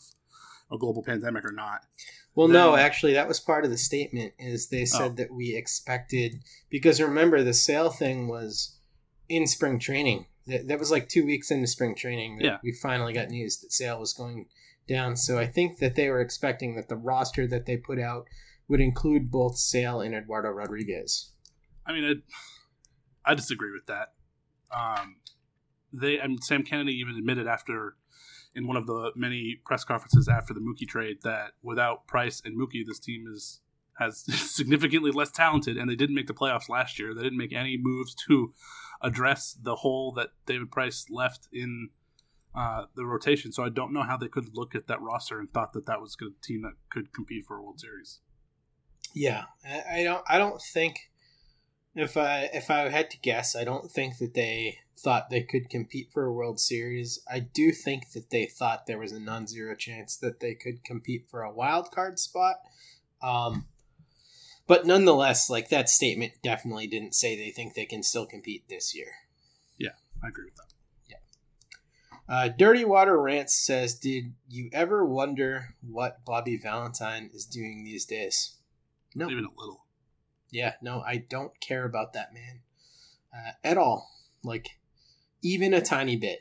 a 0.71 0.79
global 0.79 1.03
pandemic 1.03 1.45
or 1.45 1.53
not. 1.53 1.87
Well, 2.35 2.49
no, 2.49 2.77
actually, 2.77 3.15
that 3.15 3.27
was 3.27 3.41
part 3.41 3.65
of 3.65 3.71
the 3.71 3.79
statement. 3.79 4.35
Is 4.39 4.69
they 4.69 4.85
said 4.85 5.13
Oh. 5.13 5.15
that 5.15 5.33
we 5.33 5.57
expected 5.57 6.43
because 6.69 7.01
remember 7.01 7.43
the 7.43 7.55
Sale 7.55 7.91
thing 7.91 8.29
was 8.29 8.77
in 9.29 9.47
spring 9.47 9.79
training. 9.79 10.27
That, 10.49 10.69
that 10.69 10.79
was 10.79 10.91
like 10.91 11.09
two 11.09 11.25
weeks 11.25 11.51
into 11.51 11.67
spring 11.67 11.95
training. 11.95 12.39
That 12.39 12.45
Yeah. 12.45 12.57
we 12.63 12.73
finally 12.73 13.13
got 13.13 13.29
news 13.29 13.59
that 13.61 13.73
Sale 13.73 14.01
was 14.01 14.13
going 14.13 14.47
down. 14.89 15.17
So 15.17 15.39
I 15.39 15.47
think 15.47 15.79
that 15.79 15.95
they 15.95 16.09
were 16.09 16.21
expecting 16.21 16.75
that 16.77 16.89
the 16.89 16.97
roster 16.97 17.47
that 17.47 17.67
they 17.67 17.77
put 17.77 17.99
out 18.01 18.27
would 18.69 18.81
include 18.81 19.31
both 19.31 19.57
Sale 19.57 20.01
and 20.01 20.15
Eduardo 20.15 20.51
Rodriguez. 20.51 21.33
I 21.87 21.93
mean, 21.93 22.05
I, 23.25 23.31
I 23.33 23.35
disagree 23.35 23.73
with 23.73 23.87
that. 23.87 24.13
Um, 24.75 25.17
they, 25.93 26.21
I 26.21 26.27
mean, 26.27 26.41
Sam 26.41 26.63
Kennedy 26.63 26.93
even 26.93 27.17
admitted 27.17 27.47
after, 27.47 27.97
in 28.55 28.67
one 28.67 28.77
of 28.77 28.87
the 28.87 29.13
many 29.17 29.61
press 29.65 29.85
conferences 29.85 30.29
after 30.29 30.53
the 30.53 30.61
Mookie 30.61 30.87
trade, 30.87 31.19
that 31.23 31.53
without 31.63 32.07
Price 32.07 32.43
and 32.45 32.59
Mookie, 32.59 32.85
this 32.87 32.99
team 32.99 33.27
is 33.33 33.61
has 33.99 34.19
significantly 34.55 35.11
less 35.11 35.31
talented, 35.31 35.77
and 35.77 35.91
they 35.91 35.97
didn't 35.97 36.15
make 36.15 36.27
the 36.27 36.35
playoffs 36.35 36.69
last 36.69 36.99
year. 36.99 37.15
They 37.15 37.23
didn't 37.23 37.39
make 37.39 37.53
any 37.53 37.79
moves 37.81 38.15
to 38.29 38.53
address 39.01 39.57
the 39.61 39.77
hole 39.77 40.13
that 40.13 40.31
David 40.47 40.71
Price 40.71 41.07
left 41.11 41.49
in 41.53 41.91
uh, 42.55 42.85
the 42.95 43.05
rotation. 43.05 43.53
So 43.53 43.65
I 43.65 43.69
don't 43.69 43.93
know 43.93 44.03
how 44.03 44.17
they 44.17 44.29
could 44.29 44.55
look 44.55 44.75
at 44.75 44.87
that 44.89 45.01
roster 45.01 45.39
and 45.39 45.53
thought 45.53 45.73
that 45.75 45.87
that 45.87 46.01
was 46.01 46.17
a 46.21 46.45
team 46.45 46.63
that 46.63 46.75
could 46.91 47.13
compete 47.13 47.47
for 47.47 47.57
a 47.57 47.63
World 47.63 47.81
Series. 47.81 48.21
Yeah, 49.15 49.45
I, 49.65 50.01
I 50.01 50.05
don't. 50.05 50.25
I 50.29 50.39
don't 50.39 50.61
think 50.61 51.11
if 51.95 52.17
I 52.17 52.49
if 52.53 52.71
I 52.71 52.89
had 52.89 53.11
to 53.11 53.19
guess, 53.19 53.57
I 53.57 53.65
don't 53.65 53.91
think 53.91 54.19
that 54.19 54.35
they 54.35 54.79
thought 54.99 55.31
they 55.31 55.43
could 55.43 55.71
compete 55.71 56.11
for 56.13 56.25
a 56.25 56.33
World 56.33 56.61
Series. 56.61 57.21
I 57.31 57.41
do 57.41 57.73
think 57.73 58.11
that 58.13 58.31
they 58.31 58.47
thought 58.47 58.87
there 58.87 58.99
was 58.99 59.13
a 59.13 59.21
non-zero 59.21 59.75
chance 59.77 60.17
that 60.17 60.41
they 60.41 60.55
could 60.55 60.85
compete 60.85 61.27
for 61.31 61.43
a 61.43 61.53
wild 61.53 61.91
card 61.91 62.19
spot. 62.19 62.57
Um, 63.23 63.67
but 64.69 64.87
nonetheless, 64.87 65.51
like 65.51 65.69
that 65.71 65.89
statement 65.89 66.35
definitely 66.45 66.87
didn't 66.87 67.17
say 67.17 67.35
they 67.37 67.51
think 67.51 67.75
they 67.75 67.87
can 67.87 68.05
still 68.05 68.27
compete 68.27 68.69
this 68.69 68.95
year. 68.95 69.11
Yeah, 69.77 69.97
I 70.23 70.29
agree 70.29 70.45
with 70.45 70.55
that. 70.55 70.69
Uh, 72.29 72.49
Dirty 72.49 72.85
Water 72.85 73.19
Rants 73.19 73.55
says, 73.55 73.95
"Did 73.95 74.35
you 74.49 74.69
ever 74.73 75.05
wonder 75.05 75.75
what 75.81 76.25
Bobby 76.27 76.59
Valentine 76.59 77.31
is 77.33 77.47
doing 77.47 77.85
these 77.85 78.05
days?" 78.05 78.57
No, 79.15 79.31
even 79.31 79.47
a 79.47 79.59
little. 79.59 79.87
Yeah, 80.51 80.75
no, 80.83 81.01
I 81.01 81.17
don't 81.17 81.59
care 81.61 81.85
about 81.85 82.13
that 82.13 82.35
man 82.35 82.61
uh, 83.35 83.53
at 83.65 83.79
all. 83.79 84.11
Like, 84.43 84.79
even 85.43 85.73
a 85.73 85.81
tiny 85.81 86.17
bit. 86.17 86.41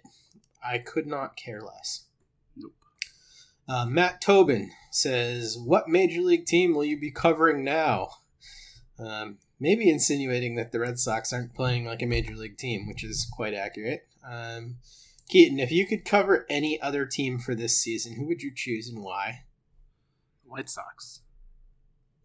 I 0.64 0.80
could 0.80 1.08
not 1.08 1.38
care 1.38 1.62
less. 1.62 2.07
Uh, 3.68 3.86
Matt 3.86 4.22
Tobin 4.22 4.72
says, 4.92 5.58
What 5.58 5.90
major 5.90 6.22
league 6.22 6.46
team 6.46 6.74
will 6.74 6.86
you 6.86 7.00
be 7.00 7.12
covering 7.12 7.64
now? 7.64 8.10
Um, 9.00 9.40
maybe 9.60 9.90
insinuating 9.90 10.56
that 10.56 10.72
the 10.72 10.80
Red 10.80 11.00
Sox 11.00 11.34
aren't 11.34 11.54
playing 11.54 11.86
like 11.86 12.02
a 12.02 12.06
major 12.08 12.36
league 12.36 12.58
team, 12.58 12.88
which 12.88 13.04
is 13.04 13.30
quite 13.32 13.54
accurate. 13.54 14.08
Um, 14.28 14.78
Keaton, 15.30 15.60
if 15.60 15.72
you 15.72 15.86
could 15.86 16.06
cover 16.06 16.46
any 16.50 16.82
other 16.82 17.06
team 17.06 17.38
for 17.40 17.54
this 17.54 17.78
season, 17.78 18.16
who 18.16 18.26
would 18.28 18.42
you 18.42 18.52
choose 18.56 18.88
and 18.90 19.04
why? 19.04 19.44
White 20.46 20.70
Sox. 20.70 21.22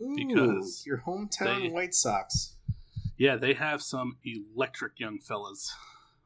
Ooh, 0.01 0.15
Because 0.17 0.85
your 0.87 1.03
hometown 1.07 1.63
they- 1.63 1.69
White 1.71 1.95
Sox. 1.95 2.57
Yeah, 3.19 3.37
they 3.37 3.55
have 3.55 3.83
some 3.83 4.17
electric 4.25 4.99
young 4.99 5.19
fellas 5.21 5.73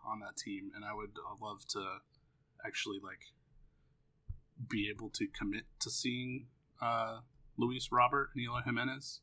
on 0.06 0.20
that 0.20 0.36
team, 0.36 0.70
and 0.74 0.84
I 0.84 0.94
would 0.94 1.10
uh, 1.18 1.44
love 1.44 1.66
to 1.70 1.84
actually 2.64 2.98
like 3.02 3.20
be 4.68 4.88
able 4.94 5.10
to 5.10 5.26
commit 5.26 5.64
to 5.80 5.90
seeing 5.90 6.46
uh, 6.82 7.18
Luis 7.56 7.90
Robert 7.92 8.30
and 8.34 8.44
Eloy 8.44 8.60
Jimenez 8.64 9.20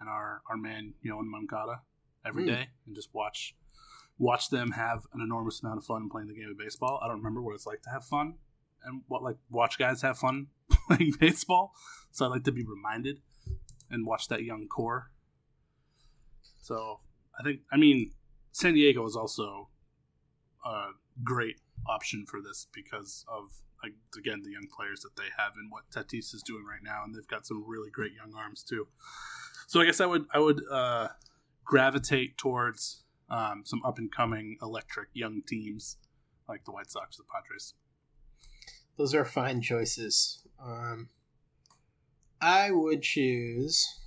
and 0.00 0.08
our 0.08 0.42
our 0.48 0.56
man 0.56 0.94
Yoán 1.04 1.26
Moncada 1.26 1.82
every 2.24 2.42
Hmm. 2.44 2.48
day, 2.50 2.68
and 2.86 2.94
just 2.94 3.14
watch 3.14 3.54
watch 4.18 4.50
them 4.50 4.72
have 4.72 5.06
an 5.12 5.20
enormous 5.20 5.62
amount 5.62 5.78
of 5.78 5.84
fun 5.84 6.08
playing 6.08 6.28
the 6.28 6.34
game 6.34 6.50
of 6.50 6.58
baseball. 6.58 7.00
I 7.02 7.08
don't 7.08 7.18
remember 7.18 7.42
what 7.42 7.54
it's 7.54 7.66
like 7.66 7.82
to 7.82 7.90
have 7.90 8.04
fun 8.04 8.34
and 8.84 9.02
what 9.08 9.22
like 9.22 9.36
watch 9.50 9.78
guys 9.78 10.02
have 10.02 10.18
fun 10.18 10.48
playing 10.88 11.12
baseball, 11.18 11.72
so 12.10 12.26
I 12.26 12.28
like 12.28 12.44
to 12.44 12.52
be 12.52 12.64
reminded 12.64 13.20
and 13.90 14.06
watch 14.06 14.28
that 14.28 14.42
young 14.44 14.66
core 14.68 15.10
so 16.60 17.00
I 17.38 17.42
think, 17.42 17.60
I 17.70 17.76
mean, 17.76 18.12
San 18.52 18.74
Diego 18.74 19.04
is 19.06 19.16
also 19.16 19.68
a 20.64 20.88
great 21.22 21.56
option 21.86 22.24
for 22.26 22.40
this 22.40 22.68
because 22.72 23.24
of, 23.28 23.50
like, 23.84 23.94
again, 24.16 24.42
the 24.42 24.50
young 24.50 24.68
players 24.74 25.00
that 25.00 25.16
they 25.16 25.28
have 25.36 25.52
and 25.56 25.70
what 25.70 25.90
Tatis 25.90 26.34
is 26.34 26.42
doing 26.42 26.64
right 26.64 26.82
now, 26.82 27.02
and 27.04 27.14
they've 27.14 27.26
got 27.28 27.46
some 27.46 27.64
really 27.66 27.90
great 27.90 28.12
young 28.12 28.32
arms 28.34 28.62
too. 28.62 28.86
So 29.66 29.80
I 29.80 29.84
guess 29.84 30.00
I 30.00 30.06
would 30.06 30.24
I 30.32 30.38
would 30.38 30.60
uh, 30.70 31.08
gravitate 31.64 32.38
towards 32.38 33.02
um, 33.30 33.62
some 33.64 33.82
up 33.84 33.98
and 33.98 34.10
coming 34.10 34.56
electric 34.62 35.08
young 35.12 35.42
teams 35.46 35.96
like 36.48 36.64
the 36.64 36.72
White 36.72 36.90
Sox, 36.90 37.16
the 37.16 37.24
Padres. 37.32 37.74
Those 38.96 39.14
are 39.14 39.24
fine 39.24 39.60
choices. 39.60 40.42
Um, 40.62 41.08
I 42.40 42.70
would 42.70 43.02
choose 43.02 44.00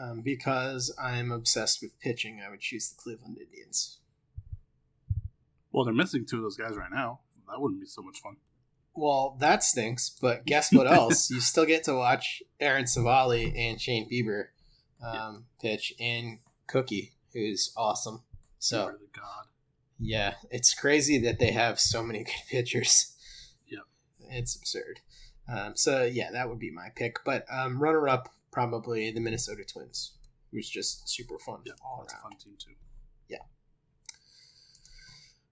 um, 0.00 0.22
because 0.22 0.94
I'm 1.00 1.30
obsessed 1.32 1.82
with 1.82 1.98
pitching. 2.00 2.40
I 2.44 2.50
would 2.50 2.60
choose 2.60 2.88
the 2.88 2.96
Cleveland 2.96 3.38
Indians. 3.38 3.98
Well, 5.72 5.84
they're 5.84 5.94
missing 5.94 6.24
two 6.24 6.36
of 6.36 6.42
those 6.42 6.56
guys 6.56 6.76
right 6.76 6.90
now. 6.90 7.20
That 7.48 7.60
wouldn't 7.60 7.80
be 7.80 7.86
so 7.86 8.02
much 8.02 8.20
fun. 8.20 8.36
Well, 8.94 9.36
that 9.40 9.62
stinks. 9.62 10.10
But 10.20 10.44
guess 10.44 10.72
what 10.72 10.86
else? 10.92 11.30
you 11.30 11.40
still 11.40 11.64
get 11.66 11.84
to 11.84 11.94
watch 11.94 12.42
Aaron 12.60 12.84
Civale 12.86 13.52
and 13.56 13.80
Shane 13.80 14.08
Bieber 14.10 14.46
um, 15.04 15.44
pitch, 15.60 15.92
and 16.00 16.38
Cookie, 16.66 17.12
who's 17.32 17.72
awesome. 17.76 18.22
So 18.58 18.86
the 18.86 19.06
god. 19.20 19.46
yeah, 20.00 20.34
it's 20.50 20.74
crazy 20.74 21.18
that 21.18 21.38
they 21.38 21.52
have 21.52 21.78
so 21.78 22.02
many 22.02 22.24
good 22.24 22.32
pitchers. 22.50 23.14
Yep. 23.68 23.82
it's 24.30 24.56
absurd. 24.56 25.00
Um, 25.48 25.76
so 25.76 26.02
yeah, 26.04 26.30
that 26.32 26.48
would 26.48 26.58
be 26.58 26.70
my 26.72 26.88
pick. 26.96 27.20
But 27.24 27.44
um, 27.50 27.80
runner 27.80 28.08
up, 28.08 28.28
probably 28.50 29.10
the 29.12 29.20
Minnesota 29.20 29.62
Twins, 29.64 30.14
who's 30.50 30.68
just 30.68 31.08
super 31.08 31.38
fun 31.38 31.60
Yeah, 31.64 31.74
all 31.84 32.00
that's 32.02 32.12
a 32.12 32.16
around. 32.16 32.22
fun 32.32 32.38
team 32.38 32.54
too. 32.58 32.72
Yeah. 33.28 33.38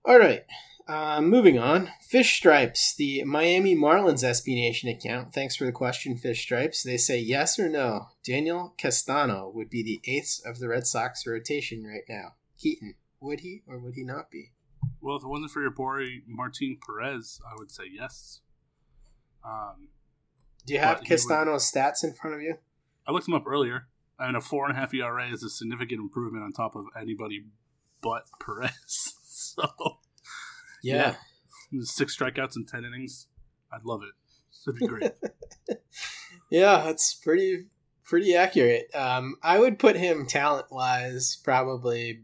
All 0.04 0.18
right. 0.18 0.44
Uh, 0.88 1.20
moving 1.20 1.58
on. 1.58 1.90
Fish 2.00 2.36
Stripes, 2.36 2.94
the 2.94 3.24
Miami 3.24 3.74
Marlins 3.74 4.22
SB 4.22 4.54
Nation 4.54 4.88
account. 4.88 5.34
Thanks 5.34 5.56
for 5.56 5.64
the 5.64 5.72
question, 5.72 6.16
Fish 6.16 6.42
Stripes. 6.42 6.84
They 6.84 6.96
say 6.96 7.18
yes 7.18 7.58
or 7.58 7.68
no. 7.68 8.06
Daniel 8.24 8.72
Castano 8.78 9.50
would 9.52 9.68
be 9.68 9.82
the 9.82 10.00
eighth 10.10 10.40
of 10.46 10.60
the 10.60 10.68
Red 10.68 10.86
Sox 10.86 11.26
rotation 11.26 11.84
right 11.84 12.04
now. 12.08 12.34
Keaton, 12.56 12.94
would 13.20 13.40
he 13.40 13.62
or 13.66 13.78
would 13.78 13.94
he 13.94 14.04
not 14.04 14.30
be? 14.30 14.52
Well, 15.00 15.16
if 15.16 15.24
it 15.24 15.28
wasn't 15.28 15.50
for 15.50 15.60
your 15.60 15.72
boy 15.72 16.22
Martin 16.26 16.78
Perez, 16.86 17.40
I 17.44 17.54
would 17.58 17.70
say 17.72 17.84
yes. 17.92 18.40
Um, 19.44 19.88
Do 20.66 20.74
you 20.74 20.78
have 20.80 20.98
he 21.00 21.02
would- 21.02 21.08
Castano's 21.08 21.70
stats 21.70 22.04
in 22.04 22.12
front 22.12 22.36
of 22.36 22.42
you? 22.42 22.58
I 23.08 23.12
looked 23.12 23.26
him 23.26 23.34
up 23.34 23.46
earlier. 23.46 23.88
I 24.18 24.26
mean, 24.26 24.36
a 24.36 24.40
four 24.40 24.66
and 24.68 24.76
a 24.76 24.80
half 24.80 24.94
ERA 24.94 25.28
is 25.28 25.42
a 25.42 25.50
significant 25.50 26.00
improvement 26.00 26.44
on 26.44 26.52
top 26.52 26.74
of 26.76 26.86
anybody 26.98 27.44
but 28.00 28.26
Perez. 28.40 29.14
so, 29.26 29.98
Yeah. 30.82 31.14
six 31.82 32.16
strikeouts 32.16 32.56
in 32.56 32.66
ten 32.66 32.84
innings. 32.84 33.26
I'd 33.72 33.84
love 33.84 34.02
it. 34.02 34.14
That'd 34.64 34.80
be 34.80 34.86
great. 34.86 35.12
Yeah, 36.50 36.82
that's 36.84 37.12
pretty 37.14 37.66
pretty 38.04 38.36
accurate. 38.36 38.86
Um, 38.94 39.34
I 39.42 39.58
would 39.58 39.80
put 39.80 39.96
him 39.96 40.26
talent 40.26 40.66
wise 40.70 41.36
probably 41.42 42.22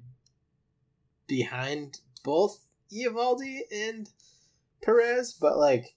behind 1.27 1.99
both 2.23 2.61
Eovaldi 2.93 3.61
and 3.73 4.09
Perez, 4.81 5.33
but 5.33 5.59
like 5.59 5.97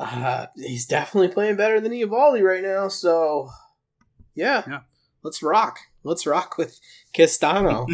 uh, 0.00 0.46
he's 0.56 0.84
definitely 0.86 1.28
playing 1.28 1.56
better 1.56 1.80
than 1.80 1.92
Eovaldi 1.92 2.42
right 2.42 2.62
now. 2.62 2.88
So 2.88 3.50
yeah, 4.34 4.64
Yeah. 4.66 4.80
let's 5.22 5.42
rock. 5.44 5.78
Let's 6.02 6.26
rock 6.26 6.58
with 6.58 6.80
Castano. 7.12 7.86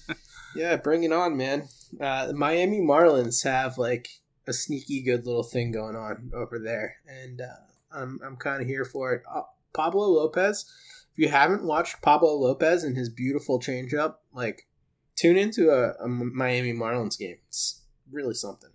yeah, 0.56 0.74
bring 0.76 1.04
it 1.04 1.12
on, 1.12 1.36
man. 1.36 1.68
Uh, 1.98 2.26
the 2.26 2.34
Miami 2.34 2.80
Marlins 2.80 3.42
have 3.44 3.78
like 3.78 4.08
a 4.46 4.52
sneaky 4.52 5.02
good 5.02 5.26
little 5.26 5.42
thing 5.42 5.72
going 5.72 5.96
on 5.96 6.30
over 6.34 6.58
there, 6.58 6.96
and 7.06 7.40
uh, 7.40 7.46
I'm 7.92 8.20
I'm 8.24 8.36
kind 8.36 8.62
of 8.62 8.68
here 8.68 8.84
for 8.84 9.12
it. 9.12 9.22
Uh, 9.32 9.42
Pablo 9.72 10.06
Lopez. 10.08 10.70
If 11.12 11.18
you 11.18 11.28
haven't 11.28 11.64
watched 11.64 12.02
Pablo 12.02 12.34
Lopez 12.34 12.84
and 12.84 12.96
his 12.96 13.08
beautiful 13.08 13.58
changeup, 13.58 14.16
like 14.32 14.68
tune 15.16 15.36
into 15.36 15.70
a, 15.70 15.92
a 16.04 16.08
Miami 16.08 16.72
Marlins 16.72 17.18
game. 17.18 17.36
It's 17.48 17.82
really 18.10 18.34
something. 18.34 18.70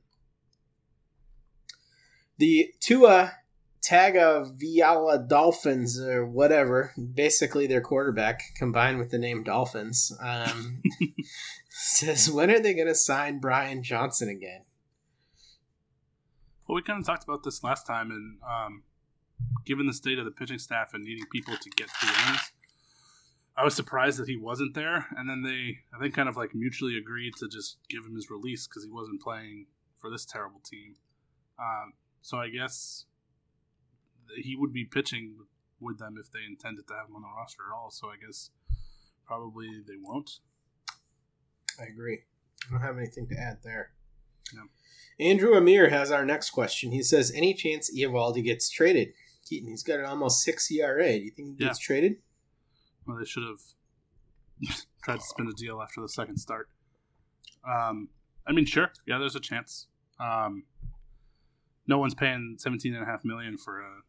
The 2.38 2.74
Tua 2.82 3.32
Tagovailoa 3.86 5.28
Dolphins 5.28 6.00
or 6.00 6.26
whatever, 6.26 6.94
basically 7.14 7.68
their 7.68 7.82
quarterback 7.82 8.42
combined 8.58 8.98
with 8.98 9.12
the 9.12 9.20
name 9.20 9.44
Dolphins, 9.44 10.12
um, 10.20 10.82
says 11.78 12.30
when 12.30 12.52
are 12.52 12.60
they 12.60 12.74
going 12.74 12.88
to 12.88 12.96
sign 12.96 13.40
Brian 13.40 13.84
Johnson 13.84 14.30
again? 14.30 14.62
well, 16.68 16.76
we 16.76 16.82
kind 16.82 17.00
of 17.00 17.06
talked 17.06 17.24
about 17.24 17.44
this 17.44 17.64
last 17.64 17.86
time, 17.86 18.10
and 18.12 18.38
um, 18.44 18.84
given 19.66 19.86
the 19.86 19.94
state 19.94 20.18
of 20.18 20.26
the 20.26 20.32
pitching 20.32 20.58
staff 20.58 20.94
and 20.94 21.04
needing 21.04 21.26
people 21.32 21.56
to 21.56 21.70
get 21.70 21.88
to 21.88 22.08
innings, 22.08 22.52
I 23.56 23.64
was 23.64 23.76
surprised 23.76 24.20
that 24.20 24.28
he 24.28 24.36
wasn't 24.36 24.74
there. 24.74 25.08
And 25.16 25.30
then 25.30 25.44
they, 25.44 25.78
I 25.96 26.02
think, 26.02 26.16
kind 26.16 26.28
of 26.28 26.36
like 26.36 26.56
mutually 26.56 26.98
agreed 26.98 27.36
to 27.38 27.48
just 27.48 27.78
give 27.90 28.04
him 28.04 28.16
his 28.16 28.30
release 28.30 28.68
because 28.68 28.84
he 28.84 28.92
wasn't 28.92 29.22
playing 29.22 29.68
for 29.98 30.10
this 30.10 30.26
terrible 30.26 30.60
team. 30.60 30.96
Um, 31.60 31.94
so 32.22 32.38
I 32.38 32.50
guess 32.50 33.06
he 34.36 34.56
would 34.56 34.74
be 34.74 34.86
pitching 34.86 35.36
with 35.80 36.00
them 36.00 36.16
if 36.20 36.32
they 36.32 36.40
intended 36.48 36.88
to 36.88 36.96
have 36.96 37.08
him 37.10 37.16
on 37.16 37.22
the 37.22 37.28
roster 37.38 37.64
at 37.70 37.76
all. 37.76 37.92
So 37.92 38.08
I 38.08 38.16
guess 38.26 38.50
probably 39.26 39.70
they 39.88 39.96
won't. 40.02 40.40
I 41.80 41.86
agree. 41.86 42.20
I 42.68 42.72
don't 42.72 42.82
have 42.82 42.98
anything 42.98 43.28
to 43.30 43.36
add 43.40 43.60
there. 43.64 43.92
No. 44.54 44.64
Andrew 45.20 45.56
Amir 45.56 45.90
has 45.90 46.12
our 46.12 46.26
next 46.26 46.50
question. 46.52 46.92
He 46.92 47.02
says, 47.04 47.32
"Any 47.34 47.54
chance 47.54 47.90
Eovaldi 47.96 48.44
gets 48.44 48.70
traded?" 48.70 49.14
Keaton, 49.48 49.70
he's 49.70 49.84
got 49.84 50.00
an 50.00 50.06
almost 50.06 50.42
six 50.44 50.70
ERA. 50.72 51.18
Do 51.20 51.24
you 51.26 51.32
think 51.32 51.58
he 51.58 51.64
Yeah. 51.64 51.68
gets 51.70 51.80
traded? 51.80 52.22
Well, 53.06 53.18
they 53.18 53.26
should 53.26 53.44
have 53.44 53.62
tried 55.04 55.18
to 55.18 55.26
spin 55.26 55.48
a 55.48 55.54
deal 55.54 55.82
after 55.82 56.02
the 56.02 56.10
second 56.10 56.38
start. 56.38 56.70
Um, 57.68 58.10
I 58.48 58.52
mean, 58.52 58.66
sure, 58.66 58.92
yeah, 59.06 59.18
there's 59.20 59.36
a 59.36 59.40
chance. 59.40 59.88
Um, 60.20 60.66
no 61.88 61.98
one's 62.00 62.16
paying 62.16 62.58
seventeen 62.60 62.94
and 62.94 63.04
a 63.04 63.06
half 63.06 63.24
million 63.24 63.58
for 63.58 63.82
a 63.82 64.02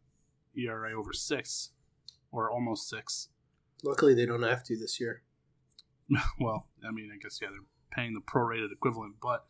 ERA 0.59 0.93
over 0.99 1.12
six, 1.12 1.71
or 2.33 2.51
almost 2.51 2.89
six. 2.89 3.29
Luckily, 3.85 4.14
they 4.14 4.25
don't 4.27 4.43
have 4.43 4.64
to 4.64 4.77
this 4.79 4.99
year. 5.01 5.23
well, 6.41 6.67
I 6.87 6.91
mean, 6.91 7.11
I 7.13 7.19
guess 7.23 7.39
yeah, 7.41 7.49
they're 7.51 7.61
paying 7.91 8.15
the 8.15 8.21
prorated 8.21 8.73
equivalent, 8.73 9.15
but 9.21 9.47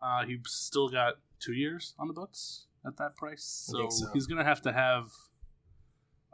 uh, 0.00 0.24
he's 0.24 0.38
still 0.46 0.88
got 0.88 1.14
two 1.40 1.52
years 1.52 1.94
on 1.98 2.08
the 2.08 2.14
books 2.14 2.66
at 2.86 2.96
that 2.96 3.16
price, 3.16 3.44
so, 3.44 3.88
so. 3.90 4.06
he's 4.12 4.26
gonna 4.26 4.44
have 4.44 4.62
to 4.62 4.72
have. 4.72 5.10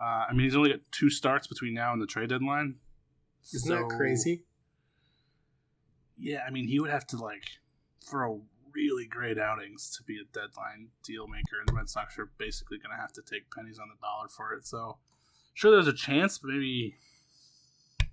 Uh, 0.01 0.27
I 0.31 0.33
mean, 0.33 0.43
he's 0.45 0.57
only 0.57 0.71
got 0.71 0.81
two 0.93 1.11
starts 1.11 1.47
between 1.47 1.75
now 1.75 1.93
and 1.93 2.01
the 2.01 2.07
trade 2.07 2.29
deadline. 2.29 2.77
Isn't 3.53 3.75
that 3.75 3.97
crazy? 3.97 4.45
Yeah, 6.17 6.43
I 6.47 6.51
mean, 6.51 6.67
he 6.67 6.81
would 6.81 6.91
have 6.91 7.07
to 7.09 7.17
like 7.17 7.45
throw 8.05 8.43
really 8.75 9.07
great 9.07 9.39
outings 9.39 9.91
to 9.97 10.03
be 10.05 10.19
a 10.19 10.25
deadline 10.33 10.89
deal 11.05 11.27
maker, 11.27 11.59
and 11.59 11.69
the 11.69 11.73
Red 11.73 11.89
Sox 11.89 12.19
are 12.19 12.31
basically 12.39 12.79
going 12.79 12.95
to 12.95 13.01
have 13.01 13.13
to 13.15 13.23
take 13.23 13.51
pennies 13.55 13.79
on 13.79 13.89
the 13.89 14.01
dollar 14.01 14.29
for 14.29 14.53
it. 14.55 14.67
So, 14.67 14.99
sure, 15.55 15.71
there's 15.71 15.89
a 15.89 15.93
chance, 15.93 16.39
but 16.39 16.51
maybe 16.51 16.95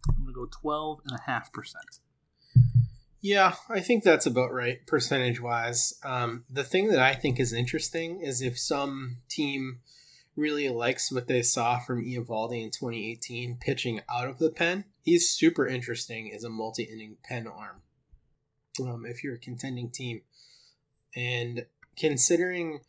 I'm 0.09 0.23
going 0.23 0.27
to 0.27 0.33
go 0.33 0.45
twelve 0.45 1.01
and 1.05 1.17
a 1.17 1.21
half 1.29 1.51
percent. 1.51 1.99
Yeah, 3.21 3.55
I 3.69 3.79
think 3.79 4.03
that's 4.03 4.27
about 4.27 4.53
right, 4.53 4.85
percentage 4.85 5.41
wise. 5.41 5.95
Um, 6.03 6.43
the 6.49 6.63
thing 6.63 6.89
that 6.89 6.99
I 6.99 7.15
think 7.15 7.39
is 7.39 7.53
interesting 7.53 8.21
is 8.21 8.41
if 8.41 8.59
some 8.59 9.17
team 9.29 9.79
really 10.35 10.69
likes 10.69 11.11
what 11.11 11.27
they 11.27 11.41
saw 11.41 11.79
from 11.79 12.03
Eovaldi 12.03 12.63
in 12.63 12.71
2018 12.71 13.57
pitching 13.59 14.01
out 14.09 14.27
of 14.27 14.37
the 14.37 14.49
pen. 14.49 14.85
He's 15.01 15.29
super 15.29 15.65
interesting 15.65 16.31
as 16.33 16.43
a 16.43 16.49
multi-inning 16.49 17.17
pen 17.23 17.47
arm. 17.47 17.81
Um, 18.81 19.05
if 19.05 19.23
you're 19.23 19.35
a 19.35 19.39
contending 19.39 19.89
team, 19.89 20.21
and 21.15 21.65
considering 21.97 22.81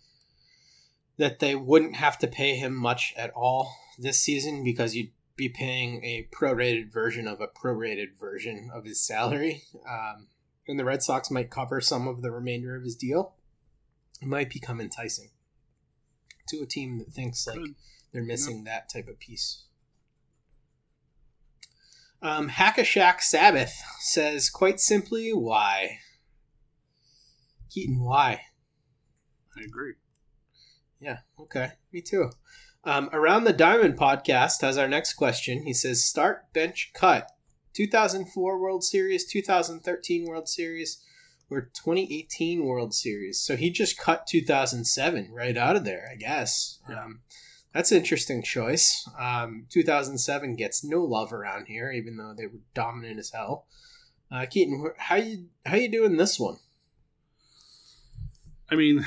that 1.17 1.39
they 1.39 1.55
wouldn't 1.55 1.97
have 1.97 2.19
to 2.19 2.27
pay 2.27 2.57
him 2.57 2.75
much 2.75 3.15
at 3.17 3.31
all 3.31 3.73
this 3.99 4.19
season 4.19 4.65
because 4.65 4.97
you'd 4.97 5.13
be 5.37 5.49
paying 5.49 6.03
a 6.03 6.29
prorated 6.35 6.93
version 6.93 7.29
of 7.29 7.41
a 7.41 7.47
prorated 7.47 8.19
version 8.19 8.71
of 8.73 8.85
his 8.85 9.01
salary, 9.01 9.65
um, 9.89 10.29
and 10.67 10.79
the 10.79 10.85
Red 10.85 11.03
Sox 11.03 11.31
might 11.31 11.51
cover 11.51 11.81
some 11.81 12.09
of 12.09 12.23
the 12.23 12.31
remainder 12.31 12.75
of 12.75 12.83
his 12.83 12.97
deal. 12.97 13.35
It 14.21 14.29
might 14.29 14.51
become 14.51 14.81
enticing 14.81 15.31
to 16.49 16.63
a 16.63 16.67
team 16.67 16.99
that 16.99 17.13
thinks 17.13 17.47
like 17.47 17.61
they're 18.13 18.23
missing 18.23 18.65
that 18.65 18.89
type 18.89 19.09
of 19.09 19.19
piece. 19.19 19.65
Um, 22.23 22.49
Hackashack 22.49 23.21
Sabbath 23.21 23.75
says, 24.01 24.49
quite 24.49 24.81
simply, 24.81 25.31
why? 25.31 25.99
Keaton, 27.71 28.03
why? 28.03 28.41
I 29.57 29.65
agree. 29.65 29.95
Yeah, 30.99 31.19
okay. 31.39 31.73
Me 31.93 32.01
too. 32.01 32.31
Um, 32.87 33.11
Around 33.13 33.45
the 33.45 33.53
Diamond 33.53 33.99
podcast 33.99 34.61
has 34.61 34.79
our 34.79 34.87
next 34.87 35.15
question. 35.15 35.65
He 35.65 35.75
says, 35.75 36.05
start, 36.05 36.53
bench, 36.53 36.93
cut. 36.95 37.29
2004 37.75 38.61
World 38.61 38.85
Series, 38.85 39.27
2013 39.27 40.25
World 40.25 40.49
Series, 40.49 41.03
or 41.51 41.63
2018 41.63 42.65
World 42.65 42.95
Series. 42.95 43.41
So 43.41 43.57
he 43.57 43.71
just 43.71 43.99
cut 43.99 44.29
2007 44.29 45.33
right 45.33 45.57
out 45.57 45.75
of 45.75 45.85
there, 45.85 46.09
I 46.13 46.15
guess. 46.15 46.79
Um, 46.89 47.23
that's 47.75 47.91
an 47.91 47.99
interesting 47.99 48.41
choice. 48.41 49.05
Um, 49.19 49.67
2007 49.71 50.55
gets 50.55 50.85
no 50.85 51.03
love 51.03 51.33
around 51.33 51.67
here, 51.67 51.91
even 51.91 52.17
though 52.17 52.35
they 52.37 52.47
were 52.47 52.61
dominant 52.73 53.19
as 53.19 53.31
hell. 53.31 53.67
Uh, 54.31 54.47
Keaton, 54.47 54.93
how 54.97 55.17
you 55.17 55.49
how 55.67 55.77
you 55.77 55.91
doing 55.91 56.17
this 56.17 56.39
one? 56.39 56.59
I 58.71 58.77
mean, 58.77 59.05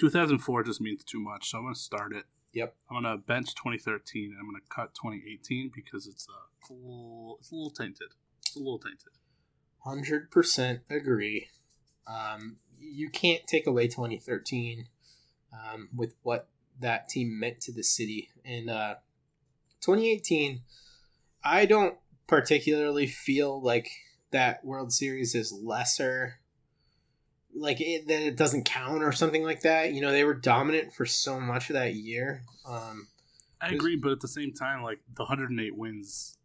2004 0.00 0.64
just 0.64 0.80
means 0.80 1.04
too 1.04 1.20
much, 1.20 1.50
so 1.50 1.58
I'm 1.58 1.64
going 1.64 1.74
to 1.74 1.80
start 1.80 2.12
it. 2.12 2.24
Yep. 2.52 2.74
I'm 2.90 3.02
to 3.04 3.22
bench 3.22 3.54
2013 3.54 4.30
and 4.30 4.34
I'm 4.38 4.48
going 4.48 4.60
to 4.60 4.68
cut 4.68 4.94
2018 4.94 5.70
because 5.74 6.06
it's, 6.06 6.26
uh, 6.28 6.72
a 6.72 6.74
little, 6.74 7.36
it's 7.40 7.50
a 7.50 7.54
little 7.54 7.70
tainted. 7.70 8.08
It's 8.46 8.56
a 8.56 8.58
little 8.58 8.78
tainted. 8.78 9.12
Hundred 9.84 10.30
percent 10.30 10.80
agree. 10.90 11.48
Um, 12.06 12.56
you 12.78 13.10
can't 13.10 13.46
take 13.46 13.66
away 13.66 13.86
2013 13.86 14.86
um, 15.52 15.88
with 15.94 16.14
what 16.22 16.48
that 16.80 17.08
team 17.08 17.38
meant 17.38 17.60
to 17.62 17.72
the 17.72 17.82
city. 17.82 18.30
And 18.44 18.70
uh, 18.70 18.94
2018, 19.80 20.62
I 21.44 21.66
don't 21.66 21.96
particularly 22.26 23.06
feel 23.06 23.60
like 23.60 23.90
that 24.30 24.64
World 24.64 24.92
Series 24.92 25.34
is 25.34 25.52
lesser, 25.52 26.40
like 27.58 27.80
it, 27.80 28.06
that 28.08 28.20
it 28.20 28.36
doesn't 28.36 28.64
count 28.64 29.02
or 29.02 29.12
something 29.12 29.42
like 29.42 29.62
that. 29.62 29.92
You 29.92 30.00
know, 30.00 30.12
they 30.12 30.24
were 30.24 30.34
dominant 30.34 30.92
for 30.92 31.06
so 31.06 31.40
much 31.40 31.70
of 31.70 31.74
that 31.74 31.94
year. 31.94 32.42
Um, 32.66 33.08
I 33.60 33.68
agree, 33.68 33.96
but 33.96 34.12
at 34.12 34.20
the 34.20 34.28
same 34.28 34.52
time, 34.52 34.82
like 34.82 35.00
the 35.14 35.24
108 35.24 35.76
wins 35.76 36.38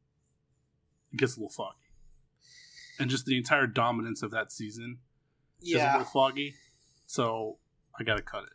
it 1.13 1.17
gets 1.17 1.37
a 1.37 1.39
little 1.39 1.49
foggy. 1.49 1.77
And 2.99 3.09
just 3.09 3.25
the 3.25 3.37
entire 3.37 3.67
dominance 3.67 4.23
of 4.23 4.31
that 4.31 4.51
season 4.51 4.99
is 5.61 5.81
a 5.81 5.91
little 5.91 6.03
foggy. 6.05 6.55
So 7.05 7.57
I 7.97 8.03
got 8.03 8.17
to 8.17 8.21
cut 8.21 8.43
it. 8.43 8.49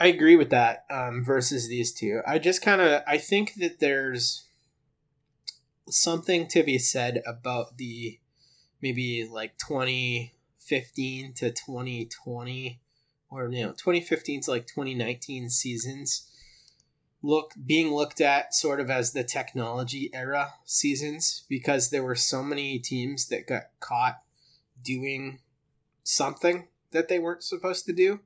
I 0.00 0.06
agree 0.08 0.36
with 0.36 0.50
that 0.50 0.84
um, 0.90 1.24
versus 1.24 1.68
these 1.68 1.92
two. 1.92 2.20
I 2.26 2.38
just 2.38 2.62
kind 2.62 2.80
of 2.80 3.02
I 3.06 3.18
think 3.18 3.54
that 3.54 3.78
there's 3.78 4.44
something 5.88 6.48
to 6.48 6.62
be 6.62 6.78
said 6.78 7.22
about 7.26 7.76
the 7.76 8.18
maybe 8.82 9.26
like 9.30 9.56
2015 10.68 11.32
to 11.34 11.50
2020 11.50 12.80
or 13.30 13.48
you 13.50 13.62
know 13.62 13.72
2015 13.72 14.42
to 14.42 14.50
like 14.50 14.66
2019 14.66 15.50
seasons 15.50 16.30
look 17.22 17.52
being 17.66 17.92
looked 17.92 18.20
at 18.20 18.54
sort 18.54 18.80
of 18.80 18.90
as 18.90 19.12
the 19.12 19.24
technology 19.24 20.10
era 20.12 20.54
seasons 20.64 21.44
because 21.48 21.90
there 21.90 22.02
were 22.02 22.14
so 22.14 22.42
many 22.42 22.78
teams 22.78 23.28
that 23.28 23.46
got 23.46 23.64
caught 23.80 24.20
doing 24.82 25.38
something 26.02 26.68
that 26.92 27.08
they 27.08 27.18
weren't 27.18 27.42
supposed 27.42 27.86
to 27.86 27.92
do 27.92 28.20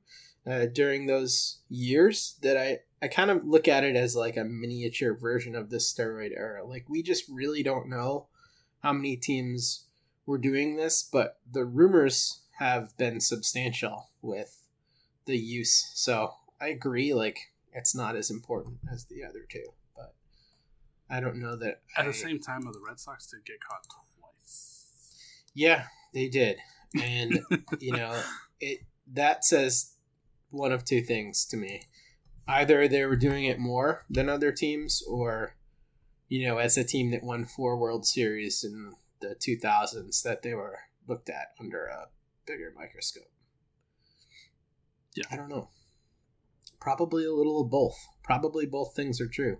uh, 0.45 0.65
during 0.65 1.05
those 1.05 1.59
years 1.69 2.35
that 2.41 2.57
I, 2.57 2.79
I 3.01 3.07
kind 3.07 3.31
of 3.31 3.45
look 3.45 3.67
at 3.67 3.83
it 3.83 3.95
as 3.95 4.15
like 4.15 4.37
a 4.37 4.43
miniature 4.43 5.13
version 5.13 5.55
of 5.55 5.69
the 5.69 5.77
steroid 5.77 6.31
era. 6.35 6.65
Like, 6.65 6.89
we 6.89 7.01
just 7.03 7.25
really 7.29 7.63
don't 7.63 7.89
know 7.89 8.27
how 8.81 8.93
many 8.93 9.15
teams 9.15 9.85
were 10.29 10.37
doing 10.37 10.75
this, 10.75 11.01
but 11.01 11.39
the 11.51 11.65
rumors 11.65 12.41
have 12.59 12.95
been 12.97 13.19
substantial 13.19 14.09
with 14.21 14.61
the 15.25 15.35
use. 15.35 15.91
So 15.95 16.35
I 16.61 16.67
agree, 16.67 17.15
like, 17.15 17.51
it's 17.73 17.95
not 17.95 18.15
as 18.15 18.29
important 18.29 18.77
as 18.91 19.05
the 19.05 19.23
other 19.23 19.43
two, 19.49 19.73
but 19.95 20.13
I 21.09 21.19
don't 21.19 21.37
know 21.37 21.55
that. 21.55 21.81
At 21.97 22.05
I- 22.05 22.09
the 22.09 22.13
same 22.13 22.39
time, 22.39 22.61
the 22.61 22.79
Red 22.79 22.99
Sox 22.99 23.25
did 23.25 23.43
get 23.43 23.57
caught 23.59 23.87
twice. 23.89 25.15
Yeah, 25.55 25.85
they 26.13 26.27
did. 26.29 26.57
And 27.01 27.39
you 27.79 27.93
know, 27.93 28.21
it 28.59 28.81
that 29.11 29.43
says 29.43 29.95
one 30.51 30.71
of 30.71 30.85
two 30.85 31.01
things 31.01 31.43
to 31.45 31.57
me. 31.57 31.81
Either 32.47 32.87
they 32.87 33.03
were 33.05 33.15
doing 33.15 33.45
it 33.45 33.57
more 33.57 34.05
than 34.11 34.29
other 34.29 34.51
teams 34.51 35.01
or 35.07 35.55
you 36.27 36.47
know, 36.47 36.59
as 36.59 36.77
a 36.77 36.83
team 36.83 37.09
that 37.09 37.23
won 37.23 37.45
four 37.45 37.77
World 37.77 38.05
Series 38.05 38.63
in 38.63 38.93
the 39.21 39.35
2000s 39.35 40.21
that 40.23 40.41
they 40.41 40.53
were 40.53 40.79
looked 41.07 41.29
at 41.29 41.49
under 41.59 41.85
a 41.85 42.07
bigger 42.45 42.73
microscope. 42.75 43.23
Yeah. 45.15 45.25
I 45.31 45.35
don't 45.35 45.49
know. 45.49 45.69
Probably 46.79 47.25
a 47.25 47.33
little 47.33 47.61
of 47.61 47.69
both. 47.69 47.97
Probably 48.23 48.65
both 48.65 48.95
things 48.95 49.19
are 49.19 49.27
true. 49.27 49.59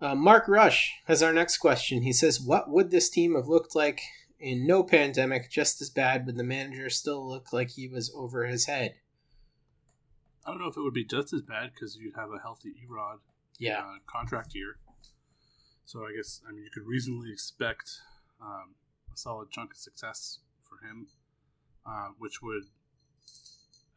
Uh, 0.00 0.14
Mark 0.14 0.48
Rush 0.48 0.92
has 1.06 1.22
our 1.22 1.32
next 1.32 1.58
question. 1.58 2.02
He 2.02 2.12
says, 2.12 2.40
What 2.40 2.70
would 2.70 2.90
this 2.90 3.10
team 3.10 3.34
have 3.34 3.48
looked 3.48 3.74
like 3.74 4.00
in 4.38 4.66
no 4.66 4.82
pandemic, 4.82 5.50
just 5.50 5.80
as 5.82 5.90
bad, 5.90 6.24
Would 6.26 6.36
the 6.36 6.44
manager 6.44 6.88
still 6.88 7.26
look 7.28 7.52
like 7.52 7.70
he 7.70 7.86
was 7.88 8.10
over 8.14 8.46
his 8.46 8.66
head? 8.66 8.94
I 10.46 10.50
don't 10.50 10.60
know 10.60 10.68
if 10.68 10.76
it 10.76 10.80
would 10.80 10.94
be 10.94 11.04
just 11.04 11.32
as 11.34 11.42
bad 11.42 11.70
because 11.74 11.96
you'd 11.96 12.16
have 12.16 12.30
a 12.32 12.38
healthy 12.42 12.70
E-Rod 12.82 13.18
Yeah. 13.58 13.80
uh, 13.80 13.96
contract 14.06 14.54
year. 14.54 14.76
So 15.90 16.04
I 16.04 16.14
guess 16.14 16.40
I 16.48 16.52
mean 16.52 16.62
you 16.62 16.70
could 16.70 16.86
reasonably 16.86 17.32
expect 17.32 17.90
um, 18.40 18.76
a 19.12 19.16
solid 19.16 19.50
chunk 19.50 19.72
of 19.72 19.76
success 19.76 20.38
for 20.62 20.86
him, 20.86 21.08
uh, 21.84 22.10
which 22.16 22.40
would. 22.40 22.62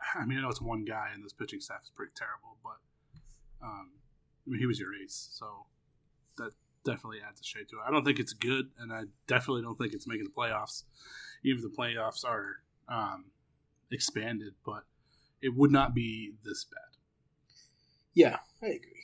I 0.16 0.26
mean, 0.26 0.40
I 0.40 0.42
know 0.42 0.50
it's 0.50 0.60
one 0.60 0.86
guy, 0.86 1.10
and 1.14 1.24
this 1.24 1.34
pitching 1.34 1.62
staff 1.62 1.82
is 1.84 1.92
pretty 1.96 2.14
terrible, 2.16 2.58
but 2.64 2.80
um, 3.64 3.92
I 4.48 4.50
mean 4.50 4.60
he 4.60 4.66
was 4.66 4.80
your 4.80 4.90
ace, 4.96 5.30
so 5.34 5.68
that 6.38 6.54
definitely 6.84 7.20
adds 7.30 7.40
a 7.40 7.44
shade 7.44 7.70
to 7.70 7.76
it. 7.76 7.82
I 7.88 7.92
don't 7.92 8.04
think 8.04 8.18
it's 8.18 8.34
good, 8.34 8.72
and 8.80 8.92
I 8.92 9.04
definitely 9.28 9.62
don't 9.62 9.78
think 9.78 9.94
it's 9.94 10.08
making 10.08 10.26
the 10.26 10.32
playoffs, 10.32 10.86
even 11.44 11.64
if 11.64 11.72
the 11.72 11.78
playoffs 11.80 12.26
are 12.26 12.64
um, 12.90 13.26
expanded. 13.92 14.56
But 14.66 14.86
it 15.44 15.54
would 15.56 15.72
not 15.72 15.94
be 15.94 16.34
this 16.44 16.64
bad. 16.64 16.98
Yeah, 18.16 18.38
I 18.64 18.66
agree. 18.66 19.04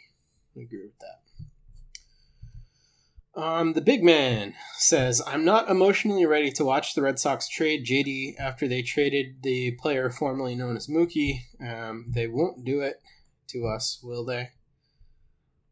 I 0.58 0.62
agree 0.62 0.86
with 0.86 0.98
that. 1.02 1.29
Um, 3.40 3.72
the 3.72 3.82
big 3.82 4.04
man 4.04 4.54
says, 4.74 5.22
I'm 5.26 5.46
not 5.46 5.70
emotionally 5.70 6.26
ready 6.26 6.52
to 6.52 6.66
watch 6.66 6.94
the 6.94 7.02
Red 7.02 7.20
Sox 7.20 7.48
trade 7.48 7.86
JD 7.86 8.34
after 8.38 8.68
they 8.68 8.82
traded 8.82 9.44
the 9.44 9.72
player 9.80 10.10
formerly 10.10 10.56
known 10.56 10.76
as 10.76 10.88
Mookie. 10.88 11.40
Um, 11.66 12.08
they 12.10 12.28
won't 12.28 12.66
do 12.66 12.82
it 12.82 13.02
to 13.52 13.66
us, 13.66 14.02
will 14.04 14.26
they? 14.26 14.50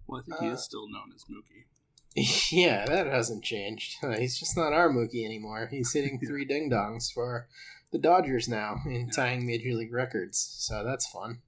Well, 0.07 0.21
I 0.21 0.23
think 0.23 0.39
he 0.39 0.47
Uh, 0.47 0.53
is 0.53 0.63
still 0.63 0.87
known 0.89 1.11
as 1.13 1.25
Mookie. 1.25 2.51
yeah, 2.51 2.85
that 2.85 3.07
hasn't 3.07 3.43
changed. 3.43 3.97
Uh, 4.01 4.15
he's 4.17 4.39
just 4.39 4.55
not 4.55 4.71
our 4.71 4.89
Mookie 4.89 5.25
anymore. 5.25 5.67
He's 5.69 5.91
hitting 5.91 6.19
three 6.25 6.45
ding 6.45 6.71
dongs 6.71 7.11
for 7.11 7.49
the 7.91 7.99
Dodgers 7.99 8.47
now 8.47 8.77
and 8.85 9.11
tying 9.11 9.45
major 9.45 9.73
league 9.73 9.93
records. 9.93 10.37
So 10.57 10.85
that's 10.85 11.05
fun. 11.05 11.41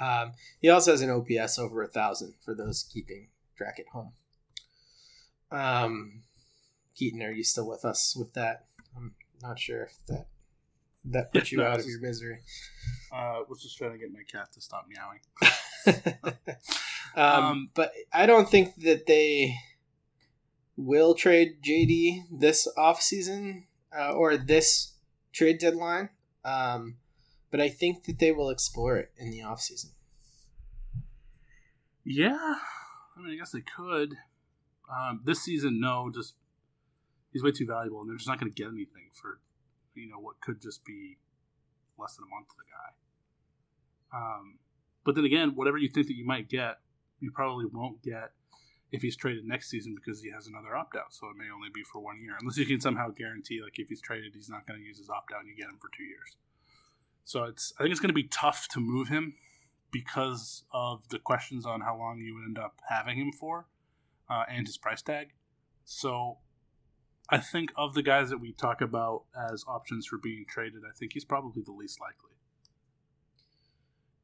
Um, 0.00 0.34
he 0.60 0.68
also 0.68 0.92
has 0.92 1.02
an 1.02 1.10
OPS 1.10 1.58
over 1.58 1.82
a 1.82 1.88
thousand 1.88 2.34
for 2.44 2.54
those 2.54 2.84
keeping 2.84 3.30
track 3.56 3.80
at 3.80 3.88
home. 3.92 4.12
Um, 5.52 6.22
Keaton, 6.94 7.22
are 7.22 7.30
you 7.30 7.44
still 7.44 7.68
with 7.68 7.84
us 7.84 8.16
with 8.16 8.32
that? 8.34 8.66
I'm 8.96 9.14
not 9.42 9.58
sure 9.58 9.84
if 9.84 9.98
that 10.08 10.26
that 11.04 11.32
put 11.32 11.50
Yeah, 11.50 11.56
you 11.56 11.64
no, 11.64 11.70
out 11.70 11.80
of 11.80 11.86
your 11.86 12.00
misery. 12.00 12.40
Uh, 13.12 13.40
was 13.48 13.62
just 13.62 13.76
trying 13.76 13.92
to 13.92 13.98
get 13.98 14.12
my 14.12 14.22
cat 14.30 14.52
to 14.52 14.60
stop 14.60 14.86
meowing. 14.88 15.20
um, 17.16 17.44
Um, 17.44 17.70
but 17.74 17.92
I 18.12 18.26
don't 18.26 18.48
think 18.48 18.74
that 18.76 19.06
they 19.06 19.56
will 20.76 21.14
trade 21.14 21.62
JD 21.62 22.24
this 22.30 22.66
offseason 22.78 23.64
uh, 23.96 24.12
or 24.12 24.36
this 24.36 24.94
trade 25.32 25.58
deadline. 25.58 26.10
Um, 26.44 26.96
but 27.50 27.60
I 27.60 27.68
think 27.68 28.04
that 28.04 28.18
they 28.18 28.32
will 28.32 28.48
explore 28.48 28.96
it 28.96 29.12
in 29.16 29.30
the 29.30 29.40
offseason. 29.40 29.90
Yeah, 32.04 32.54
I 33.16 33.20
mean, 33.20 33.34
I 33.34 33.36
guess 33.36 33.52
they 33.52 33.60
could. 33.60 34.16
Um, 34.92 35.20
this 35.24 35.42
season, 35.42 35.80
no, 35.80 36.10
just 36.14 36.34
he's 37.32 37.42
way 37.42 37.52
too 37.52 37.66
valuable, 37.66 38.00
and 38.00 38.10
they're 38.10 38.16
just 38.16 38.28
not 38.28 38.38
going 38.38 38.52
to 38.52 38.54
get 38.54 38.68
anything 38.68 39.10
for 39.14 39.40
you 39.94 40.08
know 40.08 40.18
what 40.18 40.40
could 40.40 40.60
just 40.60 40.84
be 40.84 41.18
less 41.98 42.16
than 42.16 42.24
a 42.24 42.34
month 42.34 42.48
of 42.50 42.56
the 42.56 42.68
guy. 42.70 44.18
Um, 44.18 44.58
but 45.04 45.14
then 45.14 45.24
again, 45.24 45.54
whatever 45.54 45.78
you 45.78 45.88
think 45.88 46.06
that 46.08 46.16
you 46.16 46.26
might 46.26 46.48
get, 46.48 46.78
you 47.20 47.30
probably 47.30 47.66
won't 47.66 48.02
get 48.02 48.32
if 48.90 49.00
he's 49.00 49.16
traded 49.16 49.46
next 49.46 49.70
season 49.70 49.94
because 49.94 50.22
he 50.22 50.30
has 50.30 50.46
another 50.46 50.76
opt 50.76 50.96
out. 50.96 51.14
So 51.14 51.28
it 51.28 51.36
may 51.36 51.50
only 51.54 51.70
be 51.72 51.82
for 51.82 52.00
one 52.00 52.20
year, 52.22 52.36
unless 52.40 52.58
you 52.58 52.66
can 52.66 52.80
somehow 52.80 53.10
guarantee 53.10 53.62
like 53.62 53.78
if 53.78 53.88
he's 53.88 54.02
traded, 54.02 54.34
he's 54.34 54.50
not 54.50 54.66
going 54.66 54.78
to 54.78 54.86
use 54.86 54.98
his 54.98 55.08
opt 55.08 55.32
out, 55.32 55.40
and 55.40 55.48
you 55.48 55.56
get 55.56 55.70
him 55.70 55.78
for 55.80 55.88
two 55.96 56.04
years. 56.04 56.36
So 57.24 57.44
it's 57.44 57.72
I 57.78 57.82
think 57.82 57.92
it's 57.92 58.00
going 58.00 58.08
to 58.08 58.14
be 58.14 58.28
tough 58.28 58.68
to 58.72 58.80
move 58.80 59.08
him 59.08 59.34
because 59.90 60.64
of 60.72 61.08
the 61.08 61.18
questions 61.18 61.66
on 61.66 61.82
how 61.82 61.96
long 61.96 62.18
you 62.18 62.34
would 62.34 62.44
end 62.44 62.58
up 62.58 62.80
having 62.88 63.18
him 63.18 63.30
for 63.32 63.66
uh, 64.32 64.44
and 64.48 64.66
his 64.66 64.78
price 64.78 65.02
tag. 65.02 65.28
So 65.84 66.38
I 67.28 67.38
think 67.38 67.72
of 67.76 67.94
the 67.94 68.02
guys 68.02 68.30
that 68.30 68.38
we 68.38 68.52
talk 68.52 68.80
about 68.80 69.24
as 69.36 69.64
options 69.68 70.06
for 70.06 70.18
being 70.18 70.44
traded, 70.48 70.82
I 70.88 70.96
think 70.96 71.12
he's 71.12 71.24
probably 71.24 71.62
the 71.62 71.72
least 71.72 72.00
likely. 72.00 72.30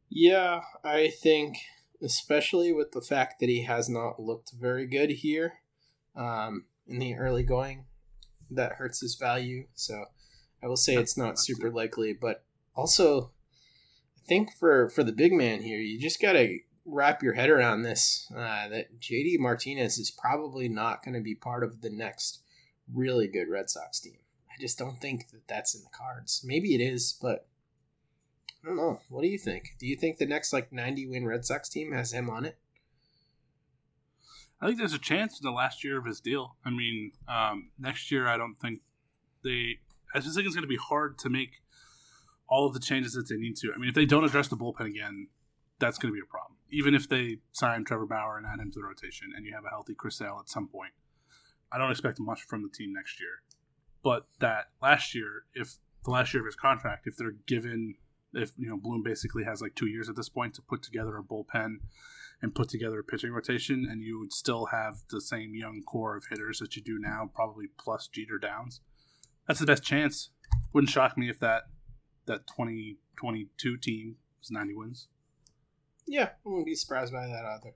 Yeah, 0.09 0.63
I 0.83 1.09
think 1.09 1.59
especially 2.03 2.73
with 2.73 2.93
the 2.93 3.01
fact 3.01 3.41
that 3.41 3.49
he 3.49 3.65
has 3.65 3.89
not 3.89 4.21
looked 4.21 4.53
very 4.59 4.87
good 4.87 5.11
here 5.11 5.55
um, 6.17 6.65
in 6.87 6.99
the 6.99 7.17
early 7.17 7.43
going, 7.43 7.85
that 8.51 8.73
hurts 8.75 9.01
his 9.01 9.17
value. 9.17 9.67
So 9.75 10.05
I 10.63 10.69
will 10.69 10.77
say 10.77 10.95
it's 10.95 11.19
not 11.19 11.39
super 11.39 11.71
likely, 11.71 12.15
but 12.15 12.45
also 12.75 13.33
I 14.17 14.27
think 14.27 14.55
for 14.59 14.89
for 14.89 15.05
the 15.05 15.13
big 15.13 15.33
man 15.33 15.63
here, 15.63 15.79
you 15.79 16.01
just 16.01 16.23
got 16.23 16.33
to 16.33 16.59
wrap 16.89 17.23
your 17.23 17.35
head 17.35 17.51
around 17.51 17.83
this 17.83 18.31
uh, 18.35 18.69
that 18.69 19.01
JD 19.01 19.39
Martinez 19.39 19.99
is 19.99 20.11
probably 20.11 20.69
not 20.69 21.05
going 21.05 21.15
to 21.15 21.21
be 21.21 21.35
part 21.35 21.63
of 21.63 21.83
the 21.83 21.91
next 21.91 22.41
really 22.93 23.29
good 23.29 23.49
Red 23.49 23.71
Sox 23.71 24.01
team. 24.01 24.19
I 24.51 24.61
just 24.61 24.79
don't 24.79 25.01
think 25.01 25.31
that 25.31 25.47
that's 25.47 25.75
in 25.75 25.83
the 25.83 25.91
cards. 25.97 26.43
Maybe 26.45 26.75
it 26.75 26.81
is, 26.81 27.17
but 27.21 27.47
I 28.65 28.69
don't 28.69 28.77
know. 28.77 29.01
What 29.09 29.23
do 29.23 29.29
you 29.29 29.39
think? 29.39 29.75
Do 29.79 29.87
you 29.87 29.97
think 29.97 30.19
the 30.19 30.27
next 30.27 30.53
like 30.53 30.73
90 30.73 31.07
win 31.07 31.27
Red 31.27 31.45
Sox 31.45 31.69
team 31.69 31.93
has 31.93 32.13
him 32.13 32.29
on 32.29 32.45
it? 32.45 32.57
I 34.61 34.67
think 34.67 34.79
there's 34.79 34.95
a 34.95 34.99
chance 34.99 35.39
in 35.39 35.45
the 35.45 35.53
last 35.53 35.85
year 35.85 35.99
of 35.99 36.05
his 36.05 36.21
deal. 36.21 36.57
I 36.65 36.71
mean, 36.71 37.13
um, 37.29 37.71
next 37.79 38.11
year 38.11 38.27
I 38.27 38.37
don't 38.37 38.57
think 38.57 38.81
they. 39.45 39.79
I 40.15 40.21
just 40.21 40.35
think 40.35 40.47
it's 40.47 40.57
going 40.57 40.65
to 40.65 40.69
be 40.69 40.77
hard 40.77 41.19
to 41.19 41.29
make 41.29 41.63
all 42.49 42.67
of 42.67 42.73
the 42.73 42.81
changes 42.81 43.13
that 43.13 43.29
they 43.29 43.37
need 43.37 43.57
to. 43.57 43.73
I 43.73 43.79
mean, 43.79 43.89
if 43.89 43.95
they 43.95 44.07
don't 44.07 44.25
address 44.25 44.49
the 44.49 44.57
bullpen 44.57 44.87
again, 44.87 45.29
that's 45.79 45.99
going 45.99 46.13
to 46.13 46.15
be 46.15 46.23
a 46.23 46.31
problem. 46.31 46.57
Even 46.71 46.95
if 46.95 47.09
they 47.09 47.39
sign 47.53 47.85
Trevor 47.85 48.07
Bauer 48.07 48.37
and 48.37 48.47
add 48.47 48.61
him 48.61 48.71
to 48.73 48.81
the 48.81 48.87
rotation, 48.87 49.33
and 49.35 49.47
you 49.47 49.55
have 49.55 49.65
a 49.65 49.71
healthy 49.71 49.95
Chris 49.95 50.17
Sale 50.17 50.39
at 50.41 50.49
some 50.49 50.69
point, 50.69 50.93
I 51.73 51.79
don't 51.79 51.91
expect 51.91 52.21
much 52.21 52.43
from 52.43 52.63
the 52.63 52.69
team 52.69 52.93
next 52.93 53.21
year. 53.21 53.43
But 54.03 54.27
that 54.41 54.67
last 54.83 55.15
year, 55.15 55.45
if 55.55 55.77
the 56.05 56.11
last 56.11 56.33
year 56.33 56.43
of 56.43 56.47
his 56.47 56.57
contract, 56.57 57.07
if 57.07 57.17
they're 57.17 57.37
given, 57.47 57.95
if 58.33 58.53
you 58.57 58.69
know 58.69 58.77
Bloom 58.77 59.03
basically 59.03 59.45
has 59.45 59.61
like 59.61 59.75
two 59.75 59.89
years 59.89 60.09
at 60.09 60.17
this 60.17 60.29
point 60.29 60.55
to 60.55 60.63
put 60.63 60.83
together 60.83 61.17
a 61.17 61.23
bullpen 61.23 61.77
and 62.41 62.55
put 62.55 62.69
together 62.69 63.01
a 63.01 63.05
pitching 63.05 63.33
rotation, 63.33 63.87
and 63.91 64.03
you 64.03 64.19
would 64.19 64.33
still 64.33 64.67
have 64.67 65.03
the 65.11 65.21
same 65.21 65.55
young 65.55 65.83
core 65.83 66.17
of 66.17 66.27
hitters 66.31 66.59
that 66.61 66.77
you 66.77 66.83
do 66.83 66.99
now, 66.99 67.31
probably 67.35 67.67
plus 67.79 68.07
Jeter 68.07 68.39
Downs. 68.39 68.81
That's 69.47 69.61
the 69.61 69.67
best 69.67 69.83
chance. 69.83 70.31
Wouldn't 70.73 70.91
shock 70.91 71.19
me 71.19 71.29
if 71.29 71.41
that 71.41 71.65
that 72.27 72.47
twenty 72.47 72.99
twenty 73.17 73.49
two 73.59 73.77
team 73.77 74.17
is 74.43 74.51
ninety 74.51 74.75
wins. 74.75 75.09
Yeah, 76.09 76.31
I 76.45 76.49
wouldn't 76.49 76.67
be 76.67 76.75
surprised 76.75 77.13
by 77.13 77.27
that 77.27 77.45
either. 77.45 77.75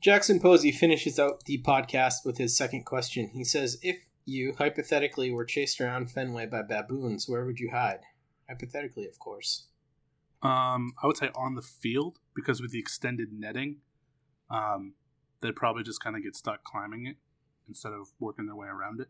Jackson 0.00 0.40
Posey 0.40 0.72
finishes 0.72 1.18
out 1.18 1.44
the 1.44 1.62
podcast 1.62 2.24
with 2.24 2.38
his 2.38 2.56
second 2.56 2.84
question. 2.84 3.30
He 3.32 3.44
says, 3.44 3.78
If 3.82 3.96
you 4.24 4.54
hypothetically 4.58 5.30
were 5.30 5.44
chased 5.44 5.80
around 5.80 6.10
Fenway 6.10 6.46
by 6.46 6.62
baboons, 6.62 7.28
where 7.28 7.44
would 7.44 7.58
you 7.58 7.70
hide? 7.70 8.00
Hypothetically, 8.48 9.06
of 9.06 9.18
course. 9.18 9.66
Um, 10.42 10.92
I 11.02 11.06
would 11.06 11.16
say 11.16 11.30
on 11.34 11.54
the 11.54 11.62
field 11.62 12.18
because 12.34 12.60
with 12.60 12.70
the 12.70 12.78
extended 12.78 13.32
netting, 13.32 13.78
um, 14.50 14.94
they'd 15.40 15.56
probably 15.56 15.82
just 15.82 16.02
kind 16.02 16.16
of 16.16 16.22
get 16.22 16.36
stuck 16.36 16.62
climbing 16.64 17.06
it 17.06 17.16
instead 17.68 17.92
of 17.92 18.08
working 18.20 18.46
their 18.46 18.56
way 18.56 18.68
around 18.68 19.00
it. 19.00 19.08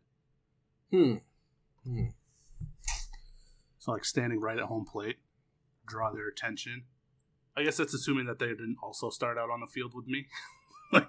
Hmm. 0.91 1.17
Hmm. 1.85 2.09
So 3.79 3.93
like 3.93 4.05
standing 4.05 4.41
right 4.41 4.59
at 4.59 4.65
home 4.65 4.85
plate, 4.91 5.17
draw 5.87 6.11
their 6.11 6.29
attention. 6.29 6.85
I 7.57 7.63
guess 7.63 7.77
that's 7.77 7.95
assuming 7.95 8.27
that 8.27 8.39
they 8.39 8.49
didn't 8.49 8.77
also 8.83 9.11
start 9.11 9.39
out 9.39 9.51
on 9.51 9.61
the 9.61 9.67
field 9.67 9.93
with 9.95 10.07
me. 10.07 10.27
like 10.93 11.09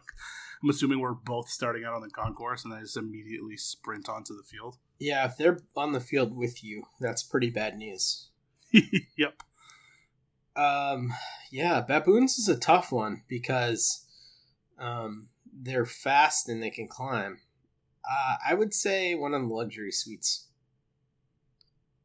I'm 0.64 0.70
assuming 0.70 1.00
we're 1.00 1.14
both 1.14 1.50
starting 1.50 1.84
out 1.84 1.94
on 1.94 2.02
the 2.02 2.10
concourse 2.10 2.66
and 2.66 2.74
I 2.74 2.82
just 2.82 2.98
immediately 2.98 3.58
sprint 3.58 4.10
onto 4.10 4.36
the 4.36 4.44
field. 4.44 4.78
Yeah, 5.00 5.26
if 5.26 5.38
they're 5.38 5.60
on 5.76 5.92
the 5.92 6.00
field 6.00 6.36
with 6.36 6.64
you, 6.64 6.84
that's 7.00 7.24
pretty 7.24 7.50
bad 7.50 7.78
news. 7.78 8.30
yep. 9.18 9.44
Um, 10.56 11.14
yeah, 11.52 11.82
baboons 11.82 12.40
is 12.40 12.50
a 12.50 12.58
tough 12.58 12.92
one 12.92 13.24
because 13.28 14.06
um, 14.80 15.28
they're 15.54 15.86
fast 15.86 16.50
and 16.50 16.64
they 16.64 16.72
can 16.72 16.88
climb. 16.88 17.40
Uh, 18.10 18.36
I 18.48 18.54
would 18.54 18.74
say 18.74 19.14
one 19.14 19.34
of 19.34 19.42
the 19.42 19.54
luxury 19.54 19.92
suites 19.92 20.48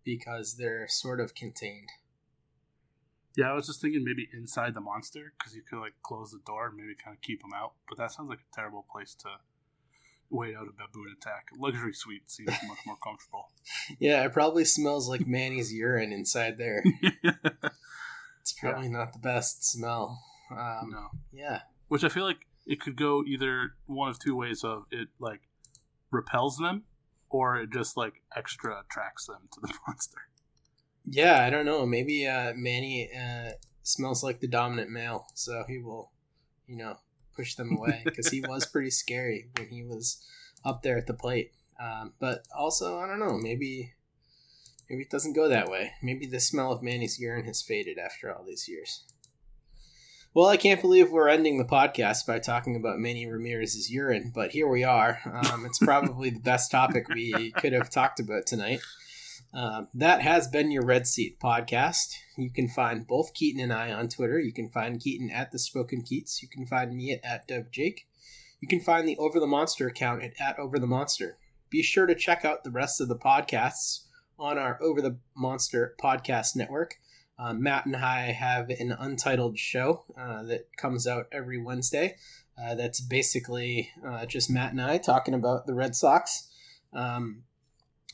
because 0.04 0.56
they're 0.56 0.88
sort 0.88 1.20
of 1.20 1.34
contained. 1.34 1.88
Yeah, 3.36 3.50
I 3.50 3.54
was 3.54 3.66
just 3.66 3.80
thinking 3.80 4.04
maybe 4.04 4.28
inside 4.32 4.74
the 4.74 4.80
monster 4.80 5.32
because 5.38 5.54
you 5.54 5.62
could 5.62 5.80
like 5.80 5.94
close 6.02 6.32
the 6.32 6.40
door 6.46 6.68
and 6.68 6.76
maybe 6.76 6.94
kind 6.94 7.16
of 7.16 7.22
keep 7.22 7.40
them 7.40 7.52
out. 7.54 7.72
But 7.88 7.98
that 7.98 8.12
sounds 8.12 8.28
like 8.28 8.40
a 8.40 8.54
terrible 8.54 8.84
place 8.90 9.14
to 9.20 9.28
wait 10.30 10.56
out 10.56 10.66
a 10.66 10.72
baboon 10.72 11.14
attack. 11.16 11.48
Luxury 11.56 11.92
suite 11.92 12.30
seems 12.30 12.50
much 12.66 12.78
more 12.86 12.96
comfortable. 13.02 13.50
Yeah, 13.98 14.24
it 14.24 14.32
probably 14.32 14.64
smells 14.64 15.08
like 15.08 15.26
Manny's 15.26 15.72
urine 15.72 16.12
inside 16.12 16.58
there. 16.58 16.82
it's 18.40 18.52
probably 18.52 18.86
yeah. 18.86 18.92
not 18.92 19.12
the 19.12 19.18
best 19.18 19.64
smell. 19.64 20.22
Um, 20.50 20.90
no. 20.90 21.06
Yeah. 21.32 21.60
Which 21.88 22.04
I 22.04 22.08
feel 22.08 22.24
like 22.24 22.46
it 22.66 22.80
could 22.80 22.96
go 22.96 23.22
either 23.24 23.74
one 23.86 24.08
of 24.08 24.18
two 24.18 24.36
ways 24.36 24.64
of 24.64 24.84
it 24.90 25.08
like 25.18 25.40
repels 26.10 26.56
them 26.58 26.84
or 27.28 27.56
it 27.56 27.70
just 27.70 27.96
like 27.96 28.22
extra 28.36 28.80
attracts 28.80 29.26
them 29.26 29.48
to 29.52 29.60
the 29.60 29.72
monster. 29.86 30.18
Yeah, 31.04 31.44
I 31.44 31.50
don't 31.50 31.66
know. 31.66 31.84
Maybe 31.84 32.26
uh, 32.26 32.52
Manny 32.54 33.10
uh, 33.12 33.52
smells 33.82 34.22
like 34.22 34.40
the 34.40 34.48
dominant 34.48 34.90
male, 34.90 35.26
so 35.34 35.64
he 35.66 35.78
will, 35.78 36.10
you 36.66 36.76
know, 36.76 36.96
push 37.34 37.54
them 37.54 37.76
away 37.76 38.02
because 38.04 38.28
he 38.28 38.40
was 38.40 38.66
pretty 38.66 38.90
scary 39.02 39.48
when 39.58 39.68
he 39.68 39.82
was 39.82 40.24
up 40.64 40.82
there 40.82 40.96
at 40.96 41.06
the 41.06 41.14
plate. 41.14 41.52
Um, 41.82 42.12
but 42.20 42.44
also, 42.56 42.98
I 42.98 43.06
don't 43.06 43.18
know. 43.18 43.36
Maybe 43.36 43.94
maybe 44.88 45.02
it 45.02 45.10
doesn't 45.10 45.32
go 45.32 45.48
that 45.48 45.68
way. 45.68 45.92
Maybe 46.02 46.26
the 46.26 46.40
smell 46.40 46.72
of 46.72 46.82
Manny's 46.82 47.18
urine 47.18 47.46
has 47.46 47.62
faded 47.62 47.98
after 47.98 48.32
all 48.32 48.44
these 48.44 48.68
years. 48.68 49.04
Well, 50.34 50.46
I 50.46 50.56
can't 50.56 50.80
believe 50.80 51.10
we're 51.10 51.28
ending 51.28 51.58
the 51.58 51.64
podcast 51.64 52.26
by 52.26 52.38
talking 52.38 52.74
about 52.74 52.98
Manny 52.98 53.26
Ramirez's 53.26 53.90
urine, 53.90 54.32
but 54.34 54.52
here 54.52 54.66
we 54.66 54.82
are. 54.82 55.18
Um, 55.26 55.66
it's 55.66 55.78
probably 55.78 56.30
the 56.30 56.40
best 56.40 56.70
topic 56.70 57.08
we 57.08 57.50
could 57.56 57.74
have 57.74 57.90
talked 57.90 58.18
about 58.18 58.46
tonight. 58.46 58.80
Uh, 59.54 59.82
that 59.92 60.22
has 60.22 60.48
been 60.48 60.70
your 60.70 60.84
Red 60.84 61.06
Seat 61.06 61.38
podcast. 61.38 62.14
You 62.38 62.50
can 62.50 62.68
find 62.68 63.06
both 63.06 63.34
Keaton 63.34 63.60
and 63.60 63.72
I 63.72 63.92
on 63.92 64.08
Twitter. 64.08 64.40
You 64.40 64.52
can 64.52 64.70
find 64.70 65.00
Keaton 65.00 65.30
at 65.30 65.52
the 65.52 65.58
Spoken 65.58 66.02
Keats. 66.02 66.42
You 66.42 66.48
can 66.48 66.66
find 66.66 66.96
me 66.96 67.12
at, 67.12 67.20
at 67.22 67.46
Dev 67.46 67.70
Jake. 67.70 68.06
You 68.60 68.68
can 68.68 68.80
find 68.80 69.06
the 69.06 69.18
Over 69.18 69.38
the 69.38 69.46
Monster 69.46 69.86
account 69.88 70.22
at, 70.22 70.32
at 70.40 70.58
Over 70.58 70.78
the 70.78 70.86
Monster. 70.86 71.36
Be 71.68 71.82
sure 71.82 72.06
to 72.06 72.14
check 72.14 72.44
out 72.44 72.64
the 72.64 72.70
rest 72.70 73.00
of 73.00 73.08
the 73.08 73.18
podcasts 73.18 74.04
on 74.38 74.56
our 74.56 74.82
Over 74.82 75.02
the 75.02 75.18
Monster 75.36 75.94
podcast 76.02 76.56
network. 76.56 76.96
Uh, 77.38 77.52
Matt 77.52 77.86
and 77.86 77.96
I 77.96 78.32
have 78.32 78.70
an 78.70 78.92
untitled 78.98 79.58
show 79.58 80.04
uh, 80.18 80.44
that 80.44 80.68
comes 80.76 81.06
out 81.06 81.26
every 81.32 81.60
Wednesday. 81.60 82.16
Uh, 82.56 82.74
that's 82.74 83.00
basically 83.00 83.90
uh, 84.06 84.26
just 84.26 84.50
Matt 84.50 84.72
and 84.72 84.80
I 84.80 84.98
talking 84.98 85.34
about 85.34 85.66
the 85.66 85.74
Red 85.74 85.94
Sox. 85.94 86.48
Um, 86.92 87.42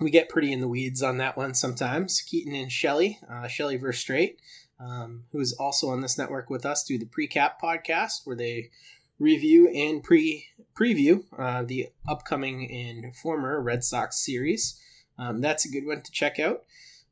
we 0.01 0.11
get 0.11 0.29
pretty 0.29 0.53
in 0.53 0.61
the 0.61 0.69
weeds 0.69 1.03
on 1.03 1.19
that 1.19 1.37
one 1.37 1.55
sometimes. 1.55 2.21
Keaton 2.21 2.55
and 2.55 2.71
Shelly, 2.71 3.19
uh, 3.31 3.49
Shelly 3.49 3.79
Verougstraete, 3.79 4.37
um, 4.79 5.25
who 5.33 5.41
is 5.41 5.53
also 5.55 5.89
on 5.91 6.01
this 6.01 6.19
network 6.19 6.51
with 6.51 6.65
us, 6.65 6.85
do 6.85 6.99
the 6.99 7.07
Precap 7.07 7.53
podcast 7.63 8.21
where 8.25 8.37
they 8.37 8.71
review 9.19 9.69
and 9.69 10.03
pre 10.03 10.47
preview 10.79 11.25
uh, 11.37 11.63
the 11.63 11.89
upcoming 12.09 12.71
and 12.71 13.17
former 13.17 13.61
Red 13.61 13.83
Sox 13.83 14.25
series. 14.25 14.81
Um, 15.19 15.41
that's 15.41 15.65
a 15.65 15.71
good 15.71 15.85
one 15.85 16.03
to 16.03 16.13
check 16.13 16.39
out. 16.39 16.63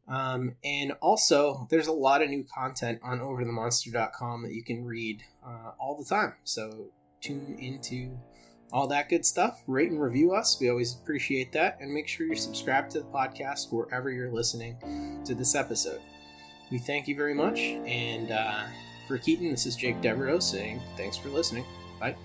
Um, 0.09 0.55
and 0.63 0.93
also, 1.03 1.67
there's 1.71 1.89
a 1.89 1.93
lot 1.93 2.23
of 2.23 2.31
new 2.31 2.45
content 2.45 3.01
on 3.03 3.19
overthemonster.com 3.19 4.43
that 4.45 4.53
you 4.53 4.63
can 4.63 4.85
read 4.85 5.23
uh, 5.45 5.73
all 5.81 5.97
the 5.99 6.05
time. 6.05 6.35
So 6.45 6.91
tune 7.21 7.57
into 7.59 8.17
all 8.73 8.87
that 8.89 9.09
good 9.09 9.25
stuff. 9.25 9.63
Rate 9.67 9.91
and 9.91 10.01
review 10.01 10.33
us. 10.33 10.59
We 10.61 10.69
always 10.71 10.95
appreciate 10.95 11.53
that. 11.53 11.79
And 11.81 11.93
make 11.93 12.09
sure 12.09 12.27
you're 12.27 12.37
subscribed 12.37 12.91
to 12.93 13.01
the 13.01 13.07
podcast 13.07 13.73
wherever 13.73 14.11
you're 14.11 14.31
listening 14.31 15.23
to 15.25 15.35
this 15.35 15.55
episode. 15.55 16.01
We 16.71 16.79
thank 16.79 17.07
you 17.09 17.15
very 17.15 17.35
much. 17.35 17.59
And 17.61 18.33
uh, 18.33 18.65
For 19.07 19.19
Keaton, 19.19 19.51
this 19.51 19.67
is 19.67 19.77
Jake 19.77 20.01
Devereaux 20.01 20.41
saying 20.41 20.81
thanks 20.97 21.17
for 21.17 21.29
listening. 21.29 21.65
Bye. 22.01 22.17